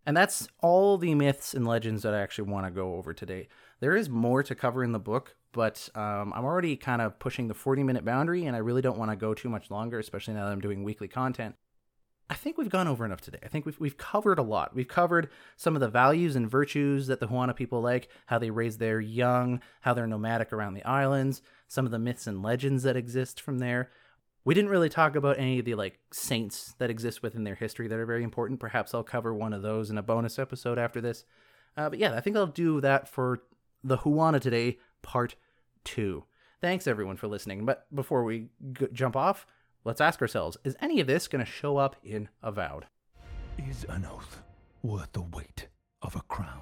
And 0.05 0.15
that's 0.17 0.47
all 0.61 0.97
the 0.97 1.15
myths 1.15 1.53
and 1.53 1.67
legends 1.67 2.03
that 2.03 2.13
I 2.13 2.21
actually 2.21 2.49
want 2.49 2.65
to 2.65 2.71
go 2.71 2.95
over 2.95 3.13
today. 3.13 3.47
There 3.79 3.95
is 3.95 4.09
more 4.09 4.41
to 4.43 4.55
cover 4.55 4.83
in 4.83 4.93
the 4.93 4.99
book, 4.99 5.35
but 5.51 5.89
um, 5.95 6.33
I'm 6.35 6.43
already 6.43 6.75
kind 6.75 7.01
of 7.01 7.19
pushing 7.19 7.47
the 7.47 7.53
40 7.53 7.83
minute 7.83 8.03
boundary, 8.03 8.45
and 8.45 8.55
I 8.55 8.59
really 8.59 8.81
don't 8.81 8.97
want 8.97 9.11
to 9.11 9.15
go 9.15 9.33
too 9.33 9.49
much 9.49 9.69
longer, 9.69 9.99
especially 9.99 10.33
now 10.33 10.45
that 10.45 10.51
I'm 10.51 10.61
doing 10.61 10.83
weekly 10.83 11.07
content. 11.07 11.55
I 12.31 12.35
think 12.35 12.57
we've 12.57 12.69
gone 12.69 12.87
over 12.87 13.03
enough 13.03 13.19
today. 13.19 13.39
I 13.43 13.49
think 13.49 13.65
we've 13.65 13.77
we've 13.77 13.97
covered 13.97 14.39
a 14.39 14.41
lot. 14.41 14.73
We've 14.73 14.87
covered 14.87 15.29
some 15.57 15.75
of 15.75 15.81
the 15.81 15.89
values 15.89 16.37
and 16.37 16.49
virtues 16.49 17.07
that 17.07 17.19
the 17.19 17.27
Huana 17.27 17.53
people 17.53 17.81
like, 17.81 18.07
how 18.27 18.39
they 18.39 18.49
raise 18.49 18.77
their 18.77 19.01
young, 19.01 19.61
how 19.81 19.93
they're 19.93 20.07
nomadic 20.07 20.53
around 20.53 20.75
the 20.75 20.85
islands, 20.85 21.41
some 21.67 21.83
of 21.83 21.91
the 21.91 21.99
myths 21.99 22.27
and 22.27 22.41
legends 22.41 22.83
that 22.83 22.95
exist 22.95 23.41
from 23.41 23.59
there. 23.59 23.89
We 24.45 24.53
didn't 24.53 24.71
really 24.71 24.87
talk 24.87 25.17
about 25.17 25.39
any 25.39 25.59
of 25.59 25.65
the 25.65 25.75
like 25.75 25.99
saints 26.13 26.73
that 26.77 26.89
exist 26.89 27.21
within 27.21 27.43
their 27.43 27.55
history 27.55 27.89
that 27.89 27.99
are 27.99 28.05
very 28.05 28.23
important. 28.23 28.61
Perhaps 28.61 28.93
I'll 28.93 29.03
cover 29.03 29.33
one 29.33 29.51
of 29.51 29.61
those 29.61 29.89
in 29.89 29.97
a 29.97 30.01
bonus 30.01 30.39
episode 30.39 30.79
after 30.79 31.01
this. 31.01 31.25
Uh, 31.75 31.89
but 31.89 31.99
yeah, 31.99 32.15
I 32.15 32.21
think 32.21 32.37
I'll 32.37 32.47
do 32.47 32.79
that 32.79 33.09
for 33.09 33.43
the 33.83 33.97
Huana 33.97 34.39
today, 34.39 34.77
part 35.01 35.35
two. 35.83 36.23
Thanks 36.61 36.87
everyone 36.87 37.17
for 37.17 37.27
listening. 37.27 37.65
But 37.65 37.93
before 37.93 38.23
we 38.23 38.47
g- 38.71 38.87
jump 38.93 39.17
off, 39.17 39.45
Let's 39.83 40.01
ask 40.01 40.21
ourselves 40.21 40.57
is 40.63 40.77
any 40.79 40.99
of 40.99 41.07
this 41.07 41.27
going 41.27 41.43
to 41.43 41.51
show 41.51 41.77
up 41.77 41.95
in 42.03 42.29
Avowed? 42.43 42.85
Is 43.57 43.83
an 43.89 44.05
oath 44.05 44.41
worth 44.83 45.11
the 45.13 45.21
weight 45.21 45.69
of 46.03 46.15
a 46.15 46.21
crown? 46.21 46.61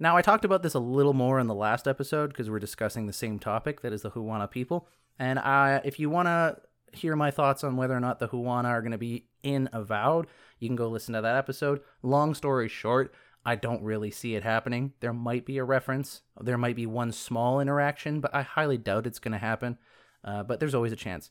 Now, 0.00 0.16
I 0.16 0.22
talked 0.22 0.44
about 0.44 0.62
this 0.62 0.74
a 0.74 0.80
little 0.80 1.12
more 1.12 1.38
in 1.38 1.46
the 1.46 1.54
last 1.54 1.86
episode 1.86 2.28
because 2.28 2.50
we're 2.50 2.58
discussing 2.58 3.06
the 3.06 3.12
same 3.12 3.38
topic 3.38 3.82
that 3.82 3.92
is 3.92 4.02
the 4.02 4.10
Huana 4.10 4.50
people. 4.50 4.88
And 5.18 5.38
I, 5.38 5.80
if 5.84 6.00
you 6.00 6.10
want 6.10 6.26
to 6.26 6.56
hear 6.92 7.14
my 7.14 7.30
thoughts 7.30 7.62
on 7.62 7.76
whether 7.76 7.96
or 7.96 8.00
not 8.00 8.18
the 8.18 8.28
Huana 8.28 8.66
are 8.66 8.82
going 8.82 8.92
to 8.92 8.98
be 8.98 9.26
in 9.42 9.68
Avowed, 9.72 10.26
you 10.58 10.68
can 10.68 10.76
go 10.76 10.88
listen 10.88 11.14
to 11.14 11.20
that 11.20 11.36
episode. 11.36 11.80
Long 12.02 12.34
story 12.34 12.68
short, 12.68 13.14
I 13.44 13.54
don't 13.54 13.82
really 13.82 14.10
see 14.10 14.34
it 14.34 14.42
happening. 14.42 14.94
There 15.00 15.12
might 15.12 15.46
be 15.46 15.58
a 15.58 15.64
reference, 15.64 16.22
there 16.40 16.58
might 16.58 16.76
be 16.76 16.86
one 16.86 17.12
small 17.12 17.60
interaction, 17.60 18.20
but 18.20 18.34
I 18.34 18.42
highly 18.42 18.78
doubt 18.78 19.06
it's 19.06 19.20
going 19.20 19.32
to 19.32 19.38
happen. 19.38 19.78
Uh, 20.24 20.42
but 20.42 20.58
there's 20.58 20.74
always 20.74 20.92
a 20.92 20.96
chance. 20.96 21.30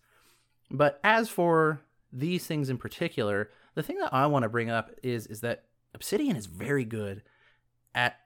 But 0.70 1.00
as 1.04 1.30
for 1.30 1.82
these 2.12 2.46
things 2.46 2.70
in 2.70 2.78
particular, 2.78 3.50
the 3.76 3.84
thing 3.84 3.98
that 4.00 4.14
I 4.14 4.26
want 4.28 4.44
to 4.44 4.50
bring 4.50 4.70
up 4.70 4.92
is 5.04 5.28
is 5.28 5.42
that 5.42 5.66
Obsidian 5.94 6.36
is 6.36 6.46
very 6.46 6.86
good 6.86 7.24
at 7.96 8.20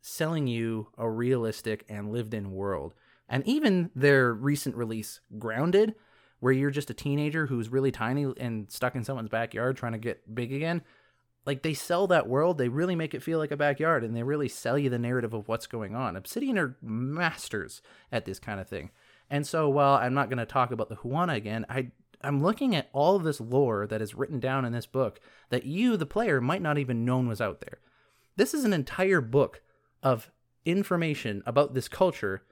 selling 0.00 0.46
you 0.46 0.88
a 0.98 1.08
realistic 1.08 1.84
and 1.88 2.12
lived 2.12 2.34
in 2.34 2.52
world. 2.52 2.94
And 3.28 3.46
even 3.46 3.90
their 3.94 4.34
recent 4.34 4.76
release, 4.76 5.20
Grounded, 5.38 5.94
where 6.40 6.52
you're 6.52 6.70
just 6.70 6.90
a 6.90 6.94
teenager 6.94 7.46
who's 7.46 7.68
really 7.68 7.92
tiny 7.92 8.32
and 8.36 8.70
stuck 8.70 8.94
in 8.94 9.04
someone's 9.04 9.28
backyard 9.28 9.76
trying 9.76 9.92
to 9.92 9.98
get 9.98 10.34
big 10.34 10.52
again, 10.52 10.82
like 11.46 11.62
they 11.62 11.74
sell 11.74 12.06
that 12.08 12.28
world, 12.28 12.58
they 12.58 12.68
really 12.68 12.96
make 12.96 13.14
it 13.14 13.22
feel 13.22 13.38
like 13.38 13.50
a 13.50 13.56
backyard 13.56 14.04
and 14.04 14.16
they 14.16 14.22
really 14.22 14.48
sell 14.48 14.78
you 14.78 14.90
the 14.90 14.98
narrative 14.98 15.32
of 15.32 15.48
what's 15.48 15.66
going 15.66 15.94
on. 15.94 16.16
Obsidian 16.16 16.58
are 16.58 16.76
masters 16.82 17.80
at 18.10 18.24
this 18.24 18.38
kind 18.38 18.60
of 18.60 18.68
thing. 18.68 18.90
And 19.32 19.46
so 19.46 19.66
while 19.70 19.94
I'm 19.94 20.12
not 20.12 20.28
going 20.28 20.38
to 20.38 20.46
talk 20.46 20.72
about 20.72 20.90
the 20.90 20.96
Huana 20.96 21.34
again, 21.34 21.64
I 21.70 21.90
I'm 22.20 22.42
looking 22.42 22.76
at 22.76 22.90
all 22.92 23.16
of 23.16 23.24
this 23.24 23.40
lore 23.40 23.86
that 23.86 24.02
is 24.02 24.14
written 24.14 24.38
down 24.38 24.64
in 24.64 24.72
this 24.72 24.86
book 24.86 25.18
that 25.48 25.64
you, 25.64 25.96
the 25.96 26.06
player, 26.06 26.40
might 26.40 26.62
not 26.62 26.78
even 26.78 27.04
known 27.04 27.26
was 27.26 27.40
out 27.40 27.60
there. 27.60 27.80
This 28.36 28.54
is 28.54 28.64
an 28.64 28.74
entire 28.74 29.20
book 29.20 29.62
of 30.02 30.30
information 30.64 31.42
about 31.46 31.74
this 31.74 31.88
culture, 31.88 32.44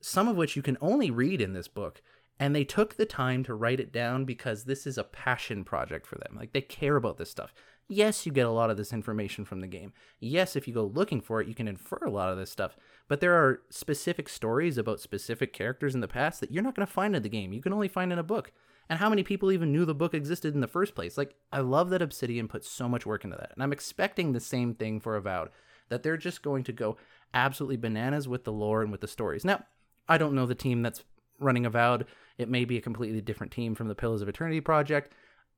some 0.00 0.28
of 0.28 0.36
which 0.36 0.56
you 0.56 0.60
can 0.60 0.76
only 0.80 1.10
read 1.10 1.40
in 1.40 1.54
this 1.54 1.68
book. 1.68 2.02
And 2.38 2.54
they 2.54 2.64
took 2.64 2.96
the 2.96 3.06
time 3.06 3.44
to 3.44 3.54
write 3.54 3.80
it 3.80 3.92
down 3.92 4.24
because 4.24 4.64
this 4.64 4.86
is 4.86 4.98
a 4.98 5.04
passion 5.04 5.64
project 5.64 6.04
for 6.04 6.16
them. 6.16 6.36
Like 6.36 6.52
they 6.52 6.60
care 6.60 6.96
about 6.96 7.16
this 7.16 7.30
stuff. 7.30 7.54
Yes, 7.86 8.26
you 8.26 8.32
get 8.32 8.46
a 8.46 8.50
lot 8.50 8.70
of 8.70 8.76
this 8.76 8.92
information 8.92 9.44
from 9.44 9.60
the 9.60 9.66
game. 9.66 9.92
Yes, 10.18 10.56
if 10.56 10.66
you 10.66 10.74
go 10.74 10.84
looking 10.84 11.20
for 11.20 11.40
it, 11.40 11.48
you 11.48 11.54
can 11.54 11.68
infer 11.68 11.98
a 12.04 12.10
lot 12.10 12.30
of 12.30 12.38
this 12.38 12.50
stuff. 12.50 12.76
But 13.08 13.20
there 13.20 13.34
are 13.34 13.60
specific 13.70 14.28
stories 14.28 14.78
about 14.78 15.00
specific 15.00 15.52
characters 15.52 15.94
in 15.94 16.00
the 16.00 16.08
past 16.08 16.40
that 16.40 16.50
you're 16.50 16.62
not 16.62 16.74
going 16.74 16.86
to 16.86 16.92
find 16.92 17.14
in 17.14 17.22
the 17.22 17.28
game. 17.28 17.52
You 17.52 17.60
can 17.60 17.72
only 17.72 17.88
find 17.88 18.12
in 18.12 18.18
a 18.18 18.22
book. 18.22 18.52
And 18.88 18.98
how 18.98 19.08
many 19.08 19.22
people 19.22 19.52
even 19.52 19.72
knew 19.72 19.84
the 19.84 19.94
book 19.94 20.14
existed 20.14 20.54
in 20.54 20.60
the 20.60 20.66
first 20.66 20.94
place? 20.94 21.16
Like, 21.16 21.34
I 21.52 21.60
love 21.60 21.90
that 21.90 22.02
Obsidian 22.02 22.48
put 22.48 22.64
so 22.64 22.88
much 22.88 23.06
work 23.06 23.24
into 23.24 23.36
that. 23.36 23.52
And 23.54 23.62
I'm 23.62 23.72
expecting 23.72 24.32
the 24.32 24.40
same 24.40 24.74
thing 24.74 25.00
for 25.00 25.16
Avowed, 25.16 25.50
that 25.88 26.02
they're 26.02 26.16
just 26.16 26.42
going 26.42 26.64
to 26.64 26.72
go 26.72 26.96
absolutely 27.32 27.76
bananas 27.76 28.28
with 28.28 28.44
the 28.44 28.52
lore 28.52 28.82
and 28.82 28.92
with 28.92 29.00
the 29.00 29.08
stories. 29.08 29.44
Now, 29.44 29.64
I 30.08 30.18
don't 30.18 30.34
know 30.34 30.46
the 30.46 30.54
team 30.54 30.82
that's 30.82 31.02
running 31.38 31.66
Avowed. 31.66 32.06
It 32.38 32.48
may 32.48 32.64
be 32.64 32.76
a 32.76 32.82
completely 32.82 33.20
different 33.20 33.52
team 33.52 33.74
from 33.74 33.88
the 33.88 33.94
Pillars 33.94 34.22
of 34.22 34.28
Eternity 34.28 34.60
project, 34.60 35.12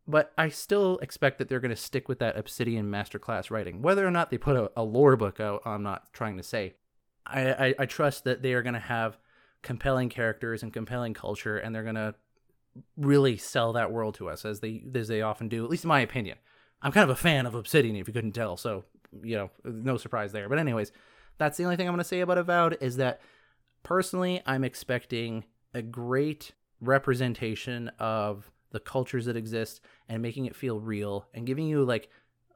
but 0.07 0.33
I 0.39 0.49
still 0.49 0.99
expect 0.99 1.39
that 1.39 1.49
they're 1.49 1.61
going 1.61 1.71
to 1.71 1.77
stick 1.77 2.09
with 2.09 2.19
that 2.21 2.37
Obsidian 2.37 2.91
masterclass 2.91 3.51
writing. 3.51 3.83
Whether 3.83 4.07
or 4.07 4.11
not 4.11 4.31
they 4.31 4.39
put 4.39 4.57
a, 4.57 4.71
a 4.77 4.83
lore 4.83 5.17
book 5.17 5.41
out, 5.41 5.63
I'm 5.65 5.83
not 5.83 6.13
trying 6.13 6.37
to 6.37 6.43
say. 6.43 6.75
I, 7.27 7.67
I, 7.67 7.75
I 7.81 7.87
trust 7.87 8.25
that 8.25 8.43
they 8.43 8.55
are 8.55 8.63
going 8.63 8.75
to 8.75 8.81
have 8.81 9.19
compelling 9.63 10.09
characters 10.09 10.63
and 10.63 10.73
compelling 10.73 11.15
culture, 11.15 11.59
and 11.59 11.75
they're 11.75 11.83
going 11.83 11.97
to 11.97 12.15
really 12.97 13.37
sell 13.37 13.73
that 13.73 13.91
world 13.91 14.15
to 14.17 14.29
us 14.29 14.45
as 14.45 14.61
they 14.61 14.85
as 14.95 15.09
they 15.09 15.23
often 15.23 15.49
do. 15.49 15.65
At 15.65 15.71
least 15.71 15.85
in 15.85 15.89
my 15.89 16.01
opinion. 16.01 16.39
I'm 16.83 16.93
kind 16.93 17.09
of 17.09 17.17
a 17.17 17.21
fan 17.21 17.47
of 17.47 17.55
Obsidian, 17.55 17.97
if 17.97 18.07
you 18.07 18.13
couldn't 18.13 18.33
tell. 18.33 18.57
So 18.57 18.85
you 19.23 19.37
know, 19.37 19.51
no 19.65 19.97
surprise 19.97 20.33
there. 20.33 20.49
But 20.49 20.59
anyways, 20.59 20.93
that's 21.39 21.57
the 21.57 21.65
only 21.65 21.77
thing 21.77 21.89
I'm 21.89 21.95
going 21.95 21.99
to 21.99 22.05
say 22.05 22.21
about 22.21 22.39
Avowed 22.39 22.79
is 22.81 22.97
that 22.97 23.21
personally, 23.83 24.43
I'm 24.47 24.65
expecting 24.65 25.45
a 25.75 25.83
great 25.83 26.53
representation 26.81 27.91
of 27.99 28.51
the 28.73 28.81
cultures 28.81 29.27
that 29.27 29.37
exist 29.37 29.81
and 30.09 30.21
making 30.21 30.47
it 30.47 30.57
feel 30.57 30.81
real 30.81 31.27
and 31.33 31.47
giving 31.47 31.67
you 31.67 31.85
like 31.85 32.11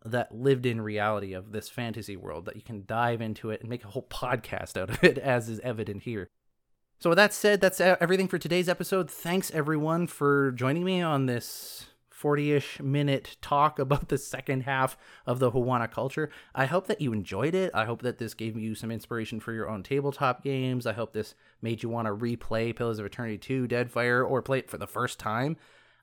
that 0.05 0.35
lived 0.35 0.67
in 0.67 0.81
reality 0.81 1.33
of 1.33 1.53
this 1.53 1.69
fantasy 1.69 2.17
world 2.17 2.47
that 2.47 2.57
you 2.57 2.63
can 2.63 2.85
dive 2.87 3.21
into 3.21 3.51
it 3.51 3.61
and 3.61 3.69
make 3.69 3.85
a 3.85 3.89
whole 3.89 4.07
podcast 4.11 4.81
out 4.81 4.91
of 4.91 5.05
it 5.05 5.19
as 5.19 5.49
is 5.49 5.61
evident 5.61 6.03
here. 6.03 6.29
So 6.99 7.11
with 7.11 7.17
that 7.17 7.33
said, 7.33 7.61
that's 7.61 7.81
everything 7.81 8.29
for 8.29 8.39
today's 8.39 8.69
episode. 8.69 9.11
Thanks 9.11 9.51
everyone 9.53 10.07
for 10.07 10.53
joining 10.53 10.85
me 10.85 11.01
on 11.01 11.25
this 11.27 11.87
40-ish 12.21 12.81
minute 12.81 13.39
talk 13.41 13.79
about 13.79 14.09
the 14.09 14.19
second 14.19 14.63
half 14.63 14.97
of 15.27 15.39
the 15.39 15.53
Huana 15.53 15.91
culture. 15.91 16.31
I 16.55 16.67
hope 16.67 16.87
that 16.89 17.01
you 17.01 17.13
enjoyed 17.13 17.55
it. 17.55 17.71
I 17.75 17.87
hope 17.87 18.03
that 18.03 18.19
this 18.19 18.35
gave 18.35 18.57
you 18.57 18.75
some 18.75 18.91
inspiration 18.91 19.41
for 19.41 19.53
your 19.53 19.69
own 19.69 19.83
tabletop 19.83 20.45
games. 20.45 20.87
I 20.87 20.93
hope 20.93 21.13
this 21.13 21.35
made 21.63 21.83
you 21.83 21.89
want 21.89 22.07
to 22.07 22.15
replay 22.15 22.77
Pillars 22.77 22.99
of 22.99 23.07
Eternity 23.07 23.39
2, 23.39 23.69
Deadfire, 23.69 24.29
or 24.29 24.43
play 24.43 24.59
it 24.59 24.71
for 24.71 24.77
the 24.79 24.87
first 24.87 25.19
time. 25.19 25.57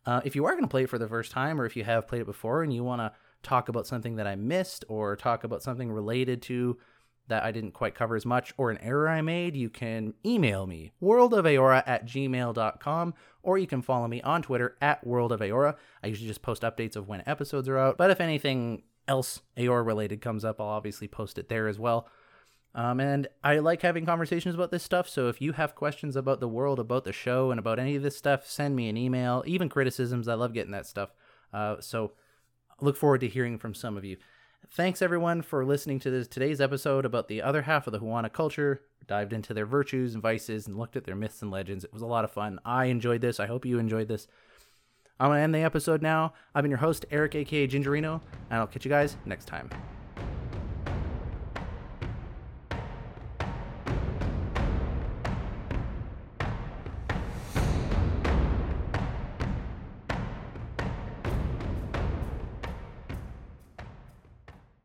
Uh, 0.06 0.22
if 0.24 0.36
you 0.36 0.45
are 0.45 0.54
going 0.54 0.64
to 0.64 0.70
play 0.70 0.84
it 0.84 0.89
for 0.89 0.98
the 0.98 1.08
first 1.08 1.32
time, 1.32 1.60
or 1.60 1.66
if 1.66 1.76
you 1.76 1.84
have 1.84 2.08
played 2.08 2.22
it 2.22 2.26
before 2.26 2.64
and 2.64 2.74
you 2.74 2.84
want 2.84 3.02
to 3.02 3.12
talk 3.44 3.70
about 3.70 3.88
something 3.88 4.16
that 4.18 4.28
I 4.28 4.36
missed, 4.36 4.86
or 4.88 5.16
talk 5.16 5.44
about 5.44 5.64
something 5.64 5.92
related 5.92 6.42
to 6.44 6.78
that 7.28 7.44
I 7.44 7.52
didn't 7.52 7.72
quite 7.72 7.96
cover 7.96 8.16
as 8.16 8.26
much 8.26 8.54
or 8.58 8.72
an 8.72 8.78
error 8.80 9.10
I 9.10 9.22
made, 9.22 9.56
you 9.56 9.70
can 9.70 10.14
email 10.26 10.66
me, 10.66 10.92
worldofeora 11.02 11.84
at 11.86 12.06
gmail.com, 12.06 13.14
or 13.44 13.58
you 13.58 13.68
can 13.68 13.82
follow 13.82 14.08
me 14.08 14.22
on 14.22 14.42
Twitter 14.42 14.78
at 14.82 15.06
worldofeora. 15.06 15.76
I 16.04 16.08
usually 16.08 16.28
just 16.28 16.42
post 16.42 16.62
updates 16.62 16.96
of 16.96 17.08
when 17.08 17.24
episodes 17.26 17.68
are 17.68 17.78
out, 17.78 17.98
but 17.98 18.12
if 18.12 18.22
anything 18.22 18.84
else 19.08 19.42
Eora 19.58 19.86
related 19.86 20.22
comes 20.22 20.46
up, 20.46 20.60
I'll 20.60 20.68
obviously 20.68 21.08
post 21.08 21.38
it 21.38 21.50
there 21.50 21.68
as 21.68 21.80
well. 21.80 22.08
Um, 22.76 23.00
and 23.00 23.28
I 23.44 23.60
like 23.60 23.82
having 23.82 24.06
conversations 24.06 24.54
about 24.54 24.72
this 24.72 24.84
stuff, 24.84 25.10
so 25.10 25.30
if 25.30 25.42
you 25.42 25.54
have 25.54 25.76
questions 25.76 26.16
about 26.16 26.40
the 26.40 26.48
world, 26.48 26.80
about 26.80 27.06
the 27.06 27.14
show, 27.14 27.50
and 27.50 27.60
about 27.60 27.80
any 27.80 27.96
of 27.96 28.04
this 28.04 28.16
stuff, 28.16 28.46
send 28.46 28.76
me 28.76 28.88
an 28.88 28.98
email, 28.98 29.44
even 29.48 29.68
criticisms. 29.68 30.28
I 30.28 30.36
love 30.36 30.54
getting 30.54 30.74
that 30.74 30.86
stuff. 30.86 31.10
Uh, 31.52 31.78
so 31.80 32.12
look 32.82 32.98
forward 32.98 33.22
to 33.22 33.28
hearing 33.28 33.58
from 33.58 33.74
some 33.74 33.98
of 33.98 34.06
you. 34.06 34.18
Thanks 34.70 35.02
everyone 35.02 35.42
for 35.42 35.64
listening 35.64 36.00
to 36.00 36.12
this 36.12 36.28
today's 36.28 36.60
episode 36.60 37.06
about 37.06 37.28
the 37.28 37.42
other 37.42 37.62
half 37.64 37.88
of 37.88 37.94
the 37.94 38.00
Huana 38.00 38.32
culture. 38.32 38.82
Dived 39.08 39.32
into 39.32 39.54
their 39.54 39.66
virtues 39.66 40.14
and 40.14 40.22
vices 40.22 40.68
and 40.68 40.78
looked 40.78 40.98
at 40.98 41.06
their 41.06 41.16
myths 41.16 41.42
and 41.42 41.50
legends. 41.50 41.86
It 41.86 41.94
was 41.94 42.02
a 42.02 42.08
lot 42.08 42.26
of 42.26 42.32
fun. 42.32 42.60
I 42.66 42.86
enjoyed 42.86 43.22
this. 43.22 43.40
I 43.40 43.46
hope 43.46 43.66
you 43.66 43.80
enjoyed 43.80 44.10
this. 44.10 44.28
I'm 45.20 45.30
gonna 45.30 45.42
end 45.42 45.56
the 45.56 45.60
episode 45.60 46.02
now. 46.02 46.34
I've 46.54 46.64
been 46.64 46.72
your 46.72 46.80
host, 46.80 47.06
Eric 47.10 47.36
aka 47.36 47.68
Gingerino, 47.68 48.22
and 48.50 48.60
I'll 48.60 48.68
catch 48.68 48.86
you 48.86 48.90
guys 48.90 49.18
next 49.26 49.46
time. 49.46 49.70